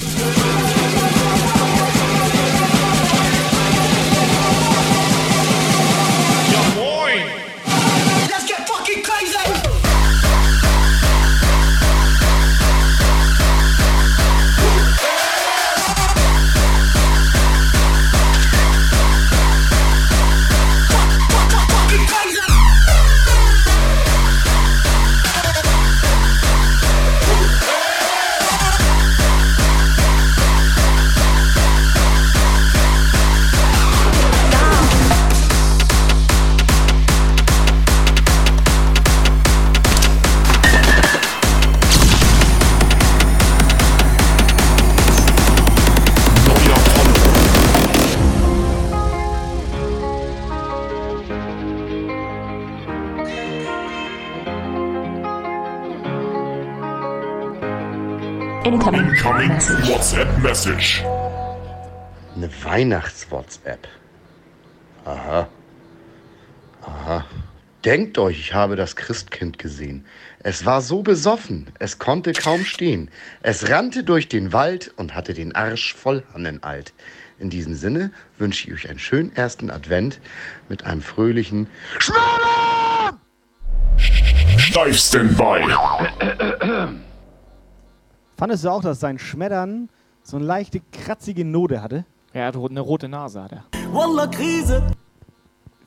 Incoming 59.38 59.88
WhatsApp 59.88 60.42
Message. 60.42 61.04
Eine 62.34 62.50
Weihnachts-WhatsApp. 62.64 63.86
Aha. 65.04 65.48
Aha. 66.82 67.24
Denkt 67.84 68.18
euch, 68.18 68.40
ich 68.40 68.52
habe 68.52 68.74
das 68.74 68.96
Christkind 68.96 69.60
gesehen. 69.60 70.04
Es 70.40 70.66
war 70.66 70.82
so 70.82 71.02
besoffen, 71.02 71.68
es 71.78 72.00
konnte 72.00 72.32
kaum 72.32 72.64
stehen. 72.64 73.12
Es 73.40 73.70
rannte 73.70 74.02
durch 74.02 74.28
den 74.28 74.52
Wald 74.52 74.92
und 74.96 75.14
hatte 75.14 75.34
den 75.34 75.54
Arsch 75.54 75.94
voll 75.94 76.24
Hannenalt. 76.34 76.92
In 77.38 77.48
diesem 77.48 77.76
Sinne 77.76 78.10
wünsche 78.38 78.66
ich 78.66 78.74
euch 78.74 78.90
einen 78.90 78.98
schönen 78.98 79.36
ersten 79.36 79.70
Advent 79.70 80.18
mit 80.68 80.84
einem 80.84 81.00
fröhlichen 81.00 81.68
Steif 84.58 84.98
Standby. 84.98 85.62
Fandest 88.38 88.64
du 88.64 88.68
auch, 88.68 88.82
dass 88.82 89.00
sein 89.00 89.18
Schmettern 89.18 89.88
so 90.22 90.36
eine 90.36 90.46
leichte, 90.46 90.80
kratzige 90.92 91.44
Note 91.44 91.82
hatte? 91.82 92.04
Er 92.32 92.46
hat 92.46 92.56
eine 92.56 92.80
rote 92.80 93.08
Nase, 93.08 93.42
hat 93.42 93.50
er. 93.50 93.64
Wallah, 93.92 94.28
Krise! 94.28 94.80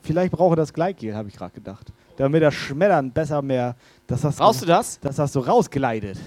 Vielleicht 0.02 0.34
brauche 0.34 0.54
er 0.54 0.58
das 0.58 0.74
Gleitgel, 0.74 1.16
habe 1.16 1.30
ich 1.30 1.38
gerade 1.38 1.54
gedacht. 1.54 1.94
Damit 2.18 2.44
das 2.44 2.54
Schmettern 2.54 3.10
besser 3.12 3.42
mehr. 3.42 3.78
Dass 4.06 4.22
das 4.22 4.36
Brauchst 4.36 4.64
du 4.64 4.66
das? 4.66 5.00
Dass 5.00 5.16
das 5.16 5.32
so 5.32 5.40
rausgleitet. 5.40 6.20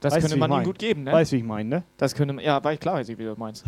Das 0.00 0.14
Weißt 0.14 0.26
könnte 0.26 0.38
man 0.38 0.50
ihm 0.52 0.64
gut 0.64 0.78
geben, 0.78 1.02
ne? 1.02 1.12
Weißt 1.12 1.32
du, 1.32 1.36
wie 1.36 1.40
ich 1.40 1.46
meine, 1.46 1.68
ne? 1.68 1.82
Das 1.98 2.14
könnte 2.14 2.32
man, 2.32 2.42
ja, 2.42 2.62
war 2.64 2.72
ich 2.72 2.80
klar, 2.80 2.94
weiß 2.94 3.08
ich, 3.10 3.18
wie 3.18 3.24
du 3.24 3.34
meinst. 3.36 3.64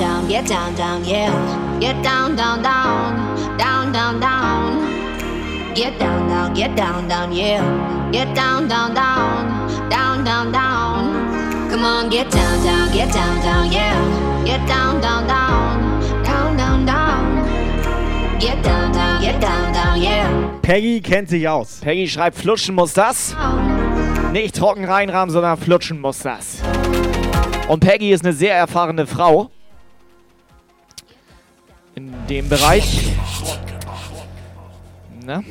Down, 0.00 0.26
get 0.26 0.50
down, 0.50 0.74
down, 0.74 1.04
yeah. 1.04 1.30
Get 1.78 2.04
down, 2.04 2.36
down, 2.36 2.62
down. 2.64 3.36
Down, 3.58 3.92
down, 3.92 4.20
down. 4.20 4.88
Get 5.74 6.00
down, 6.00 6.28
down, 6.28 6.54
get 6.54 6.76
down, 6.76 7.08
down, 7.08 7.32
yeah. 7.32 8.10
Get 8.10 8.34
down, 8.36 8.68
down, 8.68 8.92
down, 8.92 9.68
down, 9.88 10.24
down, 10.24 10.52
down. 10.52 10.91
Come 11.72 11.86
on, 11.86 12.10
get 12.10 12.30
down, 12.30 12.62
down, 12.62 12.92
get 12.92 13.10
down, 13.14 13.40
down, 13.40 13.72
yeah. 13.72 14.44
Get 14.44 14.68
down, 14.68 15.00
down, 15.00 15.26
down, 15.26 16.02
down, 16.22 16.54
down, 16.54 16.84
down. 16.84 18.38
Get 18.38 18.62
down, 18.62 18.92
down, 18.92 19.22
get 19.22 19.40
down, 19.40 19.72
down, 19.72 20.02
yeah. 20.02 20.60
Peggy 20.60 21.00
kennt 21.00 21.30
sich 21.30 21.48
aus. 21.48 21.80
Peggy 21.80 22.06
schreibt, 22.06 22.36
flutschen 22.36 22.74
muss 22.74 22.92
das. 22.92 23.34
Nicht 24.32 24.54
trocken 24.54 24.84
reinrahmen, 24.84 25.32
sondern 25.32 25.56
flutschen 25.56 25.98
muss 25.98 26.18
das. 26.18 26.60
Und 27.68 27.80
Peggy 27.80 28.12
ist 28.12 28.22
eine 28.22 28.34
sehr 28.34 28.54
erfahrene 28.54 29.06
Frau. 29.06 29.50
In 31.94 32.12
dem 32.28 32.50
Bereich. 32.50 33.14
Ne? 35.24 35.42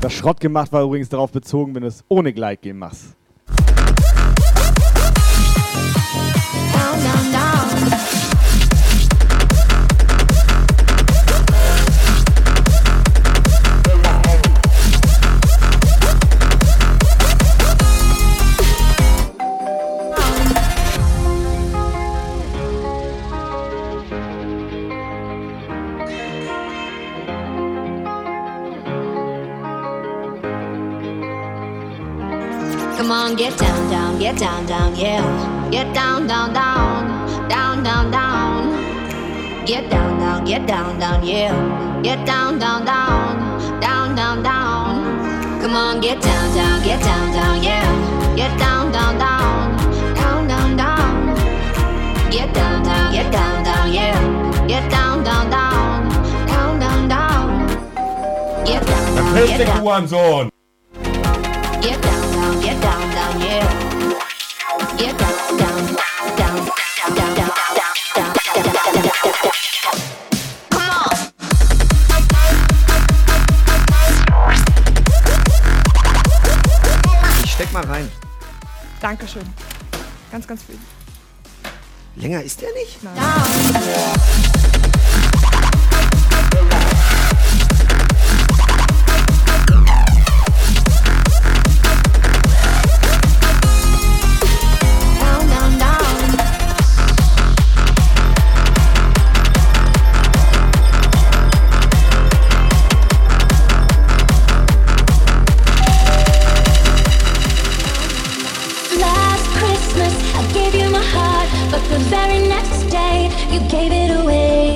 Das 0.00 0.14
Schrott 0.14 0.40
gemacht 0.40 0.72
war 0.72 0.82
übrigens 0.82 1.10
darauf 1.10 1.30
bezogen, 1.30 1.74
wenn 1.74 1.82
du 1.82 1.88
es 1.88 2.04
ohne 2.08 2.32
Gleitgehen 2.32 2.78
machst. 2.78 3.16
Down, 6.72 7.02
down, 7.02 7.32
down. 7.32 7.59
Get 33.40 33.58
down, 33.58 33.90
down, 33.90 34.18
get 34.18 34.36
down, 34.36 34.66
down, 34.66 34.94
yeah. 34.96 35.70
Get 35.70 35.94
down, 35.94 36.26
down, 36.26 36.52
down, 36.52 37.48
down, 37.48 37.82
down, 37.82 38.10
down. 38.10 39.64
Get 39.64 39.88
down, 39.88 40.20
down, 40.20 40.44
get 40.44 40.66
down, 40.66 40.98
down, 41.00 41.26
yeah. 41.26 42.02
Get 42.02 42.26
down, 42.26 42.58
down, 42.58 42.84
down, 42.84 43.80
down, 43.80 44.14
down, 44.14 44.42
down. 44.42 45.62
Come 45.62 45.74
on, 45.74 46.02
get 46.02 46.20
down, 46.20 46.54
down, 46.54 46.84
get 46.84 47.00
down, 47.00 47.32
down, 47.32 47.62
yeah. 47.62 48.36
Get 48.36 48.58
down, 48.58 48.92
down, 48.92 49.18
down, 49.18 50.14
down, 50.16 50.46
down, 50.46 50.76
down. 50.76 51.34
Get 52.30 52.52
down, 52.52 52.82
down, 52.82 53.10
get 53.10 53.32
down, 53.32 53.64
down, 53.64 53.90
yeah. 53.90 54.66
Get 54.68 54.90
down, 54.90 55.24
down, 55.24 55.50
down, 55.50 56.08
down, 56.46 56.78
down, 56.78 57.08
down. 57.08 57.66
Get 58.66 58.86
down, 58.86 59.16
down, 59.16 59.46
get 59.46 59.66
down. 59.66 59.76
du 59.78 59.82
Hurensohn! 59.82 60.44
Get 60.44 60.59
Dankeschön. 79.00 79.42
Ganz, 80.30 80.46
ganz 80.46 80.62
viel. 80.62 80.78
Länger 82.14 82.42
ist 82.42 82.60
der 82.60 82.72
nicht? 82.74 83.02
Nein. 83.02 83.16
Down, 83.16 84.59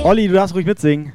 Olli, 0.05 0.27
du 0.27 0.35
darfst 0.35 0.53
ruhig 0.53 0.67
mitsingen. 0.67 1.13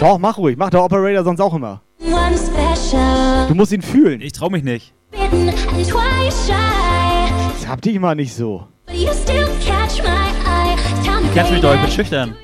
Doch, 0.00 0.18
mach 0.18 0.38
ruhig. 0.38 0.56
Macht 0.56 0.72
der 0.72 0.82
Operator 0.82 1.22
sonst 1.22 1.38
auch 1.40 1.54
immer. 1.54 1.82
from 2.00 2.12
one 2.12 2.36
special. 2.36 3.46
Du 3.46 3.54
musst 3.54 3.70
ihn 3.70 3.80
fühlen. 3.80 4.20
Ich 4.20 4.32
trau 4.32 4.50
mich 4.50 4.64
nicht. 4.64 4.92
Bitten 5.12 5.48
and 5.48 5.88
twice 5.88 6.48
shy, 6.48 7.66
Hab 7.68 7.80
dich 7.80 8.00
mal 8.00 8.16
nicht 8.16 8.34
so. 8.34 8.66
Du 8.88 8.94
kennst 11.32 11.52
mich 11.52 11.60
doch, 11.60 11.76
ich 11.76 11.80
bin 11.80 11.90
schüchtern. 11.92 12.34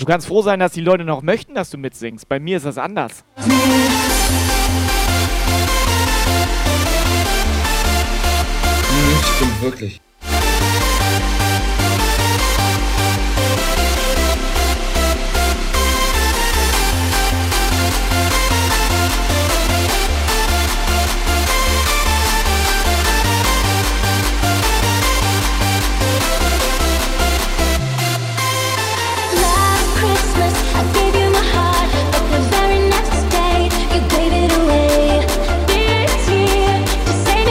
Du 0.00 0.04
kannst 0.04 0.26
froh 0.26 0.42
sein, 0.42 0.58
dass 0.58 0.72
die 0.72 0.80
Leute 0.80 1.04
noch 1.04 1.22
möchten, 1.22 1.54
dass 1.54 1.70
du 1.70 1.78
mitsingst. 1.78 2.28
Bei 2.28 2.40
mir 2.40 2.56
ist 2.56 2.66
das 2.66 2.76
anders. 2.76 3.24
Hm, 3.36 3.52
stimmt 9.36 9.62
wirklich. 9.62 10.00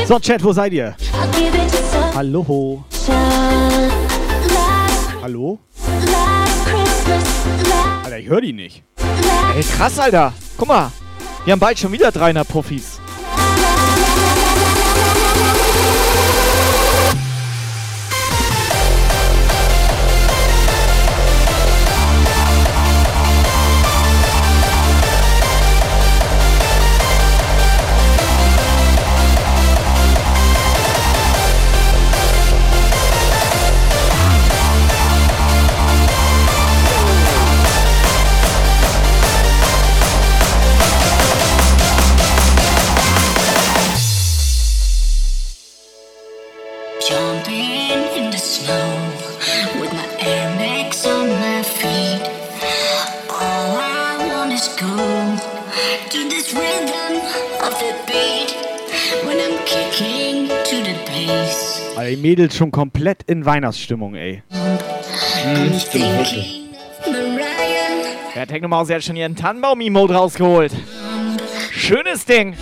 So, 0.07 0.19
Chat, 0.19 0.43
wo 0.43 0.53
seid 0.53 0.71
ihr? 0.71 0.95
Hallo? 2.13 2.83
Hallo? 5.23 5.59
Alter, 8.03 8.19
ich 8.19 8.29
höre 8.29 8.41
die 8.41 8.53
nicht. 8.53 8.83
Ey, 9.55 9.63
krass, 9.63 9.97
Alter. 9.97 10.31
Guck 10.57 10.67
mal. 10.67 10.91
Wir 11.43 11.53
haben 11.53 11.59
bald 11.59 11.79
schon 11.79 11.91
wieder 11.91 12.11
300 12.11 12.47
Puffis. 12.47 12.94
Die 62.15 62.21
Mädels 62.21 62.55
schon 62.55 62.71
komplett 62.71 63.23
in 63.23 63.45
Weihnachtsstimmung, 63.45 64.15
ey. 64.15 64.41
I'm 64.51 65.79
thinking 65.91 67.35
Mariah. 67.35 67.65
Der 68.35 68.47
Technomaus 68.47 68.89
hat 68.89 69.03
schon 69.03 69.15
ihren 69.15 69.35
Tannenbaum-Emote 69.35 70.13
rausgeholt. 70.13 70.71
Schönes 71.71 72.25
Ding. 72.25 72.55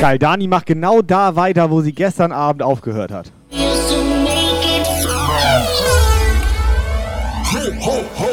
Geil, 0.00 0.18
Dani 0.20 0.46
macht 0.46 0.66
genau 0.66 1.02
da 1.02 1.34
weiter, 1.34 1.72
wo 1.72 1.80
sie 1.80 1.92
gestern 1.92 2.30
Abend 2.30 2.62
aufgehört 2.62 3.10
hat. 3.10 3.32
Ho, 7.50 7.58
ho, 7.80 8.04
ho. 8.16 8.27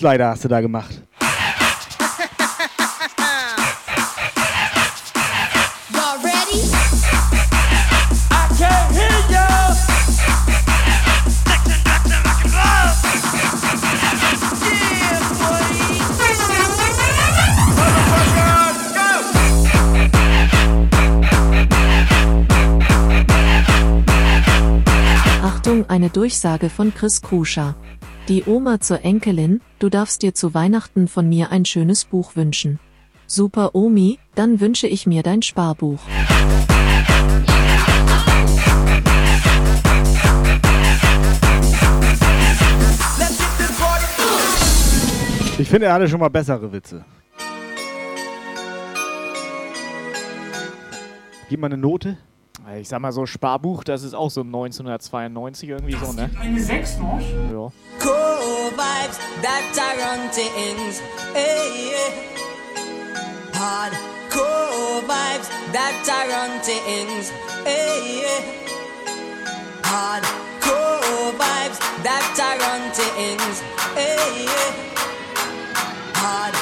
Beatslider 0.00 0.28
hast 0.30 0.44
du 0.44 0.48
da 0.48 0.60
gemacht. 0.60 1.02
Eine 25.88 26.08
Durchsage 26.08 26.70
von 26.70 26.94
Chris 26.94 27.20
Kruscher. 27.20 27.74
Die 28.30 28.44
Oma 28.44 28.78
zur 28.78 29.04
Enkelin, 29.04 29.60
du 29.80 29.88
darfst 29.88 30.22
dir 30.22 30.32
zu 30.34 30.54
Weihnachten 30.54 31.08
von 31.08 31.28
mir 31.28 31.50
ein 31.50 31.64
schönes 31.64 32.04
Buch 32.04 32.36
wünschen. 32.36 32.78
Super 33.26 33.74
Omi, 33.74 34.20
dann 34.36 34.60
wünsche 34.60 34.86
ich 34.86 35.04
mir 35.04 35.24
dein 35.24 35.42
Sparbuch. 35.42 35.98
Ich 45.58 45.68
finde, 45.68 45.86
er 45.86 45.94
hatte 45.94 46.08
schon 46.08 46.20
mal 46.20 46.28
bessere 46.28 46.70
Witze. 46.70 47.04
Gib 51.48 51.58
mal 51.58 51.66
eine 51.66 51.78
Note. 51.78 52.16
Ich 52.78 52.88
sag 52.88 53.00
mal 53.00 53.10
so, 53.10 53.26
Sparbuch, 53.26 53.82
das 53.82 54.04
ist 54.04 54.14
auch 54.14 54.30
so 54.30 54.42
1992 54.42 55.68
irgendwie 55.68 55.96
so, 55.96 56.12
ne? 56.12 56.30
Eine 56.40 56.62
6 56.62 56.98
noch? 56.98 57.18
Ja. 57.18 57.72
Cool 58.00 58.70
vibes 58.76 59.18
that 59.42 59.76
I 59.76 59.96
run 60.00 60.30
things. 60.30 61.02
Hey, 61.34 61.90
yeah. 61.90 62.12
Hard 63.58 63.92
cool 64.30 65.02
vibes 65.02 65.48
that 65.72 66.06
I 66.06 66.28
run. 66.30 66.60
Hey, 67.64 68.22
yeah. 68.22 68.40
Hard 69.84 70.24
cool 70.60 71.32
vibes 71.38 71.78
that 72.04 72.38
I 72.38 72.56
run. 72.56 72.92
Hey, 73.96 74.44
yeah. 74.44 74.72
Hard 76.14 76.54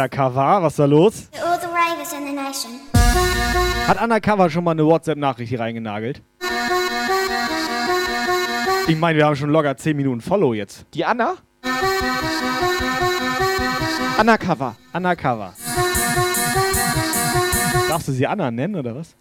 Undercover, 0.00 0.62
was 0.62 0.72
ist 0.72 0.78
da 0.78 0.84
los? 0.86 1.28
Hat 3.86 4.00
Undercover 4.02 4.48
schon 4.48 4.64
mal 4.64 4.70
eine 4.70 4.86
WhatsApp-Nachricht 4.86 5.50
hier 5.50 5.60
reingenagelt? 5.60 6.22
Ich 8.88 8.96
meine, 8.96 9.18
wir 9.18 9.26
haben 9.26 9.36
schon 9.36 9.50
locker 9.50 9.76
10 9.76 9.94
Minuten 9.94 10.22
Follow 10.22 10.54
jetzt. 10.54 10.86
Die 10.94 11.04
Anna? 11.04 11.34
Undercover. 14.18 14.74
Undercover. 14.94 15.52
Darfst 17.90 18.08
du 18.08 18.12
sie 18.12 18.26
Anna 18.26 18.50
nennen 18.50 18.76
oder 18.76 18.96
was? 18.96 19.14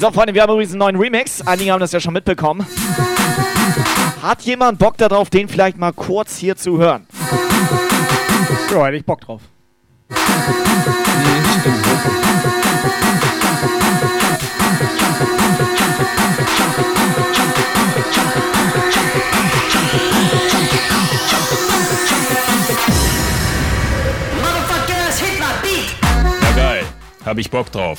So, 0.00 0.12
Freunde, 0.12 0.32
wir 0.32 0.42
haben 0.42 0.52
übrigens 0.52 0.70
einen 0.70 0.78
neuen 0.78 0.96
Remix. 0.96 1.44
Einige 1.44 1.72
haben 1.72 1.80
das 1.80 1.90
ja 1.90 1.98
schon 1.98 2.14
mitbekommen. 2.14 2.64
Hat 4.22 4.42
jemand 4.42 4.78
Bock 4.78 4.96
darauf, 4.96 5.28
den 5.28 5.48
vielleicht 5.48 5.76
mal 5.76 5.92
kurz 5.92 6.36
hier 6.36 6.54
zu 6.54 6.78
hören? 6.78 7.04
Ja, 8.70 8.86
hätte 8.86 8.96
ich 8.96 9.04
Bock 9.04 9.20
drauf. 9.22 9.42
Motherfuckers 24.36 25.18
hit 25.18 25.40
my 25.40 25.46
beat. 25.60 25.96
Na 26.40 26.56
geil, 26.56 26.84
hab 27.24 27.38
ich 27.38 27.50
Bock 27.50 27.72
drauf. 27.72 27.98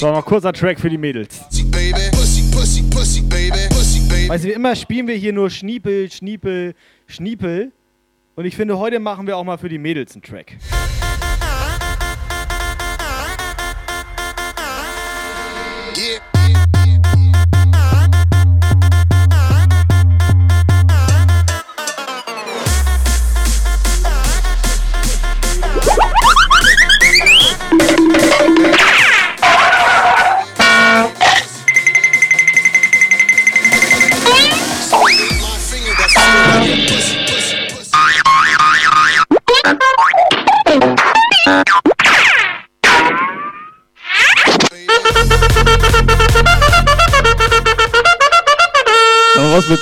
So, 0.00 0.12
noch 0.12 0.22
kurzer 0.22 0.52
Track 0.52 0.78
für 0.78 0.90
die 0.90 0.98
Mädels. 0.98 1.40
baby. 1.64 2.10
Pussy, 2.10 2.42
pussy, 2.50 2.82
pussy, 2.82 3.22
baby. 3.22 3.56
Pussy, 3.70 4.00
baby. 4.00 4.28
Weißt 4.28 4.44
du, 4.44 4.48
wie 4.48 4.52
immer 4.52 4.76
spielen 4.76 5.06
wir 5.06 5.14
hier 5.14 5.32
nur 5.32 5.48
Schniepel, 5.48 6.12
Schniepel, 6.12 6.74
Schniepel. 7.06 7.72
Und 8.36 8.44
ich 8.44 8.54
finde, 8.54 8.78
heute 8.78 9.00
machen 9.00 9.26
wir 9.26 9.38
auch 9.38 9.44
mal 9.44 9.56
für 9.56 9.70
die 9.70 9.78
Mädels 9.78 10.12
einen 10.12 10.20
Track. 10.20 10.58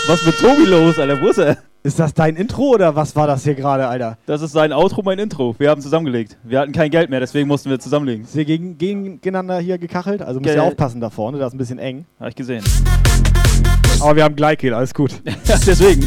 Was 0.09 0.25
mit, 0.25 0.35
was 0.35 0.43
mit 0.43 0.51
Tobi 0.51 0.65
los, 0.65 0.99
Alter? 0.99 1.21
Wo 1.21 1.29
ist 1.29 1.39
er? 1.39 1.59
Ist 1.85 1.99
das 1.99 2.13
dein 2.13 2.37
Intro 2.37 2.71
oder 2.75 2.97
was 2.97 3.15
war 3.15 3.27
das 3.27 3.45
hier 3.45 3.55
gerade, 3.55 3.87
Alter? 3.87 4.19
Das 4.27 4.43
ist 4.43 4.53
sein 4.53 4.73
Outro, 4.73 5.03
mein 5.03 5.19
Intro. 5.19 5.55
Wir 5.59 5.71
haben 5.71 5.81
zusammengelegt. 5.81 6.37
Wir 6.43 6.59
hatten 6.61 6.73
kein 6.73 6.91
Geld 6.91 7.09
mehr, 7.09 7.21
deswegen 7.21 7.47
mussten 7.49 7.71
wir 7.71 7.79
zusammenlegen. 7.79 8.25
Ist 8.25 8.33
hier 8.33 8.45
gegen, 8.45 8.77
gegeneinander 8.79 9.59
hier 9.61 9.79
gekachelt? 9.79 10.21
Also 10.23 10.41
müsst 10.41 10.55
ihr 10.55 10.61
Ge- 10.61 10.69
aufpassen 10.71 11.01
da 11.01 11.11
vorne, 11.11 11.39
das 11.39 11.49
ist 11.49 11.55
ein 11.55 11.59
bisschen 11.59 11.79
eng. 11.79 12.05
Hab 12.19 12.29
ich 12.29 12.35
gesehen. 12.35 12.65
Aber 14.01 14.17
wir 14.17 14.25
haben 14.25 14.35
Gleichkill, 14.37 14.75
alles 14.75 14.93
gut. 14.93 15.13
deswegen. 15.49 16.07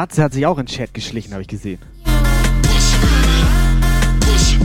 Matze 0.00 0.22
hat 0.22 0.32
sich 0.32 0.46
auch 0.46 0.56
in 0.56 0.64
den 0.64 0.72
Chat 0.72 0.94
geschlichen, 0.94 1.32
habe 1.32 1.42
ich 1.42 1.48
gesehen. 1.48 1.78
So 4.24 4.56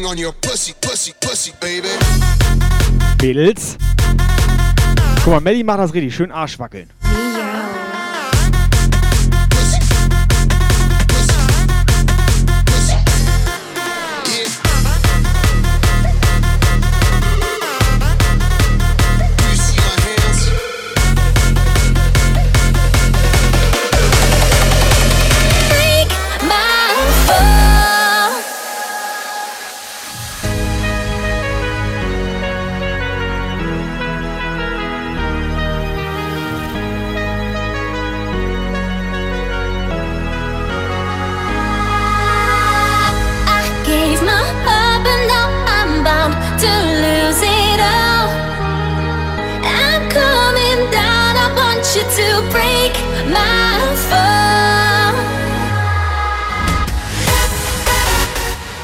feeling 0.00 0.06
on 0.06 0.18
your 0.18 0.32
pussy, 0.32 0.74
pussy, 0.80 1.12
pussy, 1.20 1.52
baby. 1.60 1.88
Mädels. 3.22 3.76
Guck 5.24 5.26
mal, 5.26 5.40
Melly 5.40 5.62
macht 5.62 5.78
das 5.80 5.94
richtig. 5.94 6.14
Schön 6.14 6.32
Arsch 6.32 6.58
wackeln. 6.58 6.90
Break 7.02 7.69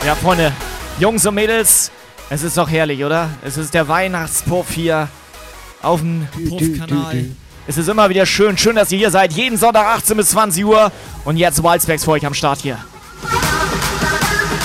Ja, 0.07 0.15
Freunde, 0.15 0.53
Jungs 1.01 1.27
und 1.27 1.35
Mädels, 1.35 1.91
es 2.31 2.45
ist 2.45 2.57
doch 2.57 2.71
herrlich, 2.71 3.05
oder? 3.05 3.29
Es 3.45 3.57
ist 3.57 3.75
der 3.75 3.89
Weihnachtspuff 3.89 4.71
hier 4.71 5.09
auf 5.83 5.99
dem 5.99 6.29
Puff-Kanal. 6.49 7.25
Es 7.67 7.77
ist 7.77 7.89
immer 7.89 8.09
wieder 8.09 8.25
schön. 8.25 8.57
Schön, 8.57 8.77
dass 8.77 8.93
ihr 8.93 8.99
hier 8.99 9.11
seid. 9.11 9.33
Jeden 9.33 9.57
Sonntag 9.57 9.85
18 9.97 10.17
bis 10.17 10.31
20 10.31 10.65
Uhr. 10.65 10.93
Und 11.25 11.39
jetzt 11.39 11.61
Wildspecs 11.61 12.05
für 12.05 12.13
euch 12.13 12.25
am 12.25 12.35
Start 12.35 12.61
hier. 12.61 12.79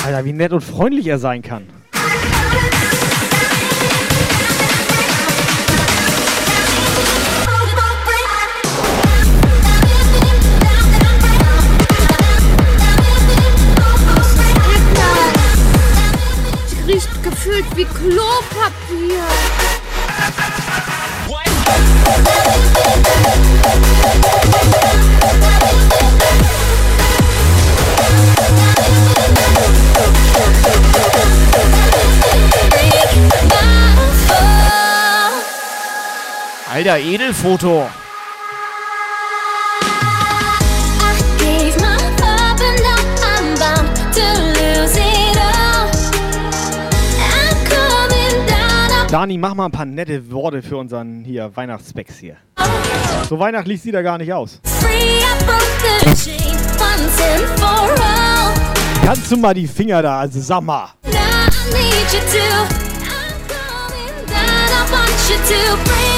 Alter, 0.06 0.24
wie 0.26 0.34
nett 0.34 0.54
und 0.54 0.62
freundlich 0.62 1.08
er 1.08 1.18
sein 1.18 1.42
kann. 1.42 1.68
Coming 47.69 48.47
down. 48.47 49.07
Dani, 49.11 49.38
mach 49.38 49.53
mal 49.53 49.65
ein 49.65 49.71
paar 49.71 49.86
nette 49.86 50.32
Worte 50.32 50.63
für 50.63 50.77
unseren 50.77 51.23
hier 51.23 51.55
Weihnachtsspecs 51.55 52.17
hier. 52.17 52.38
So 53.29 53.38
weihnachtlich 53.38 53.82
sieht 53.82 53.93
er 53.93 54.01
gar 54.01 54.17
nicht 54.17 54.34
aus. 54.34 54.59
Kannst 59.05 59.32
du 59.32 59.38
mal 59.38 59.53
die 59.53 59.67
Finger 59.67 60.01
da, 60.01 60.19
also 60.21 60.39
sag 60.39 60.61
mal. 60.61 60.89
Now 61.03 61.11
I 61.11 61.73
need 61.73 62.11
you 62.11 62.19
to. 62.19 62.43
I'm 63.05 63.38
coming 63.47 64.25
down. 64.25 64.69
I 64.71 64.91
want 64.91 65.29
you 65.29 65.38
to 65.38 65.77
break 65.84 66.11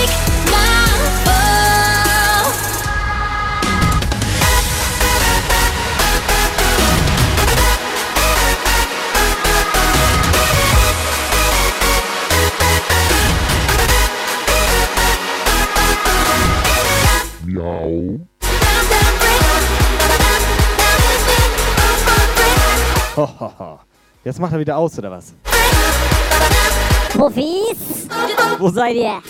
Miau. 17.54 18.20
Hohoho. 23.16 23.80
Jetzt 24.24 24.40
macht 24.40 24.54
er 24.54 24.60
wieder 24.60 24.76
aus, 24.76 24.98
oder 24.98 25.12
was? 25.12 25.36
Profis? 27.12 28.08
Wo 28.58 28.70
seid 28.70 28.96
ihr? 28.96 29.22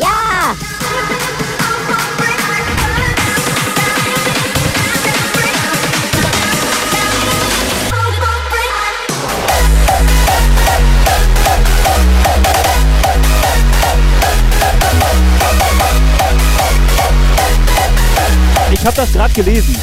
Ja! 0.00 0.56
Ich 18.82 18.88
hab 18.88 18.96
das 18.96 19.12
gerade 19.12 19.32
gelesen. 19.32 19.76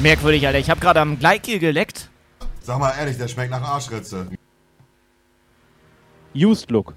Merkwürdig, 0.00 0.46
Alter. 0.46 0.58
Ich 0.58 0.68
habe 0.68 0.78
gerade 0.78 1.00
am 1.00 1.18
Gleitgel 1.18 1.58
geleckt. 1.58 2.10
Sag 2.60 2.78
mal 2.78 2.90
ehrlich, 2.90 3.16
der 3.16 3.28
schmeckt 3.28 3.50
nach 3.50 3.62
Arschritze. 3.62 4.26
Used 6.34 6.70
Look. 6.70 6.94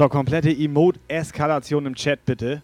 So, 0.00 0.08
komplette 0.08 0.48
Emote-Eskalation 0.48 1.84
im 1.84 1.94
Chat 1.94 2.24
bitte. 2.24 2.62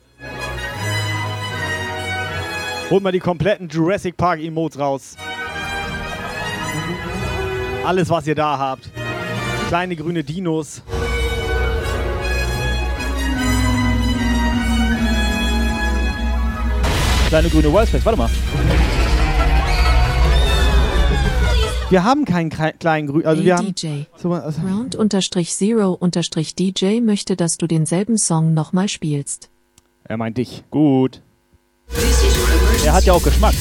Holt 2.89 3.03
mal 3.03 3.13
die 3.13 3.19
kompletten 3.19 3.69
Jurassic 3.69 4.17
Park 4.17 4.41
Emotes 4.41 4.81
raus. 4.81 5.17
Alles, 7.85 8.09
was 8.09 8.27
ihr 8.27 8.35
da 8.35 8.57
habt. 8.57 8.91
Kleine 9.69 9.97
grüne 9.97 10.25
Dinos. 10.25 10.81
Kleine 17.29 17.51
grüne 17.51 17.71
Wildspecs, 17.71 18.07
warte 18.07 18.19
mal. 18.19 18.31
Wir 21.89 22.05
haben 22.05 22.25
keinen 22.25 22.51
kle- 22.51 22.77
kleinen 22.79 23.07
Grün. 23.07 23.25
Also 23.25 23.41
hey 23.41 23.47
wir 23.47 23.57
haben. 23.57 23.75
DJ. 23.75 24.03
So, 24.17 24.33
also, 24.33 24.61
Round-Zero-DJ 24.63 27.01
möchte, 27.01 27.37
dass 27.37 27.57
du 27.59 27.67
denselben 27.67 28.19
Song 28.19 28.55
nochmal 28.55 28.89
spielst. 28.89 29.51
er 30.05 30.17
meint 30.17 30.39
dich. 30.39 30.65
Gut. 30.71 31.23
Er 32.85 32.93
hat 32.95 33.05
ja 33.05 33.13
auch 33.13 33.23
Geschmack. 33.23 33.55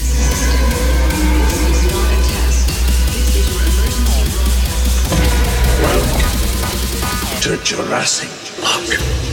To 7.42 7.54
Jurassic 7.64 8.30
Park. 8.62 9.25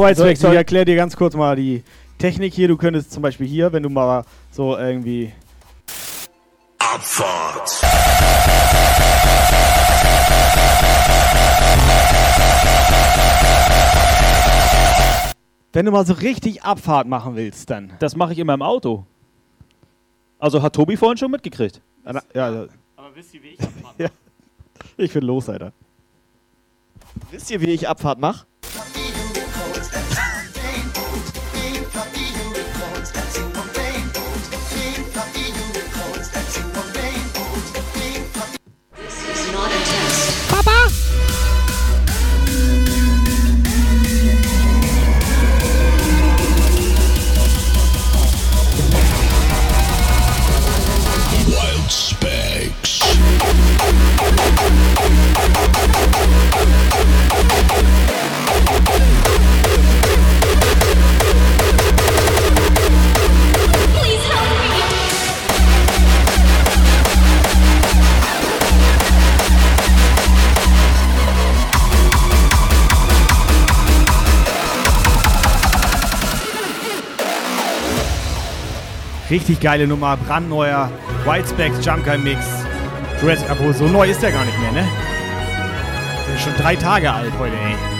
So, 0.00 0.06
jetzt 0.06 0.40
soll- 0.40 0.52
Ich 0.52 0.56
erkläre 0.56 0.84
dir 0.86 0.96
ganz 0.96 1.16
kurz 1.16 1.34
mal 1.34 1.54
die 1.56 1.82
Technik 2.18 2.54
hier. 2.54 2.68
Du 2.68 2.76
könntest 2.76 3.12
zum 3.12 3.22
Beispiel 3.22 3.46
hier, 3.46 3.72
wenn 3.72 3.82
du 3.82 3.90
mal 3.90 4.24
so 4.50 4.76
irgendwie. 4.76 5.32
Abfahrt. 6.78 7.70
Wenn 15.74 15.86
du 15.86 15.92
mal 15.92 16.04
so 16.04 16.12
richtig 16.12 16.62
Abfahrt 16.64 17.06
machen 17.08 17.34
willst, 17.34 17.70
dann. 17.70 17.92
Das 17.98 18.14
mache 18.14 18.32
ich 18.34 18.38
immer 18.38 18.52
im 18.52 18.60
Auto. 18.62 19.06
Also 20.38 20.60
hat 20.60 20.74
Tobi 20.74 20.96
vorhin 20.98 21.16
schon 21.16 21.30
mitgekriegt. 21.30 21.80
Ja, 22.04 22.20
ja. 22.34 22.66
Aber 22.96 23.14
wisst 23.14 23.32
ihr, 23.32 23.42
wie 23.42 23.48
ich 23.48 23.60
Abfahrt 23.60 23.94
Ja. 23.98 24.08
Ich 24.98 25.12
bin 25.12 25.22
los, 25.24 25.48
Alter. 25.48 25.72
Wisst 27.30 27.50
ihr, 27.50 27.60
wie 27.62 27.70
ich 27.70 27.88
Abfahrt 27.88 28.18
mache? 28.18 28.44
Richtig 79.32 79.60
geile 79.60 79.86
Nummer, 79.86 80.18
brandneuer 80.18 80.90
Whitespecks 81.24 81.82
Junker 81.82 82.18
Mix. 82.18 82.44
Jurassic, 83.18 83.48
obwohl 83.50 83.72
so 83.72 83.88
neu 83.88 84.10
ist 84.10 84.22
der 84.22 84.30
gar 84.30 84.44
nicht 84.44 84.60
mehr, 84.60 84.72
ne? 84.72 84.86
Der 86.26 86.34
ist 86.34 86.42
schon 86.42 86.54
drei 86.58 86.76
Tage 86.76 87.10
alt 87.10 87.32
heute, 87.38 87.54
ey. 87.54 87.91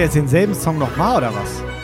Jetzt 0.00 0.16
denselben 0.16 0.54
Song 0.54 0.78
nochmal 0.78 1.18
oder 1.18 1.32
was? 1.34 1.75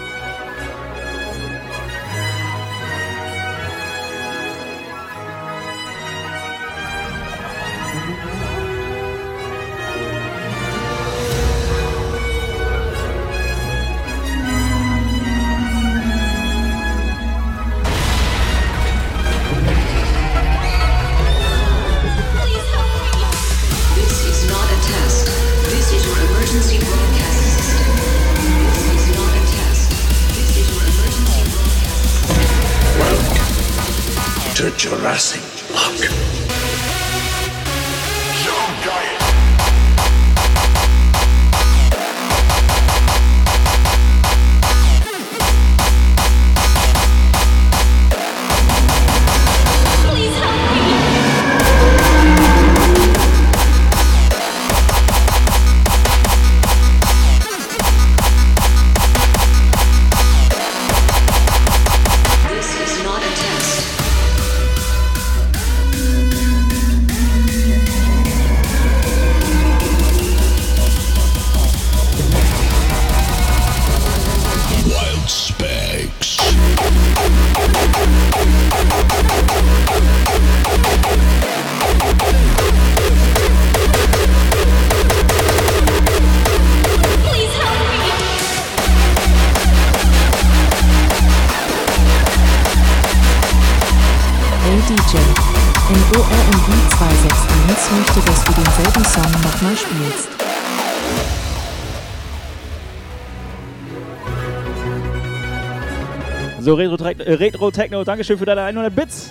Äh, 107.21 107.35
Retro 107.35 107.71
Techno, 107.71 108.05
Dankeschön 108.05 108.39
für 108.39 108.47
deine 108.47 108.63
100 108.63 108.95
Bits. 108.95 109.31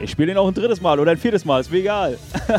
Ich 0.00 0.10
spiele 0.10 0.28
den 0.28 0.38
auch 0.38 0.46
ein 0.46 0.54
drittes 0.54 0.80
Mal 0.80 1.00
oder 1.00 1.10
ein 1.10 1.18
viertes 1.18 1.44
Mal, 1.44 1.60
ist 1.60 1.70
mir 1.70 1.78
egal. 1.78 2.18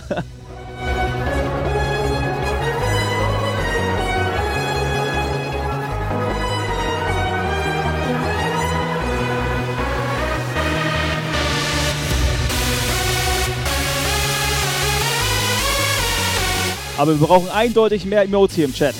Aber 16.98 17.20
wir 17.20 17.28
brauchen 17.28 17.50
eindeutig 17.50 18.06
mehr 18.06 18.26
hier 18.54 18.66
im 18.66 18.74
Chat. 18.74 18.96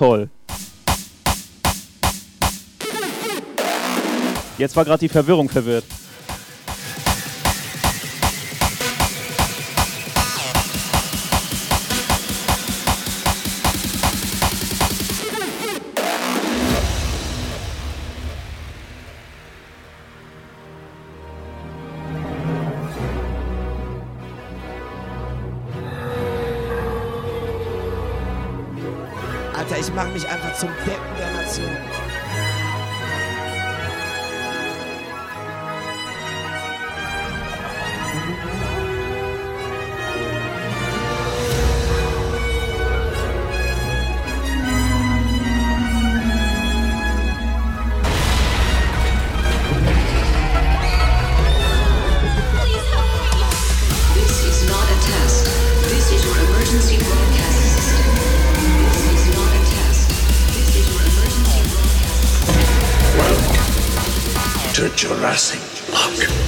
Toll. 0.00 0.30
Jetzt 4.56 4.74
war 4.74 4.84
gerade 4.86 5.00
die 5.00 5.10
Verwirrung 5.10 5.48
verwirrt. 5.50 5.84
Jurassic 65.00 65.62
Park. 65.90 66.39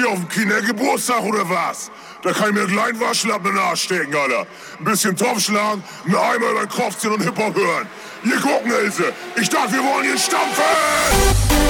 Wir 0.00 0.08
auf 0.08 0.18
dem 0.18 0.28
Kindergeburtstag 0.30 1.22
oder 1.24 1.46
was? 1.50 1.90
Da 2.22 2.32
kann 2.32 2.48
ich 2.48 2.54
mir 2.54 2.62
einen 2.62 2.72
kleinen 2.72 3.00
Waschlappen 3.00 3.50
in 3.50 3.54
den 3.54 3.62
Arsch 3.62 3.82
stecken, 3.82 4.14
Alter. 4.14 4.46
Ein 4.78 4.84
bisschen 4.84 5.14
Topf 5.14 5.40
schlagen, 5.40 5.84
einen 6.06 6.16
Eimer 6.16 6.50
über 6.52 6.60
den 6.60 6.70
Kopf 6.70 6.96
ziehen 6.96 7.12
und 7.12 7.22
Hip-Hop 7.22 7.54
hören. 7.54 7.86
Hier 8.22 8.40
gucken, 8.40 8.72
Ilse. 8.82 9.12
Ich 9.36 9.50
dachte, 9.50 9.72
wir 9.72 9.84
wollen 9.84 10.04
hier 10.04 10.16
stampfen! 10.16 11.69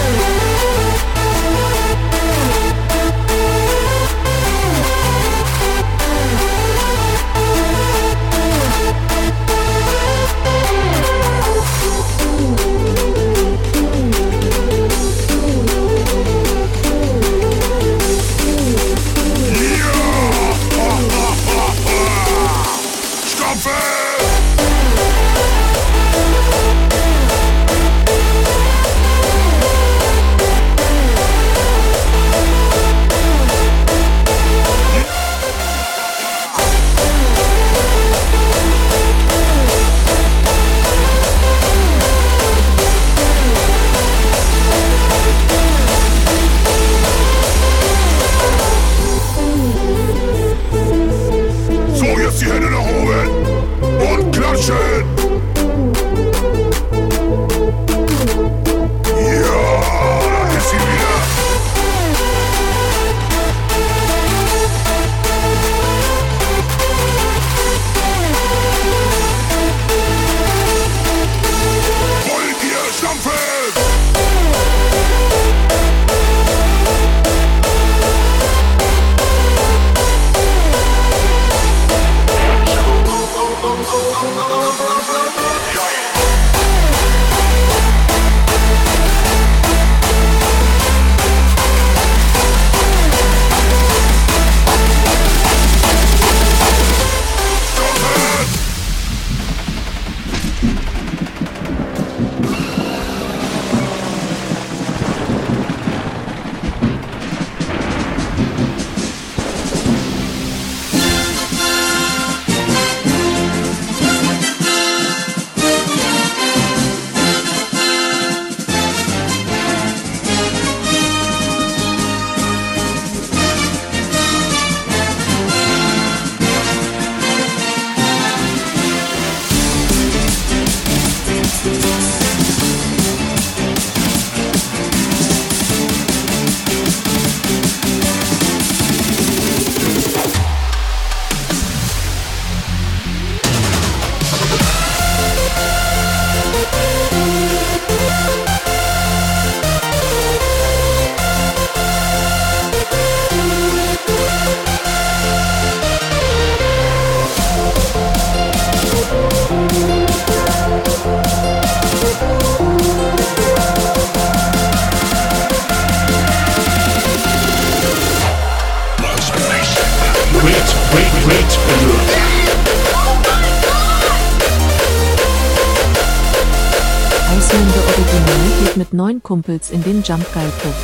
Kumpels 179.40 179.70
in 179.70 179.82
den 179.82 180.02
Jump 180.02 180.26
Guy 180.34 180.42
Puff. 180.42 180.74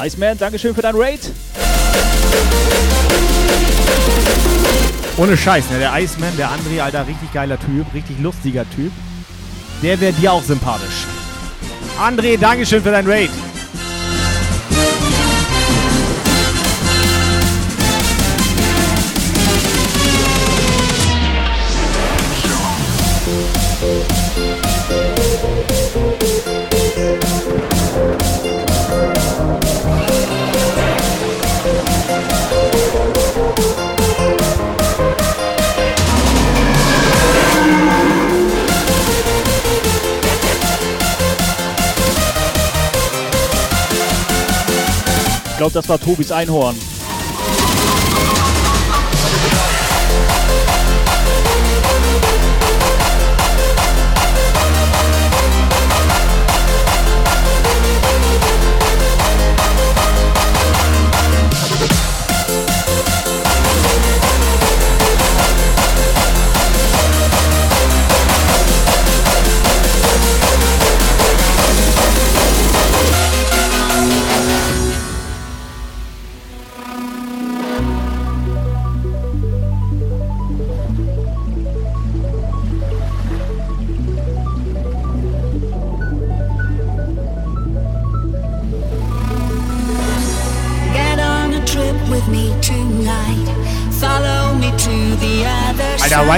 Iceman, 0.00 0.38
Dankeschön 0.38 0.74
für 0.74 0.80
dein 0.80 0.94
Raid. 0.96 1.20
Ohne 5.18 5.36
Scheiß, 5.36 5.70
ne? 5.70 5.78
Der 5.78 5.92
Iceman, 6.00 6.34
der 6.38 6.48
André, 6.48 6.80
alter, 6.80 7.06
richtig 7.06 7.30
geiler 7.34 7.58
Typ, 7.60 7.86
richtig 7.92 8.18
lustiger 8.18 8.64
Typ. 8.74 8.90
Der 9.82 10.00
wäre 10.00 10.14
dir 10.14 10.32
auch 10.32 10.42
sympathisch. 10.42 11.04
André, 12.00 12.38
Dankeschön 12.38 12.82
für 12.82 12.92
dein 12.92 13.06
Raid. 13.06 13.30
Glaube, 45.70 45.74
das 45.74 45.88
war 45.88 45.98
Tobis 45.98 46.30
Einhorn. 46.30 46.76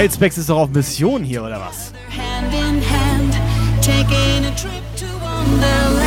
Wildspecs 0.07 0.37
ist 0.37 0.47
doch 0.47 0.59
auf 0.59 0.69
Mission 0.69 1.21
hier, 1.21 1.43
oder 1.43 1.59
was? 1.59 1.91
Hand 2.09 2.53
in 2.53 2.81
hand, 2.81 3.33
taking 3.81 4.45
a 4.45 4.55
trip 4.55 4.81
to 4.95 5.05
Wonderland. 5.19 5.99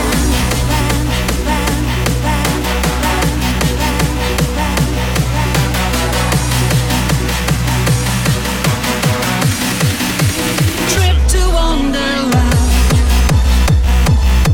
Trip 10.88 11.28
to 11.28 11.52
Wonderland. 11.52 12.54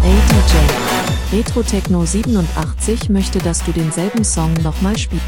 Hey 0.03 0.19
DJ. 1.31 1.37
Retro 1.37 1.63
Techno 1.63 2.05
87 2.05 3.11
möchte, 3.11 3.39
dass 3.39 3.65
du 3.65 3.71
denselben 3.71 4.25
Song 4.25 4.53
nochmal 4.65 4.99
spielst. 4.99 5.25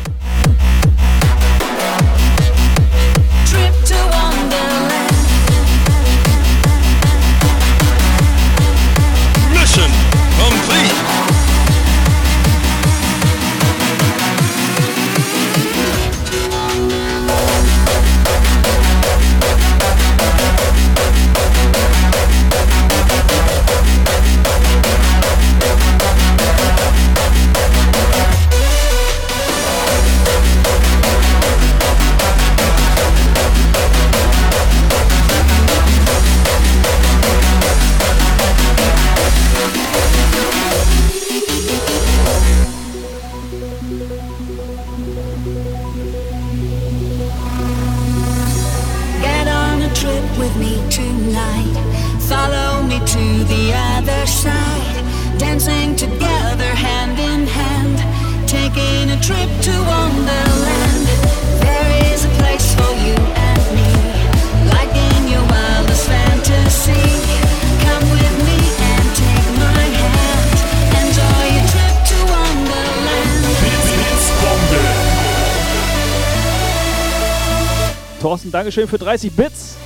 Dankeschön 78.68 78.86
für 78.86 78.98
30 78.98 79.32
Bits. 79.32 79.78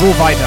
Mal 0.00 0.39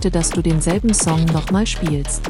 möchte, 0.00 0.10
dass 0.10 0.30
du 0.30 0.40
denselben 0.40 0.94
Song 0.94 1.26
nochmal 1.26 1.66
spielst. 1.66 2.22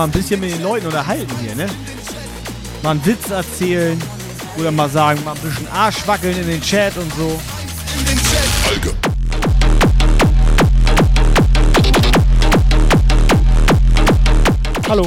Mal 0.00 0.06
ein 0.06 0.12
bisschen 0.12 0.40
mit 0.40 0.50
den 0.50 0.62
Leuten 0.62 0.86
unterhalten 0.86 1.30
hier, 1.42 1.54
ne? 1.54 1.66
Mal 2.82 2.92
einen 2.92 3.04
Witz 3.04 3.28
erzählen 3.28 4.02
oder 4.56 4.70
mal 4.70 4.88
sagen, 4.88 5.22
mal 5.24 5.34
ein 5.34 5.40
bisschen 5.42 5.68
Arsch 5.68 6.06
wackeln 6.06 6.34
in 6.38 6.46
den 6.46 6.62
Chat 6.62 6.96
und 6.96 7.12
so. 7.16 7.38
Hallo. 14.88 15.06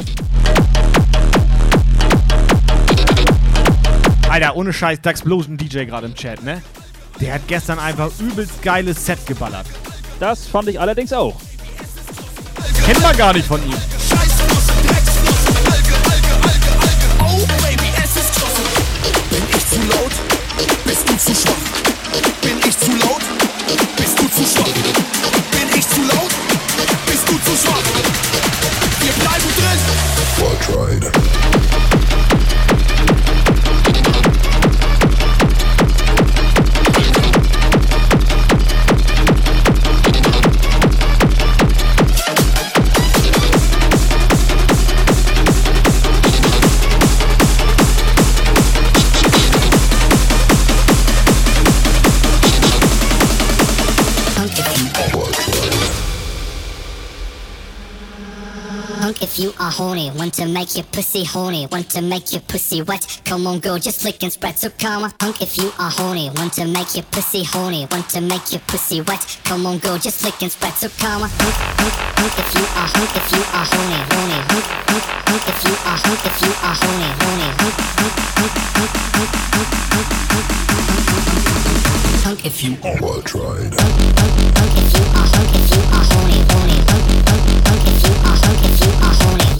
Alter, 4.28 4.54
ohne 4.54 4.72
Scheiß, 4.72 5.00
Dax 5.00 5.22
bloß 5.22 5.48
ein 5.48 5.56
DJ 5.56 5.86
gerade 5.86 6.06
im 6.06 6.14
Chat, 6.14 6.40
ne? 6.44 6.62
Der 7.20 7.34
hat 7.34 7.48
gestern 7.48 7.80
einfach 7.80 8.10
übelst 8.20 8.62
geiles 8.62 9.04
Set 9.04 9.26
geballert. 9.26 9.66
Das 10.20 10.46
fand 10.46 10.68
ich 10.68 10.78
allerdings 10.78 11.12
auch. 11.12 11.34
Kennt 12.86 13.02
man 13.02 13.16
gar 13.16 13.32
nicht 13.32 13.48
von 13.48 13.60
ihm. 13.68 13.93
Are 59.64 59.70
horny, 59.70 60.10
want 60.10 60.34
to 60.34 60.44
make 60.46 60.76
your 60.76 60.84
pussy 60.92 61.24
horny, 61.24 61.66
want 61.72 61.88
to 61.88 62.02
make 62.02 62.32
your 62.32 62.42
pussy 62.42 62.82
wet. 62.82 63.20
Come 63.24 63.46
on, 63.46 63.60
girl, 63.60 63.78
just 63.78 64.04
lick 64.04 64.22
and 64.22 64.30
spread. 64.30 64.58
So 64.58 64.68
come 64.68 65.04
on, 65.04 65.10
punk 65.12 65.40
if 65.40 65.56
you 65.56 65.72
are 65.78 65.90
horny, 65.90 66.28
want 66.36 66.52
to 66.54 66.66
make 66.66 66.94
your 66.94 67.04
pussy 67.04 67.44
horny, 67.44 67.86
want 67.90 68.10
to 68.10 68.20
make 68.20 68.52
your 68.52 68.60
pussy 68.66 69.00
wet. 69.00 69.24
Come 69.44 69.64
on, 69.64 69.78
girl, 69.78 69.96
just 69.96 70.22
lick 70.22 70.42
and 70.42 70.52
spread. 70.52 70.74
So 70.74 70.88
come 71.00 71.22
on, 71.22 71.30
punk, 71.30 71.54
punk, 71.80 71.94
punk 72.16 72.38
if 72.38 72.54
you 72.54 72.64
are 72.76 72.88
punk 72.92 73.16
if 73.16 73.32
you 73.32 73.40
are 73.40 73.64
horny, 73.64 74.00
horny, 74.12 74.38
punk, 74.52 74.66
punk, 74.84 75.04
punk 75.24 75.48
if 75.48 75.64
you 75.64 75.74
are 75.88 75.98
punk 76.04 76.26
if 76.28 76.36
you 76.44 76.52
are 76.60 76.76
horny, 76.76 77.08
horny, 77.24 77.48
punk, 77.56 77.76
punk, 77.96 78.14
punk, 78.36 78.52
punk, 78.76 78.92
punk, 79.16 79.32
punk, 79.48 79.72
punk, 79.88 80.10
punk, 80.28 80.48
punk, 80.52 80.84
punk 82.22 82.44
if 82.44 82.62
you 82.62 82.76
are 82.84 83.00
Worldride. 83.00 83.72
punk 83.80 84.76
if 84.76 84.92
you 84.92 85.04
are 85.08 85.28
punk 85.32 85.56
if 85.56 85.72
you 85.72 85.80
are 85.88 86.04
horny, 86.12 86.40
horny, 86.52 86.78
punk, 86.84 87.08
punk, 87.24 87.64
punk 87.64 87.88
if 87.88 88.04
you 88.04 88.12
are 88.28 88.36
punk 88.44 88.60
if 88.68 88.76
you 88.84 88.92
are 88.92 89.14
horny, 89.24 89.53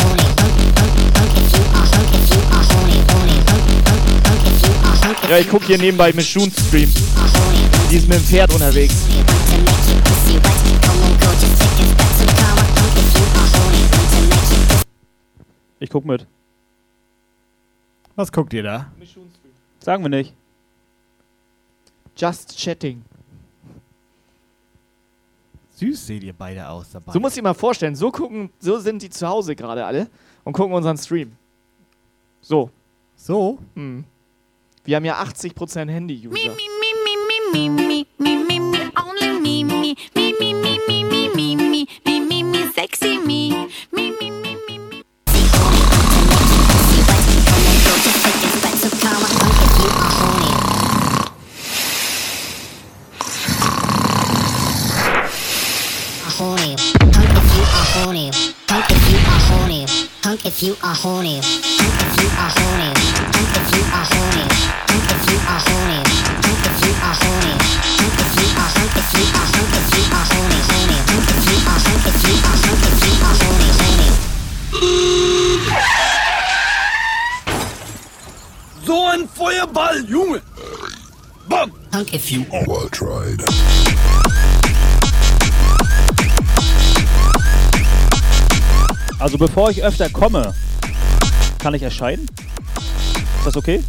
Ja, 5.28 5.38
ich 5.38 5.48
guck 5.48 5.64
hier 5.64 5.78
nebenbei 5.78 6.12
mit 6.12 6.24
Schuhen 6.24 6.50
Stream. 6.50 6.92
Die 7.90 7.96
ist 7.96 8.08
mit 8.08 8.18
dem 8.18 8.22
Pferd 8.22 8.52
unterwegs. 8.52 8.94
Ich 15.80 15.90
guck 15.90 16.04
mit. 16.04 16.26
Was 18.16 18.30
guckt 18.30 18.52
ihr 18.52 18.62
da? 18.62 18.92
Sagen 19.80 20.02
wir 20.04 20.10
nicht. 20.10 20.34
Just 22.16 22.56
chatting. 22.56 23.02
Süß 25.76 26.06
seht 26.06 26.22
ihr 26.22 26.32
beide 26.32 26.68
aus 26.68 26.90
dabei. 26.92 27.12
So 27.12 27.18
muss 27.18 27.36
ich 27.36 27.42
mal 27.42 27.54
vorstellen. 27.54 27.96
So 27.96 28.12
gucken, 28.12 28.50
so 28.60 28.78
sind 28.78 29.02
die 29.02 29.10
zu 29.10 29.26
Hause 29.26 29.56
gerade 29.56 29.84
alle 29.84 30.08
und 30.44 30.52
gucken 30.52 30.74
unseren 30.74 30.96
Stream. 30.96 31.36
So. 32.44 32.70
So? 33.16 33.58
Hm. 33.74 34.04
Wir 34.84 34.96
haben 34.96 35.06
ja 35.06 35.18
80% 35.18 35.90
Handy-User. 35.90 36.52
horny. 56.36 56.74
Punk 56.98 57.30
if 57.30 57.56
you 57.56 57.62
are 57.62 57.86
horny. 57.94 58.30
Punk 58.66 58.90
if 58.90 59.10
you 59.10 59.18
are 59.18 59.40
horny. 59.48 59.86
Punk 60.22 60.44
if 60.44 60.62
you 60.62 60.76
are 60.82 60.94
horny. 60.94 61.40
Punk 61.78 61.93
so 78.86 79.06
ein 79.06 79.28
Feuerball, 79.28 80.04
Junge! 80.08 80.40
Bam! 81.48 81.72
Punk 81.90 82.14
if 82.14 82.30
you 82.30 82.44
are 82.52 82.64
well 82.66 82.88
tried. 82.90 83.42
Also 89.18 89.38
bevor 89.38 89.70
ich 89.70 89.82
öfter 89.82 90.08
komme, 90.10 90.54
kann 91.64 91.72
ich 91.72 91.82
erscheinen? 91.82 92.26
Ist 93.38 93.46
das 93.46 93.56
okay? 93.56 93.82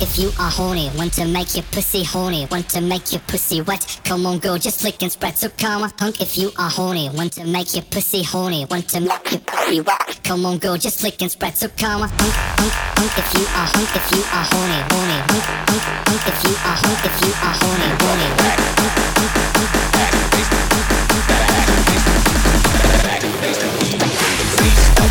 If 0.00 0.18
you 0.18 0.28
are 0.38 0.50
horny, 0.50 0.90
want 0.96 1.12
to 1.12 1.26
make 1.26 1.54
your 1.54 1.64
pussy 1.64 2.02
horny, 2.02 2.46
want 2.50 2.68
to 2.70 2.80
make 2.80 3.12
your 3.12 3.20
pussy 3.26 3.60
wet. 3.60 4.00
Come 4.04 4.26
on, 4.26 4.38
girl, 4.38 4.56
just 4.56 4.82
lick 4.82 5.02
and 5.02 5.12
spread. 5.12 5.36
So 5.36 5.48
come 5.50 5.82
on, 5.82 5.90
punk 5.90 6.20
if 6.20 6.36
you 6.38 6.50
are 6.58 6.70
horny, 6.70 7.10
want 7.10 7.34
to 7.34 7.44
make 7.44 7.74
your 7.74 7.84
pussy 7.84 8.22
horny, 8.22 8.64
want 8.70 8.88
to 8.90 9.00
make 9.00 9.30
your 9.30 9.40
pussy 9.40 9.80
wet. 9.80 10.20
Come 10.24 10.46
on, 10.46 10.58
girl, 10.58 10.76
just 10.76 11.02
lick 11.02 11.20
and 11.22 11.30
spread. 11.30 11.56
So 11.56 11.68
come 11.68 12.02
on, 12.02 12.08
punk, 12.08 12.34
punk, 12.56 12.72
punk 12.96 13.18
if 13.18 13.34
you 13.34 13.44
are 13.54 13.68
punk 13.68 13.94
if 13.94 14.10
you 14.12 14.22
are 14.32 14.46
horny, 14.48 14.80
horny, 14.88 15.18
punk, 15.28 15.44
punk, 15.68 15.82
punk 16.06 16.26
if 16.26 16.44
you 16.44 16.54
are 16.64 16.76
punk 16.80 17.04
if 17.04 17.16
you 17.20 17.32
are 17.44 17.54
horny, 17.60 17.88
horny. 18.00 18.28
Punk, 18.40 18.56
punk, 18.76 18.92
punk, 19.16 19.32
punk, 19.36 19.50
punk. 19.50 19.70
Punk, 19.70 21.24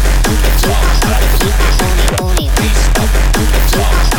punk 0.09 0.43
if 0.45 0.57
you 0.63 0.71
are 0.71 0.79
are 0.79 0.97
horny, 1.79 2.07
horny. 2.17 2.45
Punk, 2.95 3.11
punk 3.33 3.53
if 3.55 3.73
you 3.73 3.81
are 3.81 4.09
punk 4.11 4.18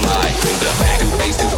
fly. 0.00 0.32
Bring 0.40 0.58
the 0.58 0.70
back 0.78 1.00
to 1.38 1.49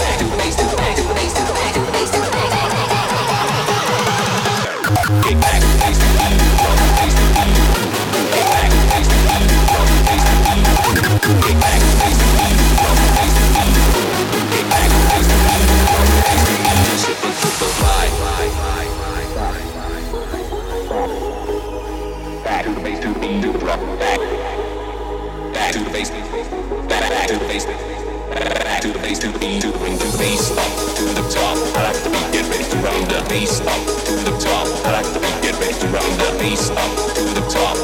To 25.72 25.78
the 25.78 25.90
bass, 25.90 26.10
back, 26.10 27.28
to 27.28 27.38
the 27.38 27.46
bass. 27.46 27.64
Back 27.64 28.82
to 28.82 28.88
the 28.88 28.98
bass, 28.98 29.18
to 29.20 29.28
the 29.28 29.38
beat, 29.38 29.62
to 29.62 29.72
bring 29.78 29.96
the 29.96 30.04
bass 30.18 30.50
up 30.50 30.68
to 30.96 31.04
the 31.14 31.22
top. 31.32 31.56
I 31.74 31.84
like 31.84 31.96
the 32.04 32.10
beat, 32.10 32.32
get 32.32 32.48
ready 32.50 32.64
to 32.64 32.76
run 32.76 33.08
the 33.08 33.24
bass 33.30 33.60
up 33.62 33.80
to 34.04 34.12
the 34.22 34.32
top. 34.38 34.66
I 34.84 34.92
like 34.92 35.06
the 35.14 35.20
beat, 35.20 35.40
get 35.40 35.58
ready 35.58 35.72
to 35.72 35.86
run 35.88 36.18
the 36.18 36.38
bass 36.38 36.70
up 36.70 36.76
to 37.14 37.22
the 37.24 37.40
top. 37.50 37.76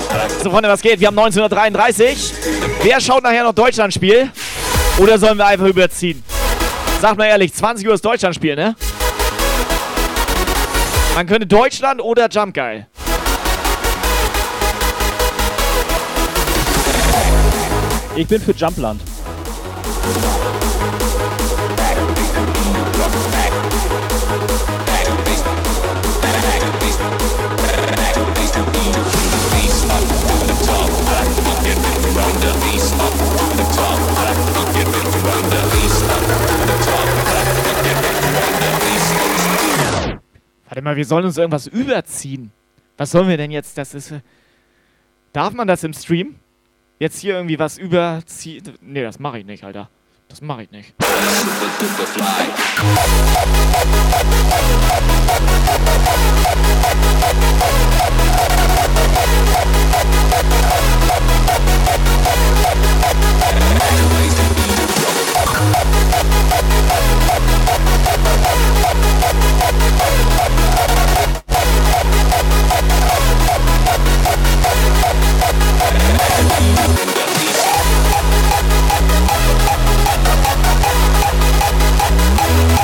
So, 0.43 0.51
Freunde, 0.51 0.69
was 0.69 0.82
geht? 0.82 1.01
Wir 1.01 1.06
haben 1.06 1.19
1933. 1.19 2.35
Wer 2.82 3.01
schaut 3.01 3.23
nachher 3.23 3.43
noch 3.44 3.55
Deutschlandspiel? 3.55 4.31
Oder 4.98 5.19
sollen 5.19 5.39
wir 5.39 5.47
einfach 5.47 5.66
überziehen? 5.66 6.23
Sagt 7.01 7.16
mal 7.16 7.24
ehrlich, 7.24 7.55
20 7.55 7.86
Uhr 7.86 7.94
ist 7.94 8.05
Deutschlandspiel, 8.05 8.55
ne? 8.55 8.77
Man 11.15 11.27
könnte 11.27 11.47
Deutschland 11.47 12.02
oder 12.02 12.28
Jump 12.28 12.52
Guy. 12.52 12.85
Ich 18.19 18.27
bin 18.27 18.40
für 18.40 18.51
Jumpland. 18.51 19.01
Warte 40.65 40.82
mal, 40.82 40.97
wir 40.97 41.05
sollen 41.05 41.24
uns 41.24 41.36
irgendwas 41.36 41.69
überziehen. 41.69 42.51
Was 42.97 43.12
sollen 43.12 43.28
wir 43.28 43.36
denn 43.36 43.53
jetzt? 43.53 43.78
Das 43.78 43.95
ist. 43.95 44.11
äh, 44.11 44.20
Darf 45.32 45.53
man 45.55 45.69
das 45.69 45.85
im 45.85 45.93
Stream? 45.93 46.35
jetzt 46.98 47.20
hier 47.20 47.34
irgendwie 47.34 47.58
was 47.58 47.78
überzieht. 47.78 48.74
Nee, 48.82 49.02
das 49.02 49.18
mache 49.18 49.38
ich 49.38 49.46
nicht, 49.46 49.64
Alter. 49.64 49.88
Das 50.28 50.40
mache 50.40 50.64
ich 50.64 50.70
nicht. 50.70 50.94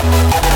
Thank 0.05 0.54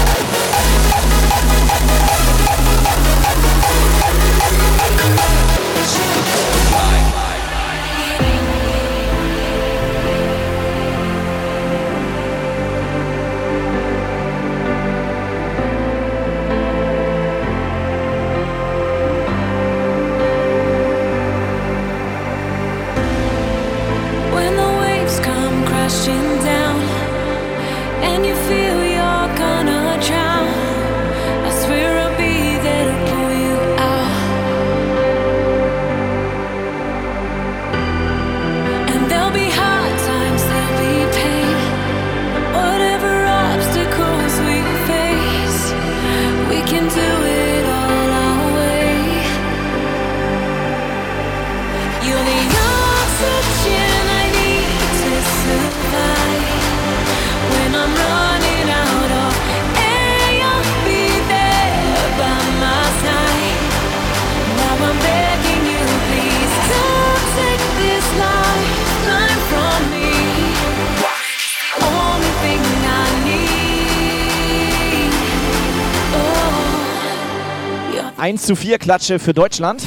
zu 78.49 78.57
4 78.57 78.79
Klatsche 78.79 79.19
für 79.19 79.35
Deutschland. 79.35 79.83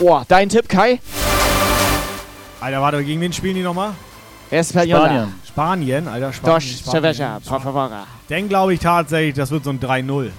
Oh, 0.00 0.22
dein 0.26 0.48
Tipp, 0.48 0.68
Kai? 0.68 0.98
Alter, 2.60 2.82
warte, 2.82 3.04
gegen 3.04 3.20
wen 3.20 3.32
spielen 3.32 3.54
die 3.54 3.62
nochmal? 3.62 3.92
Spanien. 4.50 5.34
Spanien, 5.46 6.08
Alter, 6.08 6.32
Spanien. 6.32 6.60
Dos 6.60 6.84
cerveza, 6.84 7.38
por 7.48 7.60
favor. 7.60 7.90
Dann 8.28 8.48
glaube 8.48 8.74
ich 8.74 8.80
tatsächlich, 8.80 9.34
das 9.34 9.52
wird 9.52 9.62
so 9.62 9.70
ein 9.70 9.78
3-0 9.78 10.30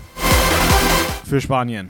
für 1.24 1.40
Spanien. 1.40 1.88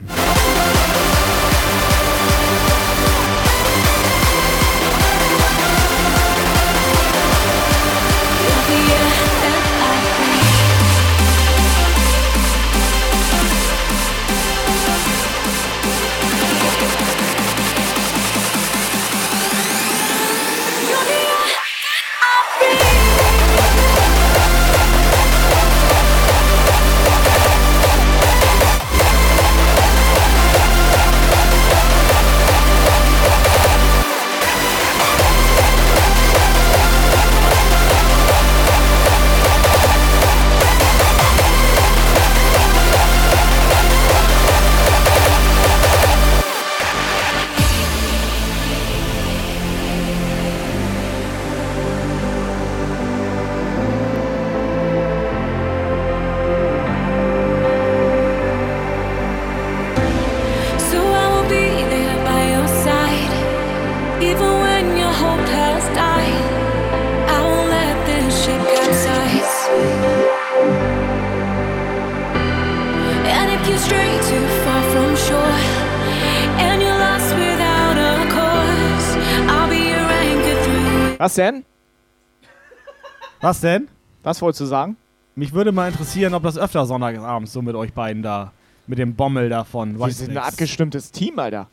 Was 83.44 83.60
denn? 83.60 83.88
Was 84.22 84.40
wolltest 84.40 84.62
du 84.62 84.64
sagen? 84.64 84.96
Mich 85.34 85.52
würde 85.52 85.70
mal 85.70 85.88
interessieren, 85.90 86.32
ob 86.32 86.44
das 86.44 86.56
öfter 86.56 86.86
sonntagsabends 86.86 87.52
so 87.52 87.60
mit 87.60 87.74
euch 87.74 87.92
beiden 87.92 88.22
da, 88.22 88.52
mit 88.86 88.98
dem 88.98 89.14
Bommel 89.14 89.50
davon. 89.50 89.98
Wir 89.98 90.10
sind 90.12 90.30
ein 90.30 90.38
abgestimmtes 90.38 91.12
Team, 91.12 91.38
Alter. 91.38 91.68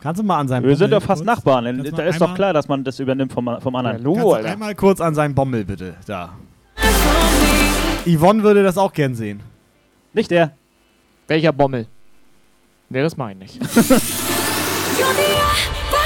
Kannst 0.00 0.18
du 0.20 0.24
mal 0.24 0.40
an 0.40 0.48
seinem 0.48 0.64
Wir 0.64 0.74
sind 0.74 0.90
Bommel 0.90 0.98
doch 1.00 1.06
fast 1.06 1.20
kurz- 1.24 1.36
Nachbarn. 1.36 1.64
Kannst 1.66 1.96
Da 1.96 2.02
ist 2.02 2.20
doch 2.20 2.34
klar, 2.34 2.52
dass 2.52 2.66
man 2.66 2.82
das 2.82 2.98
übernimmt 2.98 3.32
vom, 3.32 3.60
vom 3.60 3.76
anderen. 3.76 4.02
Logo, 4.02 4.16
Kannst 4.16 4.26
du 4.26 4.32
Alter. 4.34 4.48
einmal 4.50 4.74
kurz 4.74 5.00
an 5.00 5.14
seinem 5.14 5.36
Bommel 5.36 5.64
bitte, 5.64 5.94
da. 6.06 6.30
Yvonne 8.04 8.42
würde 8.42 8.64
das 8.64 8.76
auch 8.76 8.92
gern 8.92 9.14
sehen. 9.14 9.38
Nicht 10.14 10.32
der. 10.32 10.50
Welcher 11.28 11.52
Bommel? 11.52 11.86
Der 12.88 13.06
ist 13.06 13.16
mein 13.16 13.38
nicht. 13.38 13.60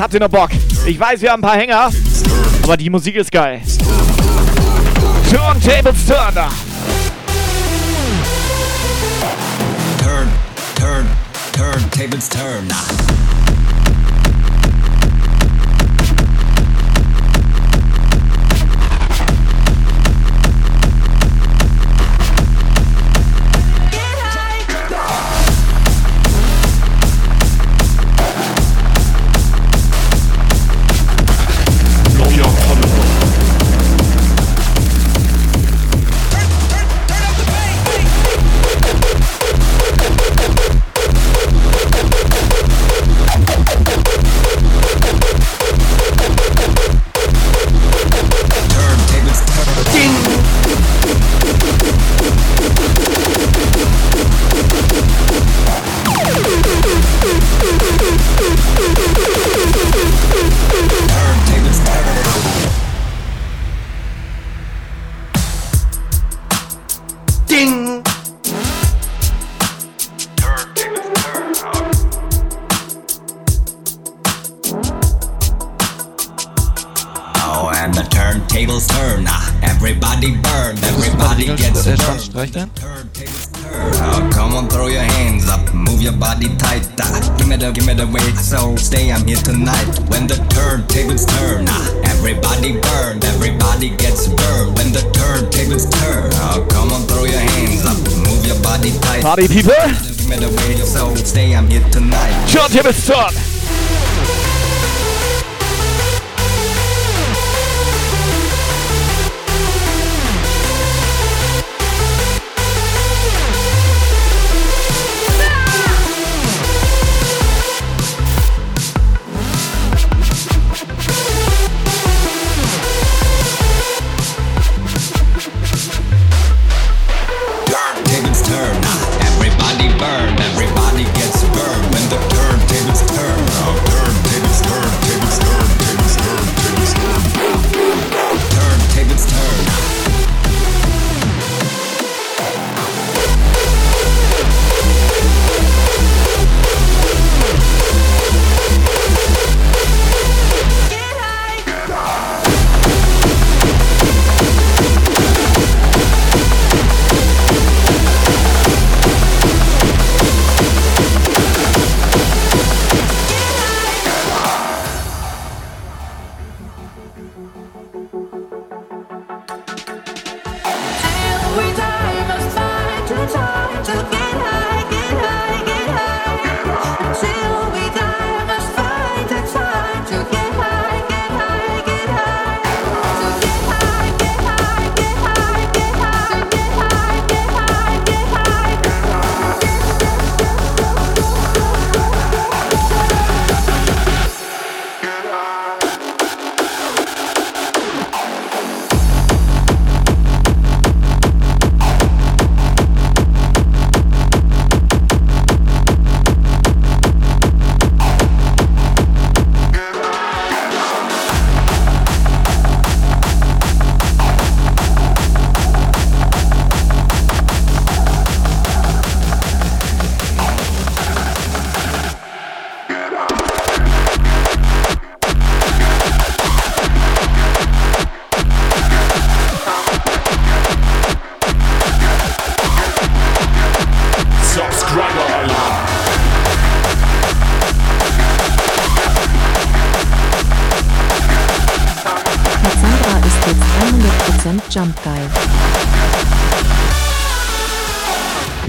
habt 0.00 0.14
ihr 0.14 0.20
noch 0.20 0.28
Bock? 0.28 0.50
Ich 0.86 0.98
weiß, 0.98 1.20
wir 1.20 1.32
haben 1.32 1.44
ein 1.44 1.48
paar 1.48 1.58
Hänger, 1.58 1.90
aber 2.62 2.76
die 2.76 2.90
Musik 2.90 3.16
ist 3.16 3.30
geil. 3.30 3.60
Turntables 5.30 6.06
Turner. 6.06 6.48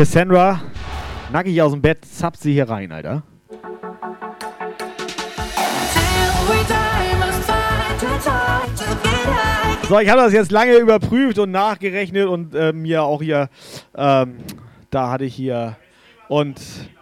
Cassandra, 0.02 0.60
nackig 1.32 1.62
aus 1.62 1.74
dem 1.74 1.82
Bett, 1.84 2.04
zappt 2.04 2.40
sie 2.40 2.54
hier 2.54 2.68
rein, 2.68 2.92
Alter. 2.92 3.22
So, 9.88 10.00
ich 10.00 10.10
habe 10.10 10.22
das 10.22 10.34
jetzt 10.34 10.52
lange 10.52 10.74
überprüft 10.78 11.38
und 11.38 11.52
nachgerechnet 11.52 12.26
und 12.26 12.56
äh, 12.56 12.74
mir 12.74 13.04
auch 13.04 13.22
hier, 13.22 13.50
ähm, 13.96 14.38
da 14.90 15.12
hatte 15.12 15.26
ich 15.26 15.36
hier, 15.36 15.78
und 16.30 16.60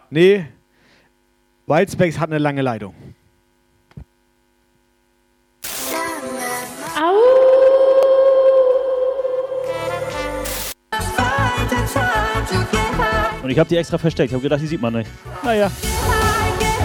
nee, 0.09 0.47
Wildspecs 1.67 2.19
hat 2.19 2.29
eine 2.31 2.39
lange 2.39 2.63
Leitung. 2.63 2.95
Und 13.49 13.53
ich 13.53 13.59
habe 13.59 13.67
die 13.67 13.77
extra 13.77 13.97
versteckt. 13.97 14.29
Ich 14.29 14.33
habe 14.35 14.43
gedacht, 14.43 14.61
die 14.61 14.67
sieht 14.67 14.79
man 14.79 14.93
nicht. 14.93 15.09
Naja. 15.43 15.71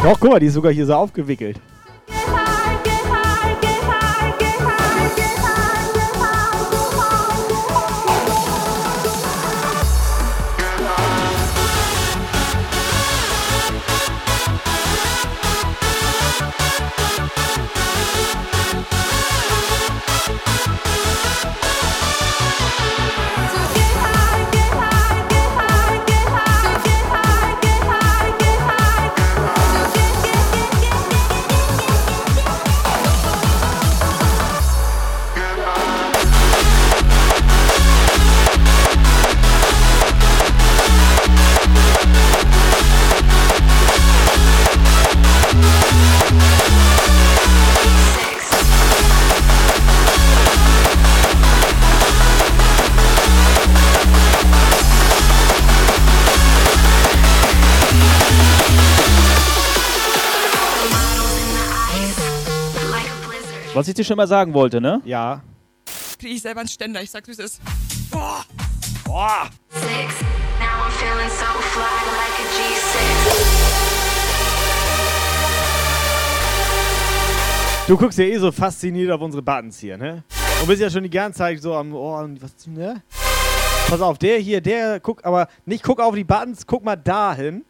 Doch, 0.03 0.19
guck 0.19 0.31
mal, 0.31 0.41
die 0.41 0.47
ist 0.47 0.55
sogar 0.55 0.73
hier 0.73 0.87
so 0.87 0.95
aufgewickelt. 0.95 1.61
Ich 63.95 63.99
dir 63.99 64.05
schon 64.05 64.17
mal 64.17 64.27
sagen 64.27 64.53
wollte, 64.55 64.81
ne? 64.81 65.01
Ja. 65.05 65.41
Kriege 66.19 66.35
ich 66.35 66.43
selber 66.43 66.59
einen 66.61 66.69
Ständer, 66.69 67.01
ich 67.01 67.13
sag's 67.13 67.29
wie 67.29 67.33
es 67.33 67.39
ist. 67.39 67.61
Boah! 68.11 68.45
Boah! 69.05 69.49
Six. 69.71 69.87
Now 70.59 70.83
I'm 70.83 70.91
feeling 70.99 71.31
so 71.31 71.47
fly 71.71 71.85
like 72.19 72.41
a 72.41 72.47
G6. 72.57 73.07
Du 77.87 77.97
guckst 77.97 78.19
ja 78.19 78.25
eh 78.25 78.37
so 78.39 78.51
fasziniert 78.51 79.13
auf 79.13 79.21
unsere 79.21 79.43
Buttons 79.43 79.79
hier, 79.79 79.97
ne? 79.97 80.25
Und 80.61 80.67
bist 80.67 80.83
ja 80.83 80.91
schon 80.91 81.05
die 81.05 81.11
ganze 81.11 81.39
Zeit 81.39 81.63
so 81.63 81.75
am 81.75 81.95
Ohr 81.95 82.25
und 82.25 82.43
was, 82.43 82.67
ne? 82.67 83.01
Pass 83.89 84.01
auf, 84.01 84.19
der 84.19 84.39
hier, 84.39 84.61
der, 84.61 84.99
guck, 84.99 85.25
aber 85.25 85.47
nicht 85.67 85.85
guck 85.85 86.01
auf 86.01 86.17
die 86.17 86.25
Buttons, 86.25 86.67
guck 86.67 86.83
mal 86.83 86.97
dahin. 86.97 87.65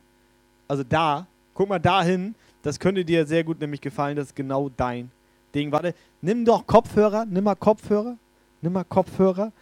Also 0.68 0.84
da, 0.84 1.26
guck 1.52 1.68
mal 1.68 1.80
dahin. 1.80 2.34
Das 2.62 2.80
könnte 2.80 3.04
dir 3.04 3.26
sehr 3.26 3.44
gut 3.44 3.60
nämlich 3.60 3.82
gefallen, 3.82 4.16
das 4.16 4.28
ist 4.28 4.36
genau 4.36 4.70
dein 4.70 5.10
Ding. 5.54 5.72
Warte, 5.72 5.94
nimm 6.20 6.44
doch 6.44 6.66
Kopfhörer, 6.66 7.24
nimm 7.24 7.44
mal 7.44 7.54
Kopfhörer, 7.54 8.16
nimm 8.60 8.72
mal 8.72 8.84
Kopfhörer. 8.84 9.52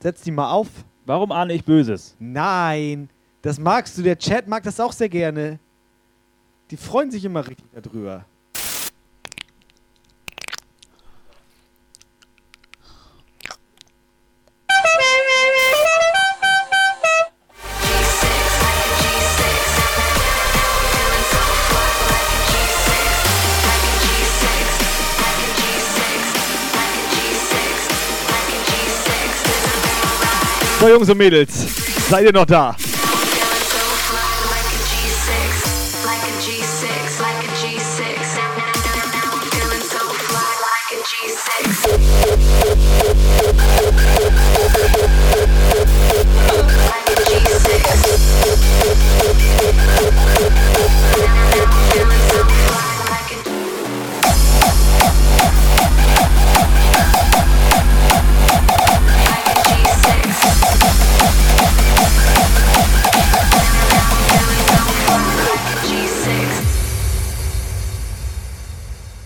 Setz 0.00 0.22
die 0.22 0.32
mal 0.32 0.50
auf. 0.50 0.68
Warum 1.06 1.32
ahne 1.32 1.52
ich 1.52 1.64
Böses? 1.64 2.16
Nein, 2.18 3.08
das 3.42 3.58
magst 3.58 3.96
du, 3.98 4.02
der 4.02 4.18
Chat 4.18 4.48
mag 4.48 4.62
das 4.62 4.78
auch 4.80 4.92
sehr 4.92 5.08
gerne. 5.08 5.58
Die 6.70 6.76
freuen 6.76 7.10
sich 7.10 7.24
immer 7.24 7.46
richtig 7.46 7.66
darüber. 7.72 8.24
So, 30.82 30.88
Jungs 30.88 31.08
und 31.08 31.18
Mädels, 31.18 31.64
seid 32.10 32.24
ihr 32.24 32.32
noch 32.32 32.44
da? 32.44 32.74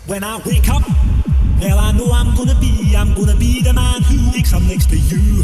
When 0.06 0.22
I 0.22 0.38
wake 0.46 0.68
up, 0.68 0.82
well, 1.60 1.78
I 1.80 1.90
know 1.90 2.12
I'm 2.12 2.32
gonna 2.36 2.54
be, 2.60 2.94
I'm 2.96 3.12
gonna 3.14 3.34
be 3.34 3.60
the 3.60 3.72
man 3.72 4.02
who 4.02 4.30
wakes 4.30 4.52
up 4.52 4.62
next 4.62 4.88
to 4.90 4.96
you. 4.96 5.42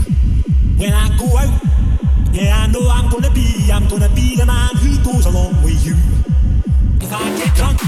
When 0.78 0.92
I 0.92 1.08
go 1.18 1.26
out, 1.36 1.50
yeah, 2.32 2.62
I 2.62 2.68
know 2.68 2.86
I'm 2.88 3.10
gonna 3.10 3.32
be, 3.32 3.68
I'm 3.72 3.88
gonna 3.88 4.08
be 4.10 4.36
the 4.36 4.46
man 4.46 4.76
who 4.76 5.02
goes 5.02 5.26
along 5.26 5.60
with 5.64 5.84
you. 5.84 5.96
If 7.00 7.12
I 7.12 7.36
get 7.36 7.52
drunk, 7.56 7.82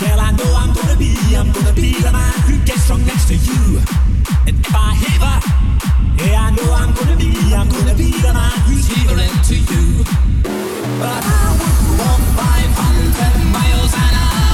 well, 0.00 0.20
I 0.20 0.30
know 0.30 0.54
I'm 0.54 0.72
gonna 0.74 0.96
be, 0.96 1.16
I'm 1.34 1.50
gonna 1.50 1.72
be 1.72 1.92
the 2.00 2.12
man 2.12 2.32
who 2.46 2.56
gets 2.64 2.86
drunk 2.86 3.04
next 3.04 3.26
to 3.26 3.34
you. 3.34 3.82
And 4.46 4.54
if 4.62 4.74
I 4.74 4.94
heaver, 4.94 5.36
yeah, 6.22 6.38
I 6.38 6.50
know 6.54 6.72
I'm 6.72 6.94
gonna 6.94 7.16
be, 7.16 7.34
I'm 7.52 7.68
gonna 7.68 7.94
be 7.94 8.12
the 8.22 8.32
man 8.32 8.54
who's 8.70 8.86
heavering 8.86 9.42
to 9.50 9.56
you. 9.58 10.04
But 11.02 11.18
I 11.18 11.50
would 11.58 11.98
walk 11.98 12.22
500 12.38 13.50
miles 13.50 13.92
and 13.92 14.14
I 14.14 14.45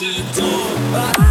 lads 0.00 0.34
to 0.34 0.40
do. 0.40 1.29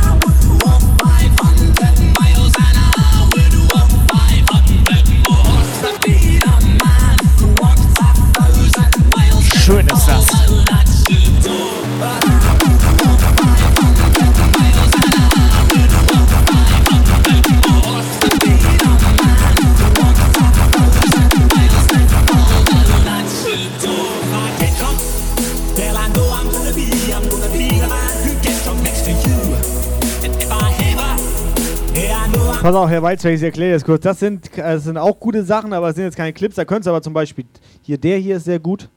Pass 32.62 32.76
auf, 32.76 32.90
Herr 32.90 33.02
Weizweig, 33.02 33.36
ich 33.36 33.42
erkläre 33.44 33.72
das 33.72 33.86
kurz. 33.86 34.04
Das 34.04 34.20
sind, 34.20 34.58
äh, 34.58 34.62
das 34.62 34.84
sind 34.84 34.98
auch 34.98 35.18
gute 35.18 35.44
Sachen, 35.44 35.72
aber 35.72 35.90
es 35.90 35.96
sind 35.96 36.04
jetzt 36.04 36.18
keine 36.18 36.34
Clips. 36.34 36.56
Da 36.56 36.66
könntest 36.66 36.88
du 36.88 36.92
aber 36.92 37.02
zum 37.02 37.14
Beispiel, 37.14 37.46
hier, 37.84 37.98
der 37.98 38.18
hier 38.18 38.36
ist 38.36 38.44
sehr 38.44 38.60
gut. 38.60 38.90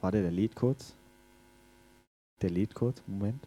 Warte, 0.00 0.22
der 0.22 0.30
lädt 0.30 0.54
kurz. 0.54 0.94
Der 2.42 2.50
lädt 2.50 2.72
kurz, 2.72 3.02
Moment. 3.08 3.40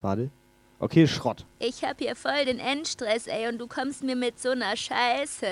Warte. 0.00 0.30
Okay, 0.78 1.08
Schrott. 1.08 1.44
Ich 1.58 1.82
hab 1.82 1.98
hier 1.98 2.14
voll 2.14 2.44
den 2.46 2.60
Endstress, 2.60 3.26
ey, 3.26 3.48
und 3.48 3.58
du 3.58 3.66
kommst 3.66 4.04
mir 4.04 4.14
mit 4.14 4.38
so 4.38 4.50
einer 4.50 4.76
Scheiße. 4.76 5.46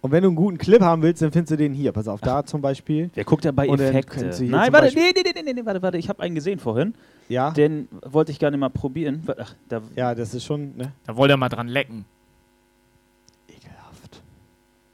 Und 0.00 0.10
wenn 0.10 0.22
du 0.22 0.28
einen 0.30 0.36
guten 0.36 0.56
Clip 0.56 0.80
haben 0.80 1.02
willst, 1.02 1.20
dann 1.20 1.32
findest 1.32 1.50
du 1.50 1.56
den 1.56 1.74
hier. 1.74 1.92
Pass 1.92 2.08
auf, 2.08 2.22
da 2.22 2.46
zum 2.46 2.62
Beispiel. 2.62 3.10
Wer 3.12 3.24
guckt 3.24 3.44
ja 3.44 3.52
bei 3.52 3.66
Effekte? 3.66 4.32
Nein, 4.42 4.72
warte, 4.72 4.94
nee, 4.94 5.12
nee, 5.14 5.22
nee, 5.22 5.42
nee, 5.42 5.52
nee, 5.52 5.66
warte, 5.66 5.82
warte, 5.82 5.98
ich 5.98 6.08
habe 6.08 6.22
einen 6.22 6.34
gesehen 6.34 6.60
vorhin. 6.60 6.94
Ja? 7.28 7.50
Den 7.50 7.88
wollte 8.04 8.32
ich 8.32 8.38
gerne 8.38 8.56
mal 8.56 8.70
probieren. 8.70 9.22
Ach, 9.38 9.54
da, 9.68 9.82
Ja, 9.94 10.14
das 10.14 10.34
ist 10.34 10.44
schon, 10.44 10.76
ne? 10.76 10.92
Da 11.04 11.16
wollt 11.16 11.30
ihr 11.30 11.36
mal 11.36 11.48
dran 11.48 11.68
lecken. 11.68 12.04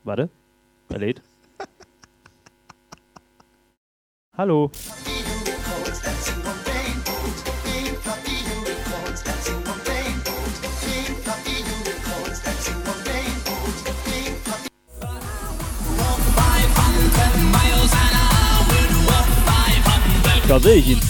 Warte, 0.05 0.29
er 0.89 0.99
lädt. 0.99 1.23
Hallo. 4.37 4.71
Da 20.49 20.61
sehe 20.61 20.75
ich 20.75 20.89
ihn. 20.89 21.01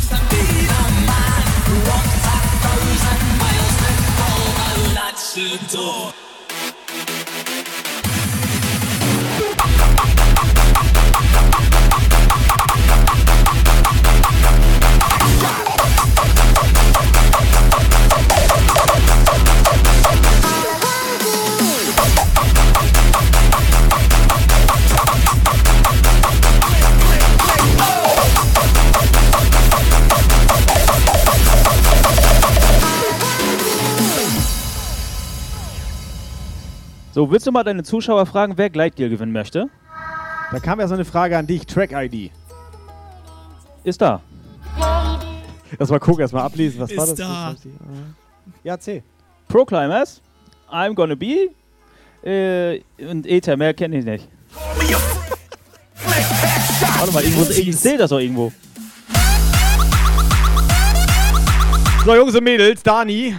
The 5.34 5.58
door. 5.72 6.31
So, 37.12 37.30
willst 37.30 37.46
du 37.46 37.52
mal 37.52 37.62
deine 37.62 37.82
Zuschauer 37.82 38.24
fragen, 38.24 38.54
wer 38.56 38.70
Gleitgel 38.70 39.10
gewinnen 39.10 39.32
möchte? 39.32 39.68
Da 40.50 40.58
kam 40.60 40.80
ja 40.80 40.88
so 40.88 40.94
eine 40.94 41.04
Frage 41.04 41.36
an 41.36 41.46
dich, 41.46 41.66
Track-ID. 41.66 42.30
Ist 43.84 44.00
da. 44.00 44.22
Erstmal 45.78 46.00
gucken, 46.00 46.22
erstmal 46.22 46.44
ablesen, 46.44 46.80
was 46.80 46.96
war 46.96 47.04
Ist 47.04 47.18
das? 47.18 47.18
da. 47.18 47.54
Ja, 48.64 48.78
C. 48.78 49.02
Pro 49.48 49.64
Climbers, 49.64 50.22
I'm 50.70 50.94
Gonna 50.94 51.14
Be 51.14 51.50
äh, 52.26 52.80
und 53.06 53.26
Ether, 53.26 53.56
mehr 53.56 53.74
kenne 53.74 53.98
ich 53.98 54.04
nicht. 54.04 54.28
Warte 56.98 57.12
mal, 57.12 57.22
irgendwo, 57.22 57.50
ich 57.50 57.76
sehe 57.76 57.98
das 57.98 58.10
doch 58.10 58.20
irgendwo. 58.20 58.52
So, 62.04 62.14
Jungs 62.14 62.34
und 62.34 62.44
Mädels, 62.44 62.82
Dani. 62.82 63.36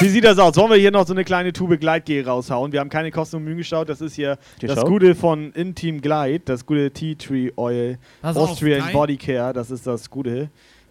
Wie 0.00 0.08
sieht 0.08 0.24
das 0.24 0.38
aus? 0.38 0.56
Wollen 0.56 0.70
wir 0.70 0.76
hier 0.76 0.92
noch 0.92 1.06
so 1.06 1.12
eine 1.12 1.24
kleine 1.24 1.52
Tube 1.52 1.78
Gleitgel 1.80 2.24
raushauen? 2.24 2.70
Wir 2.72 2.78
haben 2.80 2.88
keine 2.88 3.10
Kosten 3.10 3.36
und 3.36 3.44
Mühen 3.44 3.56
geschaut. 3.56 3.88
Das 3.88 4.00
ist 4.00 4.14
hier 4.14 4.38
das 4.60 4.70
Geschaut? 4.76 4.86
Gute 4.86 5.14
von 5.16 5.50
Intim 5.52 6.00
Glide, 6.00 6.40
das 6.44 6.64
gute 6.64 6.92
Tea 6.92 7.16
Tree 7.16 7.50
Oil 7.56 7.98
Pass 8.22 8.36
auf, 8.36 8.50
Austrian 8.50 8.80
Kai. 8.82 8.92
Body 8.92 9.16
Care. 9.16 9.52
Das 9.52 9.72
ist 9.72 9.86
das 9.88 10.08
Gute. 10.08 10.50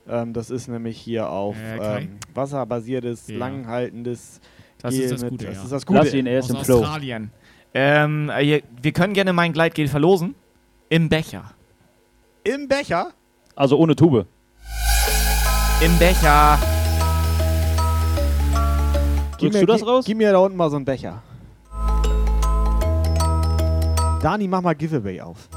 Ähm, 0.09 0.33
das 0.33 0.49
ist 0.49 0.67
nämlich 0.67 0.97
hier 0.97 1.29
auf 1.29 1.55
Äh, 1.55 1.77
Kai. 1.77 1.99
ähm, 2.01 2.09
wasserbasiertes, 2.33 3.27
Ja. 3.29 3.37
langhaltendes 3.37 4.41
Das 4.81 4.93
Gel 4.93 5.03
ist 5.03 5.11
das 5.13 5.21
mit- 5.21 5.29
Gute, 5.31 5.45
Das 5.45 5.55
ja. 5.55 5.63
ist 5.63 5.71
das 5.71 5.85
Gute. 5.85 5.99
Lass 5.99 6.13
ihn, 6.13 6.25
er 6.27 6.39
ist 6.39 6.51
Aus 6.51 6.57
im 6.59 6.65
Flow. 6.65 6.79
Australien. 6.79 7.31
Ähm, 7.73 8.29
äh, 8.29 8.61
wir 8.81 8.91
können 8.91 9.13
gerne 9.13 9.31
mein 9.31 9.53
Gleitgel 9.53 9.87
verlosen. 9.87 10.35
Im 10.89 11.07
Becher. 11.07 11.51
Im 12.43 12.67
Becher? 12.67 13.11
Also 13.55 13.77
ohne 13.77 13.95
Tube. 13.95 14.25
Im 15.81 15.97
Becher. 15.97 16.57
Gib 19.37 19.51
Drückst 19.51 19.61
mir, 19.61 19.65
du 19.67 19.73
das 19.73 19.85
raus? 19.85 20.05
Gib 20.05 20.17
mir 20.17 20.31
da 20.31 20.39
unten 20.39 20.57
mal 20.57 20.69
so 20.71 20.77
einen 20.77 20.85
Becher. 20.85 21.21
Dani, 24.21 24.47
mach 24.47 24.61
mal 24.61 24.73
Giveaway 24.73 25.21
auf. 25.21 25.47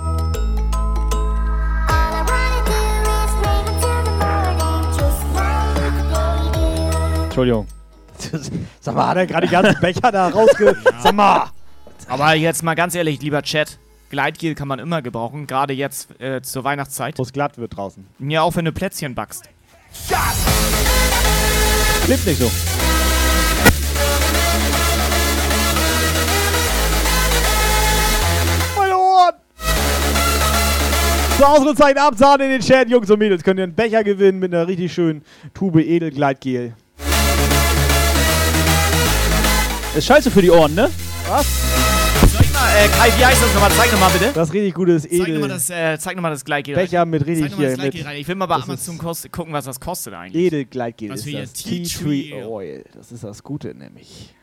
Entschuldigung. 7.25 7.67
Sag 8.81 8.95
mal, 8.95 9.09
hat 9.09 9.17
er 9.17 9.27
gerade 9.27 9.47
die 9.47 9.53
ganzen 9.53 9.81
Becher 9.81 10.13
da 10.13 10.29
rausge... 10.29 10.77
Sag 11.03 11.15
mal! 11.15 11.47
Aber 12.07 12.35
jetzt 12.35 12.63
mal 12.63 12.75
ganz 12.75 12.95
ehrlich, 12.95 13.23
lieber 13.23 13.41
Chat. 13.43 13.79
Gleitgel 14.11 14.55
kann 14.55 14.69
man 14.69 14.79
immer 14.79 15.01
gebrauchen, 15.01 15.47
gerade 15.47 15.73
jetzt 15.73 16.21
äh, 16.21 16.43
zur 16.43 16.65
Weihnachtszeit. 16.65 17.19
Wo 17.19 17.23
es 17.23 17.33
glatt 17.33 17.57
wird 17.57 17.77
draußen. 17.77 18.07
Ja, 18.19 18.43
auch 18.43 18.57
wenn 18.57 18.67
du 18.67 18.73
Plätzchen 18.73 19.15
backst. 19.15 19.49
Klebt 22.05 22.27
nicht 22.27 22.41
so. 22.41 22.51
So, 31.41 31.47
Ausrufezeichen 31.47 31.97
absahen 31.97 32.43
in 32.43 32.51
den 32.51 32.61
Chat, 32.61 32.91
Jungs 32.91 33.11
und 33.11 33.19
Mädels. 33.19 33.43
Könnt 33.43 33.59
ihr 33.59 33.63
einen 33.63 33.75
Becher 33.75 34.05
gewinnen 34.05 34.41
mit 34.41 34.53
einer 34.53 34.69
richtig 34.69 34.93
schönen 34.93 35.23
Tube 35.55 35.77
Edelgleitgel. 35.81 36.75
Ist 39.97 40.05
scheiße 40.07 40.31
für 40.31 40.43
die 40.43 40.51
Ohren, 40.51 40.75
ne? 40.75 40.91
Was? 41.29 41.47
Soll 42.31 42.43
ich 42.43 42.53
mal, 42.53 42.69
äh, 42.77 42.89
Kai, 42.89 43.11
wie 43.19 43.25
heißt 43.25 43.43
das 43.43 43.55
nochmal? 43.55 43.71
Zeig 43.71 43.91
nochmal 43.91 44.11
bitte. 44.11 44.33
Das 44.35 44.49
ist 44.49 44.55
richtig 44.55 44.75
gutes 44.75 45.05
Zeig 45.05 45.13
Edel... 45.13 45.33
nochmal 45.39 45.49
das, 45.49 45.71
äh, 45.71 45.99
zeig 45.99 46.17
noch 46.17 46.23
mal 46.23 46.29
das 46.29 46.45
Gleitgel 46.45 46.75
Becher 46.75 47.01
rein. 47.01 47.09
mit 47.09 47.27
richtig 47.27 47.45
Zeig 47.47 47.53
noch 47.53 47.59
mal 47.59 47.71
das 47.75 47.81
hier 47.81 47.93
mit- 47.95 48.05
rein. 48.05 48.17
Ich 48.19 48.29
will 48.29 48.35
mal 48.35 48.45
bei 48.45 48.57
Amazon 48.57 48.99
kost 48.99 49.33
gucken, 49.33 49.55
was 49.55 49.65
das 49.65 49.81
kostet 49.81 50.13
eigentlich. 50.13 50.45
Edelgleitgel 50.45 51.11
ist 51.11 51.27
das. 51.27 51.55
Tea 51.55 51.85
Tree 51.85 52.35
Oil. 52.45 52.85
Das 52.95 53.13
ist 53.13 53.25
das 53.25 53.43
Gute 53.43 53.75
nämlich. 53.75 54.35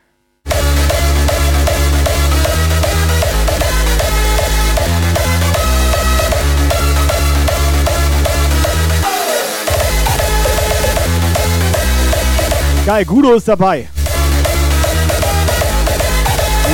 Geil, 12.88 13.04
Gudo 13.04 13.34
ist 13.34 13.46
dabei. 13.46 13.86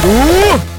Gudo! 0.01 0.74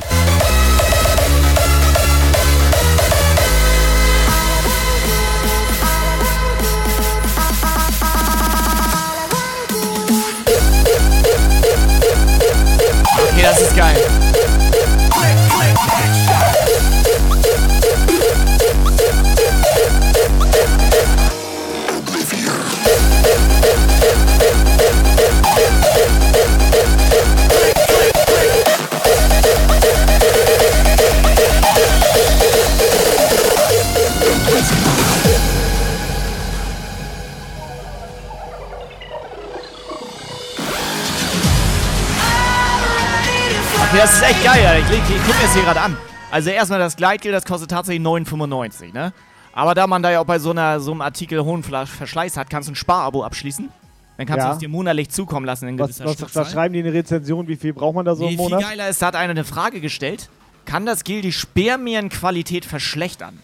Das 43.98 44.16
ist 44.16 44.24
echt 44.24 44.44
geil, 44.44 44.66
Alter. 44.66 44.80
Ich, 44.94 44.98
ich, 45.10 45.16
ich 45.16 45.22
guck 45.26 45.36
mir 45.36 45.42
das 45.44 45.54
hier 45.54 45.64
gerade 45.64 45.82
an. 45.82 45.98
Also 46.32 46.50
erstmal 46.50 46.80
das 46.80 46.96
Gleitgel, 46.96 47.32
das 47.32 47.46
kostet 47.46 47.72
tatsächlich 47.72 48.06
9,95, 48.06 48.94
ne? 48.94 49.14
Aber 49.54 49.74
da 49.74 49.88
man 49.88 50.04
da 50.04 50.12
ja 50.12 50.20
auch 50.20 50.26
bei 50.26 50.38
so, 50.40 50.52
einer, 50.52 50.80
so 50.82 50.92
einem 50.92 51.02
Artikel 51.02 51.42
hohen 51.44 51.64
Verschleiß 51.64 52.36
hat, 52.36 52.50
kannst 52.50 52.68
du 52.68 52.74
ein 52.74 52.76
Sparabo 52.76 53.24
abschließen. 53.24 53.70
Dann 54.18 54.26
kannst 54.28 54.44
Ja. 54.44 54.48
du 54.50 54.54
es 54.54 54.60
dir 54.60 54.70
monatlich 54.70 55.10
zukommen 55.10 55.46
lassen 55.46 55.68
in 55.70 55.80
Was, 55.80 55.88
gewisser 55.88 56.06
was, 56.06 56.14
Stückzahl. 56.16 56.44
was 56.46 56.52
schreiben 56.52 56.74
die 56.74 56.80
in 56.80 56.86
der 56.86 56.94
Rezension? 56.94 57.48
Wie 57.48 57.56
viel 57.56 57.74
braucht 57.74 57.96
man 57.96 58.06
da 58.06 58.16
so 58.16 58.24
Nee, 58.26 58.32
im 58.34 58.40
viel 58.40 58.50
Monat? 58.50 58.62
geiler 58.64 58.90
ist, 58.90 59.02
da 59.02 59.08
hat 59.08 59.16
einer 59.16 59.32
eine 59.32 59.44
Frage 59.46 59.80
gestellt. 59.80 60.30
Kann 60.66 60.86
das 60.86 61.04
Gel 61.04 61.22
die 61.22 61.32
Spermienqualität 61.32 62.66
verschlechtern? 62.66 63.40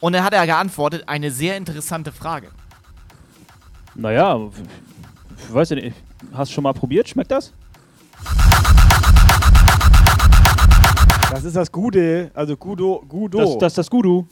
Und 0.00 0.12
dann 0.14 0.24
hat 0.24 0.32
er 0.32 0.46
geantwortet, 0.46 1.04
eine 1.08 1.30
sehr 1.30 1.56
interessante 1.56 2.12
Frage. 2.12 2.48
Naja, 3.94 4.38
ich 5.36 5.52
weiß 5.54 5.70
ja 5.70 5.76
nicht. 5.76 5.96
Hast 6.32 6.50
du 6.50 6.54
schon 6.54 6.64
mal 6.64 6.72
probiert? 6.72 7.08
Schmeckt 7.08 7.30
das? 7.32 7.52
Das 11.30 11.44
ist 11.44 11.56
das 11.56 11.70
Gute. 11.70 12.30
Also 12.34 12.56
Gudo. 12.56 13.04
Gudo. 13.08 13.38
Das, 13.38 13.58
das 13.58 13.72
ist 13.72 13.78
das 13.78 13.90
Gudu. 13.90 14.26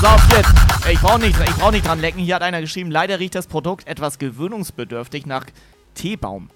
Pass 0.00 0.04
auf 0.04 0.36
jetzt. 0.36 0.50
Ich 0.90 0.98
brauche 1.00 1.20
nicht, 1.20 1.38
ich 1.38 1.54
brauch 1.56 1.70
nicht 1.70 1.86
dran 1.86 2.00
lecken. 2.00 2.20
Hier 2.20 2.34
hat 2.36 2.42
einer 2.42 2.60
geschrieben, 2.60 2.90
leider 2.90 3.20
riecht 3.20 3.34
das 3.34 3.46
Produkt 3.46 3.86
etwas 3.86 4.18
gewöhnungsbedürftig 4.18 5.26
nach 5.26 5.44
Teebaum. 5.94 6.50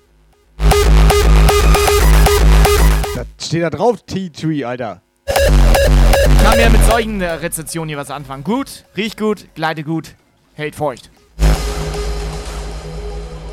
Da 3.14 3.22
steht 3.40 3.62
da 3.62 3.70
drauf 3.70 4.02
Tea 4.02 4.30
Tree, 4.30 4.64
Alter. 4.64 5.02
Ich 5.26 6.42
kann 6.42 6.56
mir 6.56 6.70
mit 6.70 6.84
solchen 6.86 7.20
äh, 7.20 7.30
Rezensionen 7.30 7.88
hier 7.90 7.98
was 7.98 8.10
anfangen. 8.10 8.42
Gut, 8.44 8.84
riecht 8.96 9.18
gut, 9.18 9.46
gleitet 9.54 9.86
gut, 9.86 10.14
hält 10.54 10.74
feucht. 10.74 11.10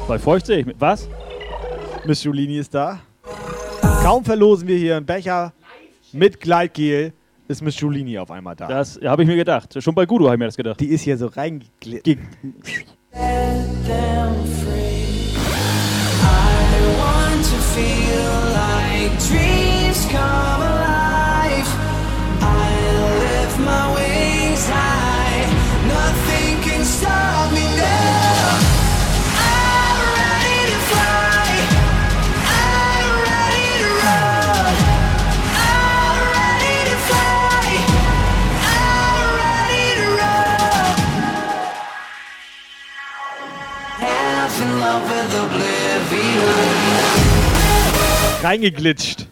Bei 0.08 0.18
feucht 0.18 0.48
sehe 0.48 0.60
ich. 0.60 0.66
mit- 0.66 0.80
Was? 0.82 1.08
Miss 2.06 2.24
Julini 2.24 2.58
ist 2.58 2.74
da. 2.74 3.00
Kaum 4.04 4.26
verlosen 4.26 4.68
wir 4.68 4.78
hier 4.78 4.98
einen 4.98 5.06
Becher 5.06 5.54
mit 6.14 6.40
Gleitgel, 6.40 7.14
ist 7.48 7.62
Miss 7.62 7.80
Julini 7.80 8.18
auf 8.18 8.32
einmal 8.32 8.56
da. 8.56 8.68
Das 8.68 9.00
habe 9.04 9.24
ich 9.24 9.28
mir 9.28 9.36
gedacht. 9.36 9.82
Schon 9.82 9.96
bei 9.96 10.06
Gudu 10.06 10.26
habe 10.26 10.36
ich 10.36 10.40
mir 10.40 10.46
das 10.46 10.58
gedacht. 10.58 10.80
Die 10.80 10.88
ist 10.88 11.02
hier 11.02 11.18
so 11.18 11.28
reingeglitten. 11.28 12.20
My 23.64 23.94
wings 23.94 24.68
high. 24.68 25.46
Nothing 25.88 26.62
can 26.64 26.84
stop 26.84 27.52
me 27.54 27.62
now. 27.78 28.31
Reingeglitscht. 48.44 49.28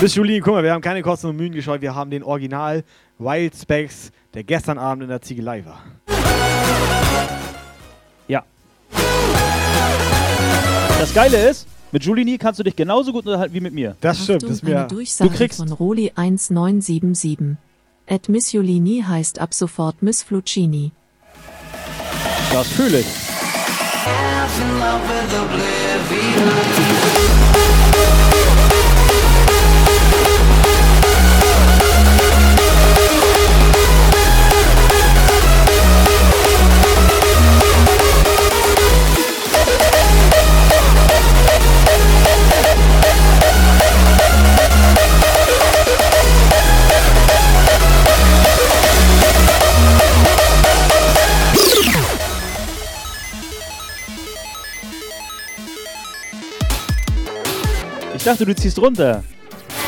Miss 0.00 0.14
Julini, 0.14 0.40
guck 0.40 0.52
mal, 0.52 0.62
wir 0.62 0.72
haben 0.72 0.82
keine 0.82 1.00
Kosten 1.00 1.28
und 1.28 1.36
Mühen 1.36 1.52
gescheut. 1.52 1.80
Wir 1.80 1.94
haben 1.94 2.10
den 2.10 2.22
Original 2.22 2.84
Wild 3.18 3.54
Specs, 3.56 4.12
der 4.34 4.44
gestern 4.44 4.76
Abend 4.76 5.04
in 5.04 5.08
der 5.08 5.22
Ziegelei 5.22 5.64
war. 5.64 5.82
Ja. 8.28 8.44
Das 10.98 11.14
Geile 11.14 11.48
ist, 11.48 11.66
mit 11.94 12.04
Julini 12.04 12.38
kannst 12.38 12.58
du 12.58 12.64
dich 12.64 12.74
genauso 12.74 13.12
gut 13.12 13.24
unterhalten 13.24 13.54
wie 13.54 13.60
mit 13.60 13.72
mir. 13.72 13.96
Das 14.00 14.28
Achtung, 14.28 14.58
eine 14.66 14.88
Durchsage 14.88 15.30
Du 15.30 15.36
kriegst 15.36 15.58
von 15.58 15.70
Roli 15.70 16.10
1977. 16.16 17.56
Ed 18.06 18.28
Miss 18.28 18.50
Julini 18.50 19.04
heißt 19.06 19.38
ab 19.38 19.54
sofort 19.54 20.02
Miss 20.02 20.24
Fluccini. 20.24 20.90
Das 22.52 22.66
fühle 22.66 22.98
ich. 22.98 23.06
Ich 58.24 58.30
dachte, 58.30 58.46
du 58.46 58.54
ziehst 58.56 58.78
runter. 58.78 59.22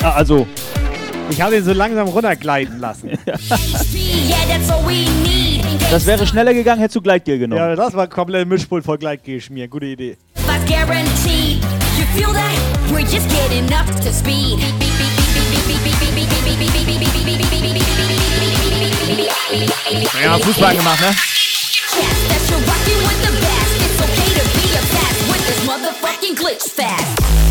Ah, 0.03 0.11
also. 0.11 0.47
Ich 1.31 1.41
habe 1.41 1.57
ihn 1.57 1.65
so 1.65 1.73
langsam 1.73 2.07
runtergleiten 2.07 2.79
lassen. 2.79 3.13
Das 5.91 6.05
wäre 6.05 6.27
schneller 6.27 6.53
gegangen, 6.53 6.81
hättest 6.81 6.97
du 6.97 7.01
Gleitgel 7.01 7.39
genommen. 7.39 7.61
Ja, 7.61 7.75
das 7.75 7.95
war 7.95 8.07
komplett 8.09 8.47
Mischpult 8.47 8.85
voll 8.85 8.99
Gleitgel 8.99 9.41
schmieren. 9.41 9.71
Gute 9.71 9.87
Idee. 9.87 10.19
Ja, 20.23 20.39
Fußball 20.39 20.77
gemacht, 20.77 21.01
ne? 21.01 21.17
That 26.77 27.46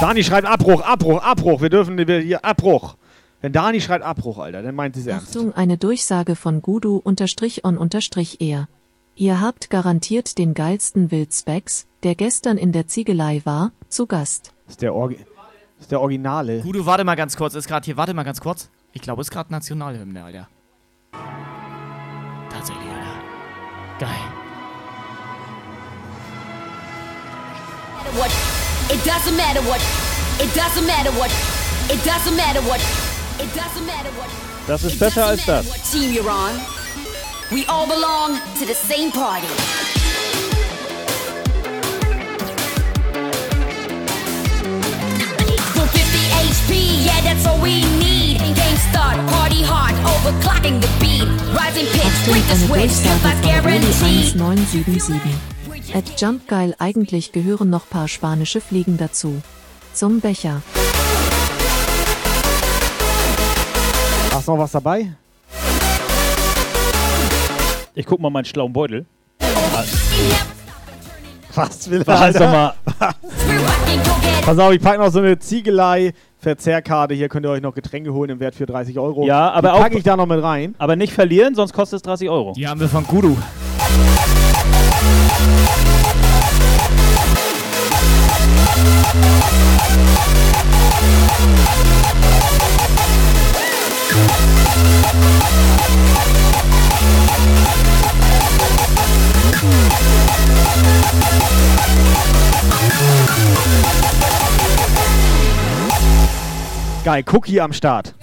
Dani 0.00 0.24
schreibt 0.24 0.46
Abbruch, 0.46 0.80
Abbruch, 0.80 1.22
Abbruch. 1.22 1.60
Wir 1.60 1.68
dürfen 1.68 1.98
wir 1.98 2.20
hier 2.20 2.42
Abbruch. 2.42 2.96
Wenn 3.42 3.52
Dani 3.52 3.82
schreibt 3.82 4.02
Abbruch, 4.02 4.38
Alter, 4.38 4.62
dann 4.62 4.74
meint 4.74 4.94
sie 4.94 5.02
es 5.02 5.06
ernst. 5.06 5.28
Achtung, 5.28 5.52
eine 5.54 5.76
Durchsage 5.76 6.36
von 6.36 6.62
Gudu 6.62 6.96
unterstrich 6.96 7.66
on 7.66 7.76
unterstrich 7.76 8.40
er. 8.40 8.66
Ihr 9.14 9.42
habt 9.42 9.68
garantiert 9.68 10.38
den 10.38 10.54
geilsten 10.54 11.10
Wildspecs, 11.10 11.86
der 12.02 12.14
gestern 12.14 12.56
in 12.56 12.72
der 12.72 12.86
Ziegelei 12.86 13.42
war, 13.44 13.72
zu 13.90 14.06
Gast. 14.06 14.54
Ist 14.68 14.80
der, 14.80 14.94
Orgi 14.94 15.18
ist 15.78 15.90
der 15.90 16.00
Originale. 16.00 16.60
Gudu, 16.60 16.86
warte 16.86 17.04
mal 17.04 17.16
ganz 17.16 17.36
kurz. 17.36 17.54
Ist 17.54 17.68
gerade 17.68 17.84
hier, 17.84 17.98
warte 17.98 18.14
mal 18.14 18.22
ganz 18.22 18.40
kurz. 18.40 18.70
Ich 18.92 19.02
glaube, 19.02 19.20
ist 19.20 19.30
gerade 19.30 19.52
Nationalhymne, 19.52 20.24
Alter. 20.24 20.48
Tatsächlich, 22.48 22.88
Alter. 22.88 23.20
Geil. 23.98 24.10
What? 28.16 28.49
It 28.92 29.04
doesn't 29.04 29.36
matter 29.36 29.60
what. 29.62 29.80
It 30.40 30.52
doesn't 30.52 30.84
matter 30.84 31.12
what. 31.12 31.30
It 31.88 32.02
doesn't 32.04 32.36
matter 32.36 32.60
what. 32.62 32.80
It 33.38 33.54
doesn't 33.54 33.86
matter 33.86 34.10
what. 34.18 34.28
Das 34.66 34.82
ist 34.82 34.98
besser 34.98 35.26
als 35.26 35.44
das. 35.46 35.64
Team 35.92 36.12
you're 36.12 36.28
on. 36.28 36.58
We 37.52 37.64
all 37.68 37.86
belong 37.86 38.40
to 38.58 38.66
the 38.66 38.74
same 38.74 39.12
party. 39.12 39.46
For 45.74 45.86
50 45.86 46.18
HP, 46.32 47.04
yeah, 47.06 47.20
that's 47.22 47.46
all 47.46 47.60
we 47.60 47.84
need. 48.00 48.38
Game 48.40 48.78
start, 48.90 49.16
party 49.30 49.62
hard, 49.62 49.94
overclocking 50.02 50.80
the 50.80 50.90
beat. 50.98 51.28
Rising 51.54 51.86
pitch, 51.94 52.16
break 52.26 52.44
the 52.48 52.56
switch, 52.66 53.04
guaranteed. 53.40 54.34
guarantee. 54.34 55.59
At 55.94 56.04
Jump 56.20 56.46
Geil 56.48 56.74
eigentlich 56.78 57.32
gehören 57.32 57.70
noch 57.70 57.88
paar 57.88 58.06
spanische 58.08 58.60
Fliegen 58.60 58.96
dazu. 58.96 59.40
Zum 59.92 60.20
Becher. 60.20 60.62
Hast 64.32 64.46
du 64.48 64.52
noch 64.52 64.58
was 64.58 64.72
dabei? 64.72 65.12
Ich 67.94 68.06
guck 68.06 68.20
mal 68.20 68.30
meinen 68.30 68.44
schlauen 68.44 68.72
Beutel. 68.72 69.04
Was 71.54 71.90
will 71.90 72.06
Was, 72.06 72.34
sag 72.34 72.52
mal. 72.52 72.74
Pass 74.44 74.58
auf, 74.58 74.72
ich 74.72 74.80
packe 74.80 74.98
noch 75.00 75.10
so 75.10 75.18
eine 75.18 75.36
Ziegelei-Verzehrkarte. 75.38 77.14
Hier 77.14 77.28
könnt 77.28 77.44
ihr 77.44 77.50
euch 77.50 77.60
noch 77.60 77.74
Getränke 77.74 78.12
holen 78.14 78.30
im 78.30 78.40
Wert 78.40 78.54
für 78.54 78.66
30 78.66 78.96
Euro. 78.98 79.26
Ja, 79.26 79.50
aber 79.50 79.70
Die 79.70 79.74
auch- 79.74 79.80
packe 79.80 79.98
ich 79.98 80.04
da 80.04 80.16
noch 80.16 80.26
mit 80.26 80.40
rein. 80.42 80.76
Aber 80.78 80.94
nicht 80.94 81.12
verlieren, 81.12 81.56
sonst 81.56 81.72
kostet 81.72 81.96
es 81.98 82.02
30 82.02 82.30
Euro. 82.30 82.52
Die 82.56 82.66
haben 82.68 82.78
wir 82.80 82.88
von 82.88 83.04
Guru. 83.04 83.36
Geil, 107.02 107.24
Cookie 107.32 107.60
am 107.60 107.72
Start. 107.72 108.14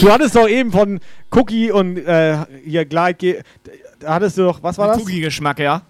Du 0.00 0.12
hattest 0.12 0.36
doch 0.36 0.48
eben 0.48 0.70
von 0.70 1.00
Cookie 1.30 1.70
und 1.70 1.98
äh, 1.98 2.38
hier 2.64 2.84
Gleit. 2.84 3.22
Da 4.00 4.14
hattest 4.14 4.38
du 4.38 4.42
doch, 4.42 4.62
was 4.62 4.78
war 4.78 4.88
das? 4.88 4.98
Cookie-Geschmack, 4.98 5.58
ja. 5.58 5.82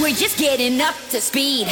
We're 0.00 0.14
just 0.14 0.38
getting 0.38 0.80
up 0.80 0.94
to 1.10 1.20
speed. 1.20 1.66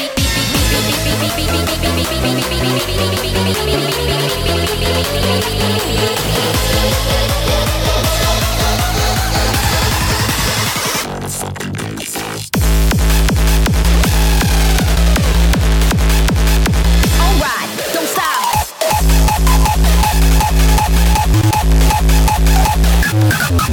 It's 23.49 23.63
okay 23.63 23.71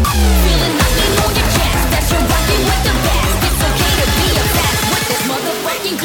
to 3.97 4.05
be 4.19 4.29
a 4.37 4.45
fast 4.53 4.83
with 4.91 5.05
this 5.07 5.23
motherfucking 5.27 5.97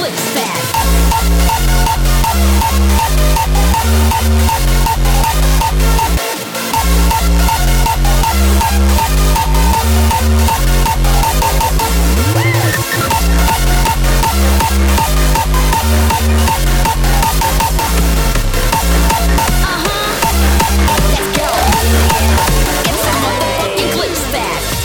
glitch 23.92 24.22
fast. 24.32 24.78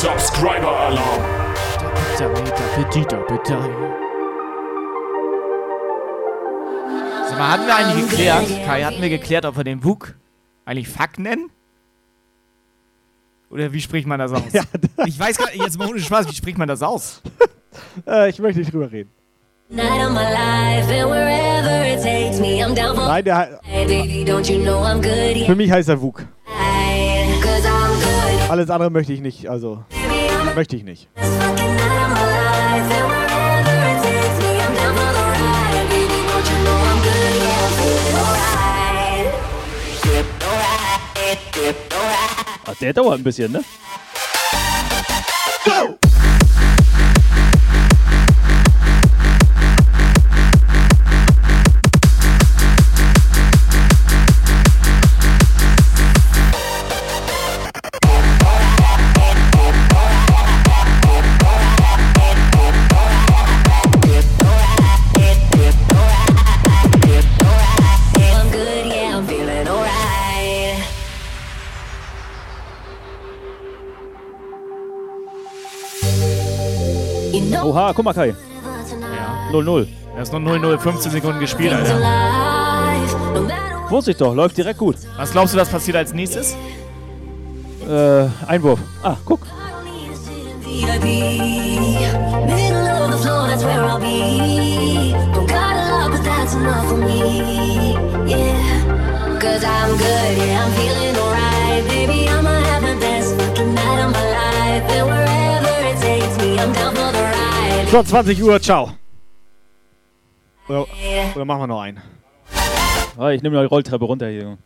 Subscriber 0.00 0.70
Alarm. 0.80 1.24
Sag 2.16 2.32
mal, 7.38 7.48
hatten 7.48 7.66
wir 7.66 7.76
eigentlich 7.76 8.10
geklärt, 8.10 8.46
Kai, 8.66 8.82
hatten 8.84 9.02
wir 9.02 9.08
geklärt, 9.08 9.44
ob 9.46 9.56
wir 9.56 9.64
den 9.64 9.82
Wug 9.84 10.14
eigentlich 10.64 10.88
Fuck 10.88 11.18
nennen? 11.18 11.50
Oder 13.50 13.72
wie 13.72 13.80
spricht 13.80 14.06
man 14.06 14.18
das 14.20 14.32
aus? 14.32 14.42
ich 15.06 15.18
weiß 15.18 15.38
gar 15.38 15.50
nicht, 15.50 15.62
jetzt 15.62 15.78
mal 15.78 15.88
ohne 15.88 16.00
Spaß, 16.00 16.28
wie 16.28 16.34
spricht 16.34 16.58
man 16.58 16.68
das 16.68 16.82
aus? 16.82 17.22
äh, 18.06 18.30
ich 18.30 18.38
möchte 18.38 18.60
nicht 18.60 18.72
drüber 18.72 18.90
reden. 18.90 19.10
Nein, 23.10 23.24
der, 23.24 23.60
Hey, 23.62 23.86
baby, 23.86 24.24
don't 24.24 24.48
you 24.50 24.58
know 24.62 24.82
I'm 24.82 25.00
good? 25.00 25.36
Yeah, 25.36 25.46
für 25.46 25.54
mich 25.54 25.70
heißt 25.70 25.88
er 25.88 26.00
Wug. 26.02 26.26
cause 27.40 27.68
I'm 27.68 27.94
good. 28.00 28.50
Alles 28.50 28.68
andere 28.68 28.90
möchte 28.90 29.12
ich 29.12 29.20
nicht, 29.20 29.48
also. 29.48 29.84
Möchte 30.56 30.74
ich 30.76 30.82
nicht. 30.82 31.08
Night 31.16 31.30
of 31.30 32.10
my 32.10 32.24
life, 32.32 32.90
and 32.90 33.10
wherever 33.10 33.70
it 45.94 45.99
Oha, 77.70 77.92
guck 77.92 78.04
mal, 78.04 78.12
Kai. 78.12 78.34
0-0. 79.52 79.86
Er 80.16 80.22
ist 80.22 80.32
nur 80.32 80.40
0-0, 80.40 80.76
15 80.78 81.12
Sekunden 81.12 81.38
gespielt, 81.38 81.72
Alter. 81.72 82.00
Wusste 83.88 84.10
ich 84.10 84.16
doch, 84.16 84.34
läuft 84.34 84.56
direkt 84.56 84.80
gut. 84.80 84.96
Was 85.16 85.30
glaubst 85.30 85.54
du, 85.54 85.58
was 85.58 85.68
passiert 85.68 85.96
als 85.96 86.12
nächstes? 86.12 86.56
Äh, 87.88 88.26
Einwurf. 88.48 88.80
Ah, 89.04 89.16
guck. 89.24 89.40
Cause 99.40 99.64
I'm 99.64 99.96
good, 99.96 100.38
yeah, 100.38 100.64
I'm 100.64 100.72
feeling 100.72 101.16
alright. 101.16 101.84
Baby, 101.88 102.28
I'ma 102.28 102.39
So, 107.90 108.04
20 108.04 108.40
Uhr, 108.40 108.62
ciao. 108.62 108.92
Oder, 110.68 110.86
oder 111.34 111.44
machen 111.44 111.62
wir 111.62 111.66
noch 111.66 111.80
einen? 111.80 112.00
Ah, 113.18 113.30
ich 113.30 113.42
nehme 113.42 113.56
noch 113.56 113.62
die 113.62 113.66
Rolltreppe 113.66 114.04
runter 114.04 114.28
hier. 114.28 114.42
Junge. 114.42 114.58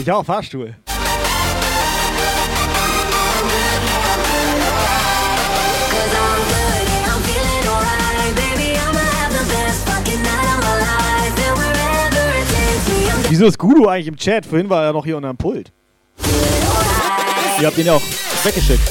Ich 0.00 0.12
auch, 0.12 0.24
Fahrstuhl. 0.24 0.76
Wieso 13.28 13.46
ist 13.46 13.58
Gudu 13.58 13.88
eigentlich 13.88 14.06
im 14.06 14.16
Chat? 14.16 14.46
Vorhin 14.46 14.70
war 14.70 14.84
er 14.84 14.92
noch 14.92 15.04
hier 15.04 15.16
unterm 15.16 15.36
Pult. 15.36 15.72
Ihr 17.60 17.66
habt 17.66 17.76
ihn 17.76 17.86
ja 17.86 17.94
auch 17.94 18.02
weggeschickt. 18.44 18.88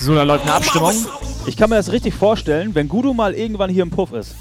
So, 0.00 0.14
da 0.14 0.22
läuft 0.22 0.44
eine 0.44 0.54
Abstimmung. 0.54 0.94
Ich 1.46 1.56
kann 1.58 1.68
mir 1.68 1.76
das 1.76 1.92
richtig 1.92 2.14
vorstellen, 2.14 2.74
wenn 2.74 2.88
Gudu 2.88 3.12
mal 3.12 3.34
irgendwann 3.34 3.68
hier 3.68 3.82
im 3.82 3.90
Puff 3.90 4.12
ist. 4.12 4.34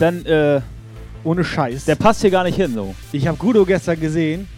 Dann, 0.00 0.26
äh. 0.26 0.60
Ohne 1.22 1.44
Scheiß. 1.44 1.84
Der 1.84 1.94
passt 1.96 2.22
hier 2.22 2.30
gar 2.30 2.44
nicht 2.44 2.56
hin, 2.56 2.72
so. 2.74 2.94
Ich 3.12 3.26
habe 3.26 3.36
Gudo 3.36 3.64
gestern 3.66 4.00
gesehen 4.00 4.48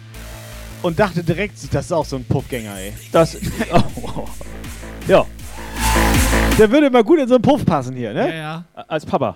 und 0.81 0.97
dachte 0.97 1.21
direkt, 1.23 1.57
das 1.73 1.85
ist 1.85 1.91
auch 1.91 2.05
so 2.05 2.15
ein 2.15 2.23
Puffgänger, 2.25 2.75
ey. 2.77 2.93
Das. 3.11 3.37
Oh. 3.73 4.25
Ja. 5.07 5.25
Der 6.57 6.71
würde 6.71 6.87
immer 6.87 7.03
gut 7.03 7.19
in 7.19 7.27
so 7.27 7.35
einen 7.35 7.41
Puff 7.41 7.65
passen 7.65 7.95
hier, 7.95 8.13
ne? 8.13 8.35
ja. 8.35 8.63
Als 8.87 9.05
Papa. 9.05 9.35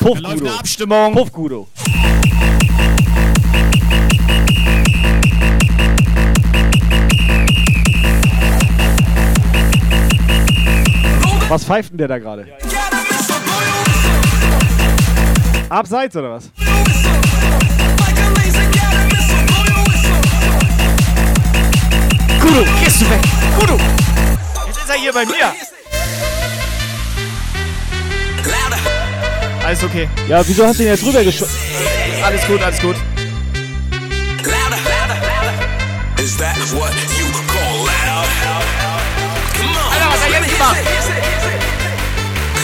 Puff 0.00 0.14
Da 0.14 0.20
läuft 0.20 0.34
Gudo. 0.38 0.46
eine 0.50 0.58
Abstimmung. 0.58 1.12
Puff 1.14 1.32
Gudo. 1.32 1.68
Was 11.48 11.64
pfeift 11.64 11.90
denn 11.90 11.98
der 11.98 12.08
da 12.08 12.18
gerade? 12.18 12.46
Abseits 15.68 16.16
oder 16.16 16.30
was? 16.32 16.50
Kudo, 22.40 22.64
gehst 22.82 23.00
du 23.00 23.10
weg! 23.10 23.20
Kudo! 23.58 23.78
Jetzt 24.66 24.78
ist 24.78 24.88
er 24.88 24.96
hier 24.96 25.12
bei 25.12 25.24
mir! 25.26 25.52
Alles 29.64 29.82
okay. 29.84 30.08
Ja, 30.28 30.46
wieso 30.46 30.66
hast 30.66 30.78
du 30.78 30.82
ihn 30.82 30.90
jetzt 30.90 31.04
rübergeschossen? 31.04 31.56
Alles 32.22 32.46
gut, 32.46 32.62
alles 32.62 32.80
gut. 32.80 32.96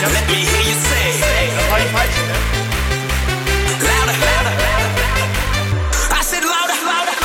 Let 0.03 0.27
me 0.29 0.35
hear 0.35 0.63
you 0.63 0.77
say. 0.81 1.51
Das 1.55 1.71
war 1.71 1.79
die 1.79 1.89
falsche, 1.93 2.23
ne? 2.25 2.33
Louder, 3.81 4.17
louder, 4.17 4.55
louder. 4.57 4.89
I 6.11 6.23
louder, 6.41 6.79
louder. 6.87 7.17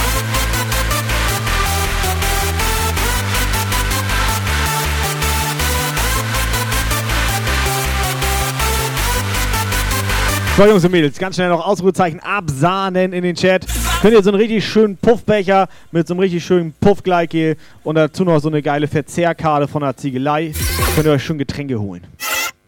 So, 10.57 10.65
Jungs 10.65 10.83
und 10.83 10.91
Mädels, 10.91 11.17
ganz 11.17 11.35
schnell 11.35 11.49
noch 11.49 11.65
Ausrufezeichen 11.65 12.19
absahnen 12.19 13.13
in 13.13 13.23
den 13.23 13.35
Chat. 13.35 13.65
Könnt 14.01 14.13
ihr 14.13 14.21
so 14.21 14.31
einen 14.31 14.39
richtig 14.39 14.65
schönen 14.65 14.97
Puffbecher 14.97 15.69
mit 15.91 16.07
so 16.07 16.13
einem 16.13 16.19
richtig 16.19 16.43
schönen 16.43 16.73
Puffgleitgel 16.81 17.55
und 17.85 17.95
dazu 17.95 18.25
noch 18.25 18.39
so 18.39 18.49
eine 18.49 18.61
geile 18.61 18.87
Verzehrkarte 18.87 19.69
von 19.69 19.81
der 19.81 19.95
Ziegelei. 19.95 20.51
Könnt 20.93 21.07
ihr 21.07 21.13
euch 21.13 21.23
schon 21.23 21.37
Getränke 21.37 21.79
holen. 21.79 22.05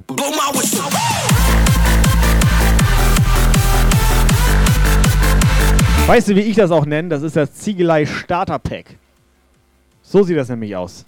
Blow 0.08 0.32
my 0.32 0.58
whistle. 0.58 0.84
Weißt 6.08 6.30
du, 6.30 6.36
wie 6.36 6.42
ich 6.42 6.56
das 6.56 6.72
auch 6.72 6.86
nenne? 6.86 7.10
Das 7.10 7.22
ist 7.22 7.36
das 7.36 7.54
Ziegelei 7.54 8.06
Starter 8.06 8.58
Pack. 8.58 8.86
So 10.02 10.24
sieht 10.24 10.38
das 10.38 10.48
nämlich 10.48 10.74
aus. 10.74 11.04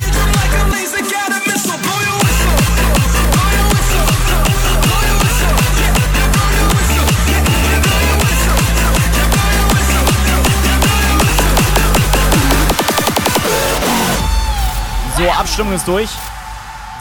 So, 15.17 15.29
Abstimmung 15.31 15.73
ist 15.73 15.87
durch. 15.87 16.09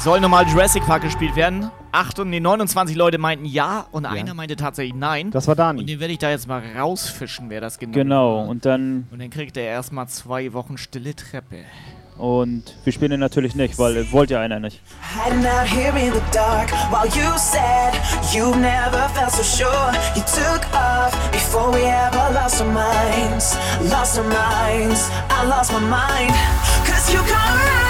Soll 0.00 0.20
nochmal 0.20 0.46
Jurassic 0.46 0.86
Park 0.86 1.02
gespielt 1.02 1.34
werden? 1.34 1.72
Acht 1.92 2.18
und 2.18 2.30
nee, 2.30 2.40
29 2.40 2.96
Leute 2.96 3.18
meinten 3.18 3.44
ja 3.44 3.86
und 3.92 4.04
einer 4.06 4.34
meinte 4.34 4.56
tatsächlich 4.56 4.94
nein. 4.94 5.30
Das 5.30 5.48
war 5.48 5.54
Dani. 5.56 5.80
Und 5.80 5.86
den 5.88 6.00
werde 6.00 6.12
ich 6.12 6.18
da 6.18 6.30
jetzt 6.30 6.46
mal 6.46 6.62
rausfischen, 6.78 7.48
wer 7.50 7.60
das 7.60 7.78
genau 7.78 7.92
Genau, 7.92 8.36
war. 8.36 8.48
und 8.48 8.64
dann. 8.66 9.06
Und 9.10 9.20
dann 9.20 9.30
kriegt 9.30 9.56
er 9.56 9.64
erstmal 9.64 10.06
zwei 10.08 10.52
Wochen 10.52 10.76
stille 10.78 11.14
Treppe. 11.16 11.56
Und 12.18 12.74
wir 12.82 12.92
spielen 12.92 13.12
den 13.12 13.20
natürlich 13.20 13.54
nicht, 13.54 13.78
weil 13.78 13.96
äh, 13.96 14.10
wollte 14.12 14.34
ja 14.34 14.40
einer 14.40 14.58
nicht. 14.58 14.80
Hiding 15.24 15.46
out 15.46 15.66
here 15.68 15.96
in 15.98 16.12
the 16.12 16.20
dark 16.32 16.68
while 16.90 17.06
you 17.06 17.30
said 17.38 17.94
you 18.34 18.50
never 18.56 19.08
felt 19.14 19.30
so 19.30 19.42
sure. 19.44 19.92
You 20.16 20.22
took 20.22 20.66
off 20.74 21.12
before 21.30 21.72
we 21.72 21.84
ever 21.84 22.30
lost 22.34 22.60
our 22.60 22.66
minds. 22.66 23.56
Lost 23.88 24.18
our 24.18 24.24
minds. 24.24 25.08
I 25.30 25.46
lost 25.46 25.70
my 25.72 25.78
mind. 25.78 26.34
Cause 26.84 27.12
you 27.12 27.20
come 27.20 27.56
around 27.56 27.87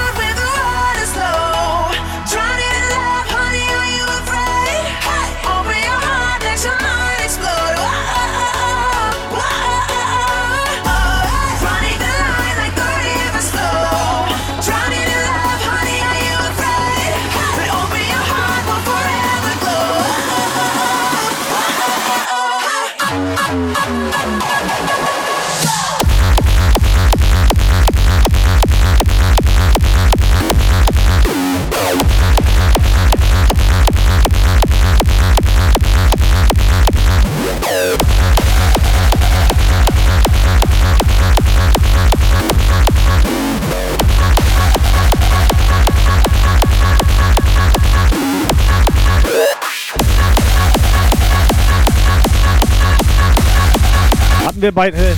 wir 54.68 54.72
beide 54.74 54.98
äh, 54.98 55.14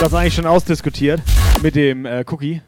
das 0.00 0.12
eigentlich 0.14 0.34
schon 0.34 0.46
ausdiskutiert 0.46 1.20
mit 1.62 1.76
dem 1.76 2.06
äh, 2.06 2.24
Cookie? 2.28 2.60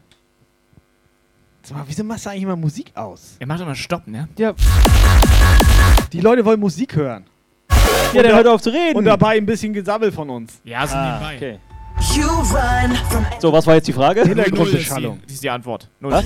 Sag 1.63 1.77
mal, 1.79 1.83
wieso 1.85 2.03
machst 2.05 2.25
du 2.25 2.29
eigentlich 2.29 2.43
immer 2.43 2.55
Musik 2.55 2.91
aus? 2.95 3.35
Er 3.39 3.47
macht 3.47 3.59
immer 3.59 3.75
Stopp, 3.75 4.07
ne? 4.07 4.29
Ja. 4.37 4.53
Die 6.13 6.21
Leute 6.21 6.45
wollen 6.45 6.61
Musik 6.61 6.95
hören. 6.95 7.25
Ja, 8.13 8.23
da- 8.23 8.29
hört 8.29 8.47
auf 8.47 8.61
zu 8.61 8.69
reden. 8.69 8.95
Und 8.95 9.03
dabei 9.03 9.35
ein 9.35 9.45
bisschen 9.45 9.73
Gesammel 9.73 10.13
von 10.13 10.29
uns. 10.29 10.61
Ja, 10.63 10.87
so 10.87 10.95
Ah, 10.95 11.19
nebenbei. 11.19 11.35
okay. 11.35 11.59
So, 13.39 13.51
was 13.51 13.65
war 13.67 13.75
jetzt 13.75 13.87
die 13.87 13.93
Frage? 13.93 14.23
Hintergrundbeschallung. 14.23 15.19
Das 15.23 15.33
ist 15.33 15.43
die 15.43 15.49
Antwort. 15.49 15.89
Null. 15.99 16.11
Was? 16.11 16.25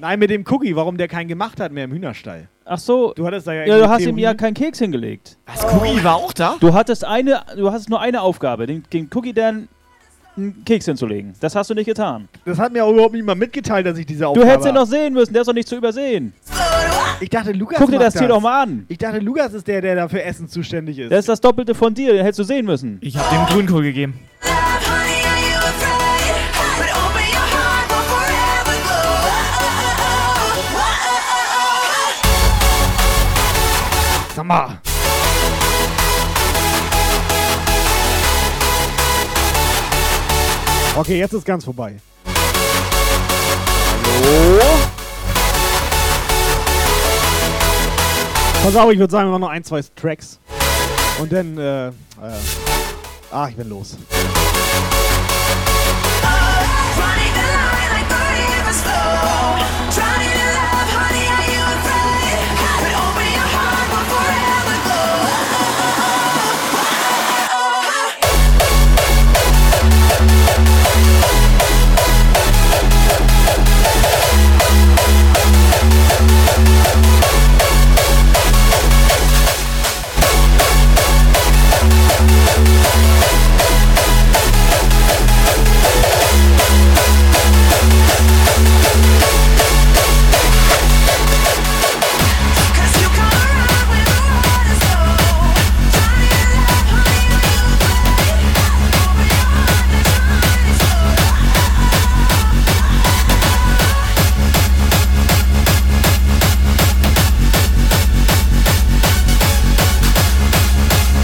Nein, 0.00 0.18
mit 0.18 0.30
dem 0.30 0.44
Cookie, 0.48 0.74
warum 0.76 0.96
der 0.96 1.08
keinen 1.08 1.28
gemacht 1.28 1.60
hat 1.60 1.72
mehr 1.72 1.84
im 1.84 1.92
Hühnerstall. 1.92 2.48
Ach 2.64 2.78
so. 2.78 3.12
Du 3.14 3.26
hattest 3.26 3.46
da 3.46 3.52
ja 3.52 3.64
Ja, 3.66 3.78
du 3.78 3.88
hast 3.88 4.02
ihm 4.04 4.18
ja 4.18 4.34
keinen 4.34 4.54
Keks 4.54 4.78
hingelegt. 4.78 5.36
Was, 5.46 5.64
Cookie 5.64 6.02
war 6.02 6.16
auch 6.16 6.32
da? 6.32 6.56
Du 6.60 6.74
hattest 6.74 7.04
eine, 7.04 7.42
du 7.56 7.70
hattest 7.70 7.90
nur 7.90 8.00
eine 8.00 8.22
Aufgabe, 8.22 8.66
den, 8.66 8.84
den 8.92 9.08
Cookie 9.14 9.32
dann 9.32 9.68
einen 10.36 10.64
Keks 10.64 10.86
hinzulegen. 10.86 11.34
Das 11.40 11.54
hast 11.54 11.70
du 11.70 11.74
nicht 11.74 11.86
getan. 11.86 12.28
Das 12.44 12.58
hat 12.58 12.72
mir 12.72 12.84
auch 12.84 12.92
überhaupt 12.92 13.14
niemand 13.14 13.38
mitgeteilt, 13.38 13.86
dass 13.86 13.98
ich 13.98 14.06
diese 14.06 14.20
Du 14.24 14.28
Aufgabe 14.30 14.48
hättest 14.48 14.68
ihn 14.68 14.74
doch 14.74 14.86
sehen 14.86 15.12
müssen, 15.12 15.32
der 15.32 15.42
ist 15.42 15.48
doch 15.48 15.54
nicht 15.54 15.68
zu 15.68 15.76
übersehen. 15.76 16.32
Ich 17.20 17.28
dachte, 17.30 17.52
Lukas 17.52 17.78
Guck 17.78 17.90
dir 17.90 17.96
macht 17.96 18.06
das 18.06 18.14
Tier 18.14 18.28
doch 18.28 18.40
mal 18.40 18.62
an. 18.62 18.84
Ich 18.88 18.98
dachte, 18.98 19.18
Lukas 19.18 19.52
ist 19.52 19.66
der, 19.68 19.80
der 19.80 19.94
da 19.94 20.08
für 20.08 20.22
Essen 20.22 20.48
zuständig 20.48 20.98
ist. 20.98 21.12
Das 21.12 21.20
ist 21.20 21.28
das 21.28 21.40
Doppelte 21.40 21.74
von 21.74 21.94
dir, 21.94 22.12
den 22.12 22.22
hättest 22.22 22.40
du 22.40 22.44
sehen 22.44 22.64
müssen. 22.66 22.98
Ich 23.00 23.16
hab 23.16 23.28
dem 23.30 23.54
Grünkohl 23.54 23.82
gegeben. 23.82 24.18
Sag 34.42 34.48
mal. 34.48 34.78
Okay, 40.96 41.18
jetzt 41.18 41.32
ist 41.32 41.44
ganz 41.44 41.64
vorbei. 41.64 42.00
Pass 48.64 48.76
auf, 48.76 48.90
ich 48.90 48.98
würde 48.98 49.10
sagen, 49.10 49.28
wir 49.28 49.30
machen 49.30 49.40
noch 49.42 49.48
ein, 49.48 49.62
zwei 49.62 49.80
Tracks. 49.94 50.40
Und 51.20 51.32
dann, 51.32 51.56
äh, 51.56 51.88
äh, 51.88 51.92
ah, 53.30 53.48
ich 53.48 53.54
bin 53.54 53.68
los. 53.68 53.96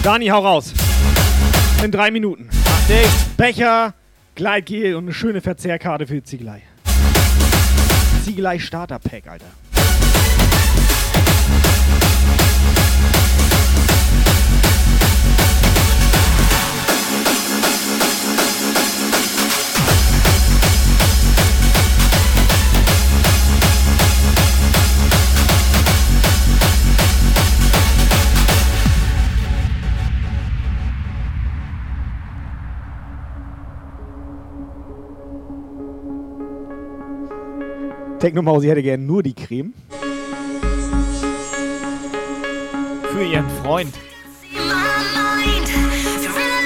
Dani, 0.09 0.29
hau 0.29 0.41
raus. 0.41 0.73
In 1.85 1.91
drei 1.93 2.11
Minuten. 2.11 2.49
Achtung. 2.65 2.97
Becher, 3.37 3.93
Gleitgel 4.37 4.95
und 4.95 5.05
eine 5.05 5.13
schöne 5.13 5.43
Verzehrkarte 5.43 6.07
für 6.07 6.15
die 6.15 6.23
Ziegelei. 6.23 6.63
Ziegelei 8.25 8.59
Starter 8.59 9.01
Pack, 9.01 9.29
Alter. 9.29 9.45
Technomausi 38.19 38.67
hätte 38.69 38.83
gerne 38.83 39.03
nur 39.03 39.23
die 39.23 39.35
Creme. 39.35 39.73
Für 43.13 43.25
ihren 43.25 43.49
Freund. 43.63 43.95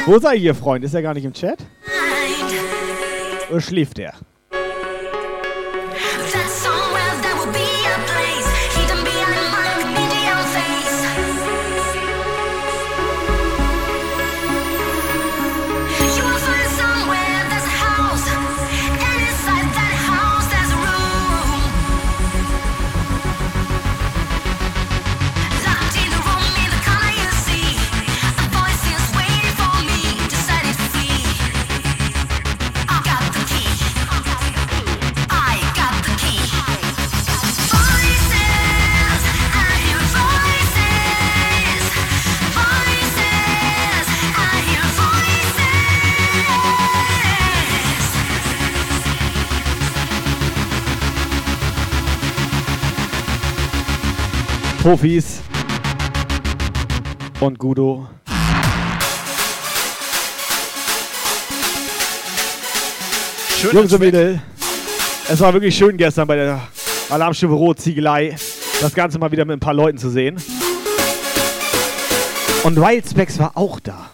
Wo 0.07 0.19
sei 0.19 0.37
Ihr 0.37 0.55
Freund? 0.55 0.85
Ist 0.85 0.95
er 0.95 1.03
gar 1.03 1.15
nicht 1.15 1.25
im 1.25 1.33
Chat? 1.33 1.59
Oder 3.51 3.61
schläft 3.61 3.99
er? 3.99 4.15
Profis 54.83 55.41
und 57.39 57.57
Gudo. 57.57 58.09
Schön, 63.61 63.77
Jungs 63.77 63.93
und 63.93 64.01
Mädels, 64.01 64.41
es 65.31 65.39
war 65.39 65.53
wirklich 65.53 65.77
schön 65.77 65.97
gestern 65.97 66.27
bei 66.27 66.35
der 66.35 66.61
Alarmstufe 67.11 67.55
Rot 67.55 67.79
Ziegelei, 67.79 68.35
das 68.81 68.93
Ganze 68.93 69.21
mal 69.21 69.31
wieder 69.31 69.45
mit 69.45 69.59
ein 69.59 69.61
paar 69.61 69.73
Leuten 69.73 69.99
zu 69.99 70.11
sehen. 70.11 70.43
Und 72.65 72.75
Wildspecs 72.75 73.39
war 73.39 73.57
auch 73.57 73.79
da. 73.79 74.11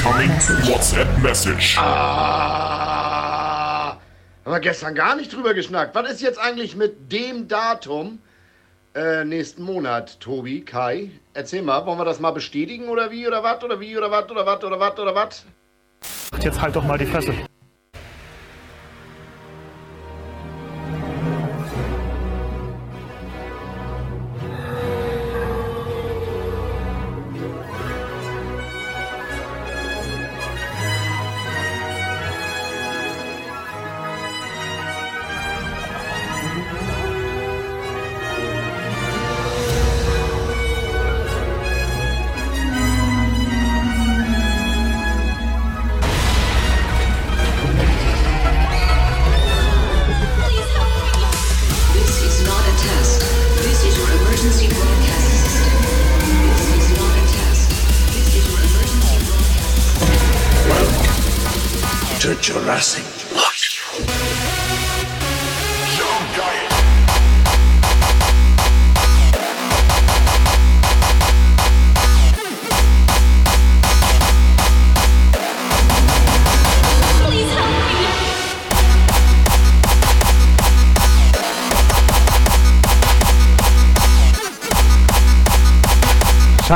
Incoming 0.00 0.30
WhatsApp 0.66 1.06
Message. 1.22 1.76
Ah, 1.78 2.78
haben 4.46 4.52
wir 4.52 4.60
gestern 4.60 4.94
gar 4.94 5.14
nicht 5.14 5.30
drüber 5.30 5.52
geschnackt. 5.52 5.94
Was 5.94 6.10
ist 6.10 6.22
jetzt 6.22 6.38
eigentlich 6.38 6.74
mit 6.74 7.12
dem 7.12 7.48
Datum 7.48 8.20
äh, 8.94 9.26
nächsten 9.26 9.62
Monat, 9.62 10.18
Tobi, 10.18 10.62
Kai? 10.62 11.10
Erzähl 11.34 11.60
mal, 11.60 11.84
wollen 11.84 11.98
wir 11.98 12.06
das 12.06 12.18
mal 12.18 12.30
bestätigen 12.30 12.88
oder 12.88 13.10
wie 13.10 13.26
oder 13.26 13.42
was 13.42 13.62
oder 13.62 13.78
wie 13.78 13.94
oder 13.94 14.10
was 14.10 14.30
oder 14.30 14.46
was 14.46 14.64
oder 14.64 14.80
was 14.80 14.98
oder 14.98 15.14
was? 15.14 15.44
Jetzt 16.40 16.62
halt 16.62 16.74
doch 16.74 16.84
mal 16.84 16.96
die 16.96 17.04
Fresse. 17.04 17.34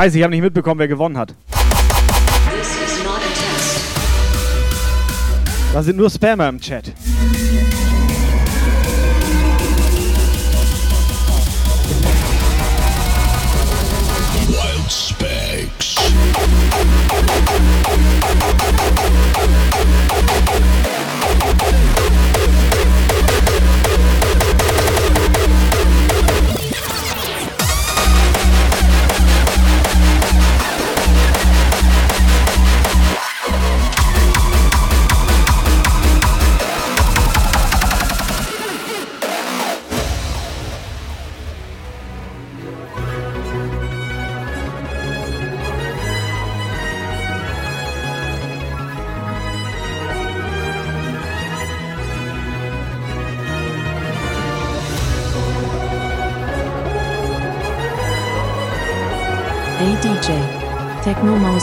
Scheiße, 0.05 0.17
ich 0.19 0.23
habe 0.23 0.35
nicht 0.35 0.43
mitbekommen, 0.43 0.79
wer 0.79 0.87
gewonnen 0.87 1.17
hat. 1.17 1.33
Da 5.73 5.81
sind 5.81 5.97
nur 5.97 6.11
Spammer 6.11 6.47
im 6.47 6.61
Chat. 6.61 6.93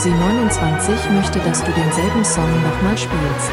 Technomausi29 0.03 1.11
möchte, 1.13 1.39
dass 1.39 1.63
du 1.63 1.71
denselben 1.71 2.25
Song 2.25 2.49
nochmal 2.61 2.97
spielst. 2.97 3.51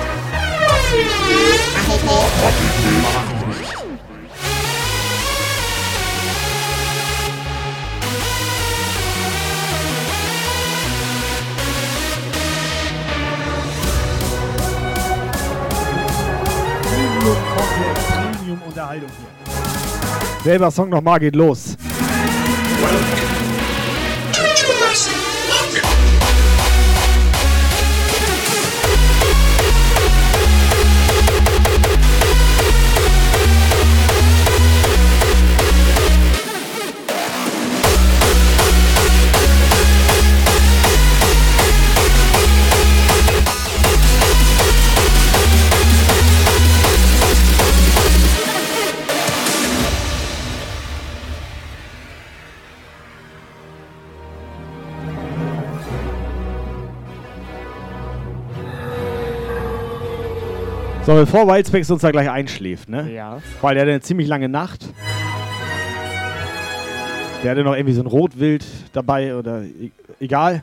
Premium 16.83 17.37
komplett 17.55 18.39
Premium 18.39 18.63
Unterhaltung 18.67 19.09
hier. 19.09 20.43
Selber 20.43 20.71
Song 20.73 20.89
nochmal 20.89 21.21
geht 21.21 21.37
los. 21.37 21.77
So, 61.11 61.17
bevor 61.17 61.49
Wildspecs 61.49 61.91
uns 61.91 62.03
da 62.03 62.13
gleich 62.13 62.31
einschläft, 62.31 62.89
ne? 62.89 63.11
Ja. 63.13 63.43
Weil 63.63 63.75
der 63.75 63.83
hat 63.83 63.89
eine 63.89 64.01
ziemlich 64.01 64.29
lange 64.29 64.49
Nacht. 64.49 64.87
Der 67.43 67.51
hatte 67.51 67.65
noch 67.65 67.75
irgendwie 67.75 67.95
so 67.95 68.01
ein 68.01 68.07
Rotwild 68.07 68.65
dabei 68.93 69.35
oder 69.35 69.63
e 69.63 69.91
egal. 70.21 70.63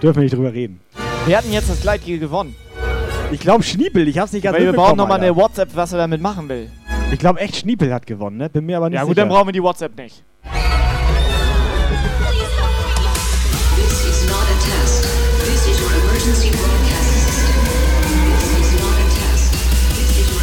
Dürfen 0.00 0.18
wir 0.18 0.22
nicht 0.22 0.36
drüber 0.36 0.52
reden. 0.52 0.78
Wir 1.26 1.36
hatten 1.36 1.52
jetzt 1.52 1.68
das 1.68 1.80
Gleitgel 1.80 2.20
gewonnen. 2.20 2.54
Ich 3.32 3.40
glaube 3.40 3.64
Schniepel, 3.64 4.06
ich 4.06 4.16
hab's 4.16 4.32
nicht 4.32 4.44
ganz 4.44 4.56
Weil 4.56 4.66
wir 4.66 4.72
brauchen 4.72 4.96
nochmal 4.96 5.18
eine 5.18 5.34
WhatsApp, 5.34 5.70
was 5.74 5.90
er 5.90 5.98
damit 5.98 6.20
machen 6.20 6.48
will. 6.48 6.70
Ich 7.10 7.18
glaube 7.18 7.40
echt 7.40 7.56
Schniepel 7.56 7.92
hat 7.92 8.06
gewonnen, 8.06 8.36
ne? 8.36 8.48
Bin 8.48 8.64
mir 8.64 8.76
aber 8.76 8.90
nicht 8.90 8.94
Ja 8.94 9.00
sicher. 9.00 9.08
gut, 9.08 9.18
dann 9.18 9.28
brauchen 9.28 9.48
wir 9.48 9.52
die 9.52 9.62
WhatsApp 9.62 9.98
nicht. 9.98 10.22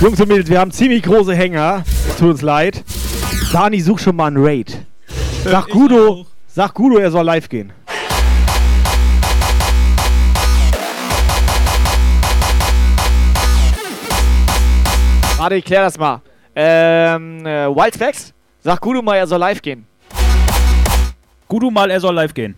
Jungs 0.02 0.20
und 0.20 0.28
Mädels, 0.28 0.50
wir 0.50 0.60
haben 0.60 0.72
ziemlich 0.72 1.04
große 1.04 1.34
Hänger. 1.34 1.84
Es 1.88 2.18
tut 2.18 2.30
uns 2.32 2.42
leid. 2.42 2.84
Dani, 3.54 3.80
such 3.80 4.00
schon 4.00 4.18
mal 4.18 4.28
einen 4.28 4.46
Raid. 4.46 4.86
Sag 5.46 5.70
Gudo, 5.70 6.26
sag 6.48 6.74
Gudo, 6.74 6.98
er 6.98 7.10
soll 7.10 7.24
live 7.24 7.48
gehen. 7.48 7.72
Warte, 15.38 15.56
ich 15.56 15.64
klär 15.66 15.84
das 15.84 15.98
mal. 15.98 16.22
Ähm, 16.56 17.46
äh, 17.46 17.68
Wildspecs? 17.68 18.34
Sag 18.62 18.82
Gudu 18.82 19.02
mal, 19.02 19.16
er 19.16 19.28
soll 19.28 19.40
live 19.40 19.62
gehen. 19.62 19.86
Gudu 21.48 21.72
mal, 21.72 21.90
er 21.90 22.02
soll 22.02 22.16
live 22.16 22.34
gehen. 22.34 22.56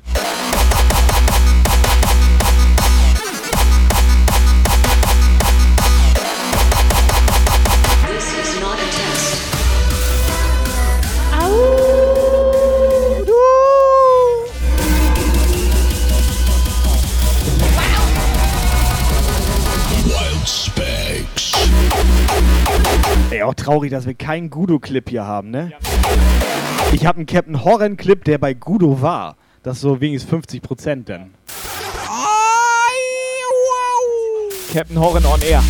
Traurig, 23.58 23.92
dass 23.92 24.06
wir 24.06 24.14
keinen 24.14 24.50
Gudo-Clip 24.50 25.10
hier 25.10 25.26
haben, 25.26 25.50
ne? 25.50 25.72
Ich 26.94 27.06
habe 27.06 27.18
einen 27.18 27.26
Captain 27.26 27.64
Horren-Clip, 27.66 28.24
der 28.24 28.38
bei 28.38 28.54
Gudo 28.54 29.02
war. 29.02 29.36
Das 29.64 29.78
ist 29.78 29.82
so 29.82 30.00
wenigstens 30.00 30.32
50% 30.32 31.04
dann. 31.04 31.34
Captain 34.72 35.00
Horn 35.00 35.26
on 35.26 35.42
Air. 35.42 35.64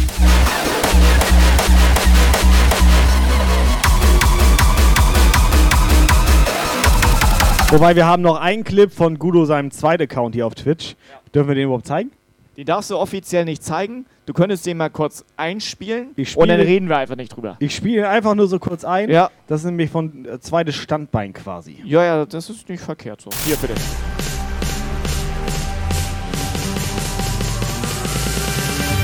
Wobei 7.70 7.96
wir 7.96 8.06
haben 8.06 8.22
noch 8.22 8.40
einen 8.40 8.64
Clip 8.64 8.92
von 8.92 9.20
Gudo, 9.20 9.46
seinem 9.46 9.72
zweiten 9.72 10.04
Account 10.04 10.36
hier 10.36 10.48
auf 10.48 10.56
Twitch. 10.56 10.96
Dürfen 11.34 11.50
wir 11.50 11.56
den 11.56 11.66
überhaupt 11.66 11.86
zeigen? 11.88 12.12
Die 12.56 12.64
darfst 12.64 12.90
du 12.92 12.98
offiziell 12.98 13.46
nicht 13.46 13.64
zeigen. 13.64 14.06
Du 14.28 14.34
könntest 14.34 14.66
den 14.66 14.76
mal 14.76 14.90
kurz 14.90 15.24
einspielen 15.38 16.10
Ich 16.18 16.36
und 16.36 16.50
dann 16.50 16.58
spiele- 16.58 16.70
reden 16.70 16.90
wir 16.90 16.98
einfach 16.98 17.16
nicht 17.16 17.34
drüber. 17.34 17.56
Ich 17.60 17.74
spiele 17.74 18.00
ihn 18.00 18.04
einfach 18.04 18.36
nur 18.36 18.48
so 18.50 18.60
kurz 18.60 18.84
ein. 18.84 19.10
Ja. 19.10 19.32
Das 19.48 19.62
ist 19.62 19.68
nämlich 19.68 19.90
von 19.90 20.26
äh, 20.26 20.38
zweites 20.42 20.76
Standbein 20.76 21.32
quasi. 21.32 21.78
Ja, 21.86 22.04
ja, 22.04 22.26
das 22.26 22.50
ist 22.50 22.68
nicht 22.68 22.84
verkehrt 22.84 23.22
so. 23.22 23.30
Hier 23.46 23.56
bitte. 23.56 23.76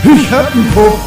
Ich 0.03 0.31
hab 0.31 0.51
einen 0.53 0.69
Puff 0.73 0.99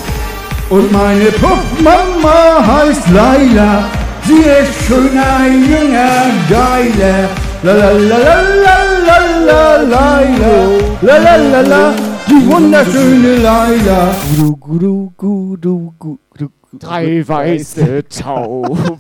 und 0.71 0.91
meine 0.91 1.27
Puffmama 1.33 2.67
heißt 2.67 3.11
Laila. 3.11 3.85
Sie 4.25 4.41
ist 4.43 4.87
schöner, 4.87 5.47
jünger, 5.47 6.31
geiler. 6.49 7.29
La 7.63 7.73
la 7.73 7.91
la 7.93 8.19
la 8.19 8.37
la 8.65 8.79
la 9.07 9.19
la 9.47 9.77
Laila. 9.83 10.55
La 11.03 11.17
la 11.19 11.37
la 11.37 11.61
la, 11.61 11.95
die 12.29 12.47
wunderschöne 12.47 13.37
Laila. 13.37 14.15
Gudu, 14.37 14.57
gudu, 14.57 15.13
gudu, 15.17 15.95
gudu. 15.99 16.51
Drei 16.79 17.27
weiße 17.27 18.05
Tauben. 18.09 18.99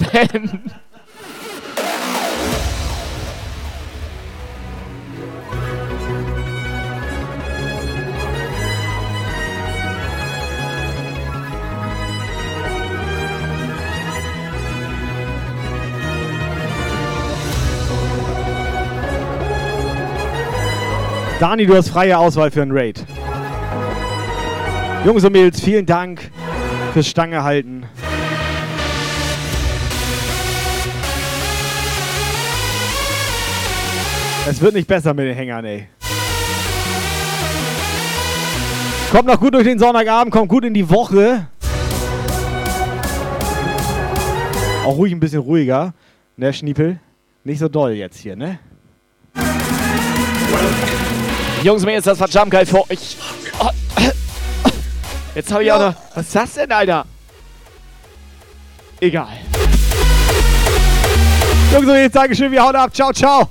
Dani, 21.38 21.66
du 21.66 21.76
hast 21.76 21.90
freie 21.90 22.16
Auswahl 22.16 22.50
für 22.50 22.62
einen 22.62 22.72
Raid. 22.72 23.04
Jungs 25.04 25.22
und 25.22 25.32
Mädels, 25.32 25.60
vielen 25.60 25.84
Dank 25.84 26.30
fürs 26.94 27.06
Stange 27.06 27.42
halten. 27.42 27.84
Es 34.48 34.62
wird 34.62 34.74
nicht 34.74 34.88
besser 34.88 35.12
mit 35.12 35.26
den 35.26 35.34
Hängern, 35.34 35.64
ey. 35.66 35.88
Kommt 39.10 39.26
noch 39.26 39.38
gut 39.38 39.52
durch 39.52 39.64
den 39.64 39.78
Sonntagabend, 39.78 40.32
kommt 40.32 40.48
gut 40.48 40.64
in 40.64 40.72
die 40.72 40.88
Woche. 40.88 41.48
Auch 44.86 44.96
ruhig 44.96 45.12
ein 45.12 45.20
bisschen 45.20 45.40
ruhiger, 45.40 45.92
ne, 46.38 46.50
Schniepel? 46.54 46.98
Nicht 47.44 47.58
so 47.58 47.68
doll 47.68 47.92
jetzt 47.92 48.16
hier, 48.18 48.36
ne? 48.36 48.58
Jungs, 51.66 51.84
mir 51.84 51.98
ist 51.98 52.06
das 52.06 52.18
verdammt 52.18 52.52
geil 52.52 52.64
vor. 52.64 52.86
Ich. 52.90 53.16
Oh, 53.58 53.70
Jetzt 55.34 55.50
habe 55.50 55.64
ich 55.64 55.72
auch 55.72 55.80
noch. 55.80 55.94
Was 56.14 56.26
ist 56.26 56.36
das 56.36 56.54
denn, 56.54 56.70
Alter? 56.70 57.04
Egal. 59.00 59.26
Jungs 61.72 61.86
und 61.86 61.92
Mädels, 61.92 62.12
Dankeschön, 62.12 62.52
wir 62.52 62.62
hauen 62.62 62.76
ab. 62.76 62.94
Ciao, 62.94 63.12
ciao. 63.12 63.50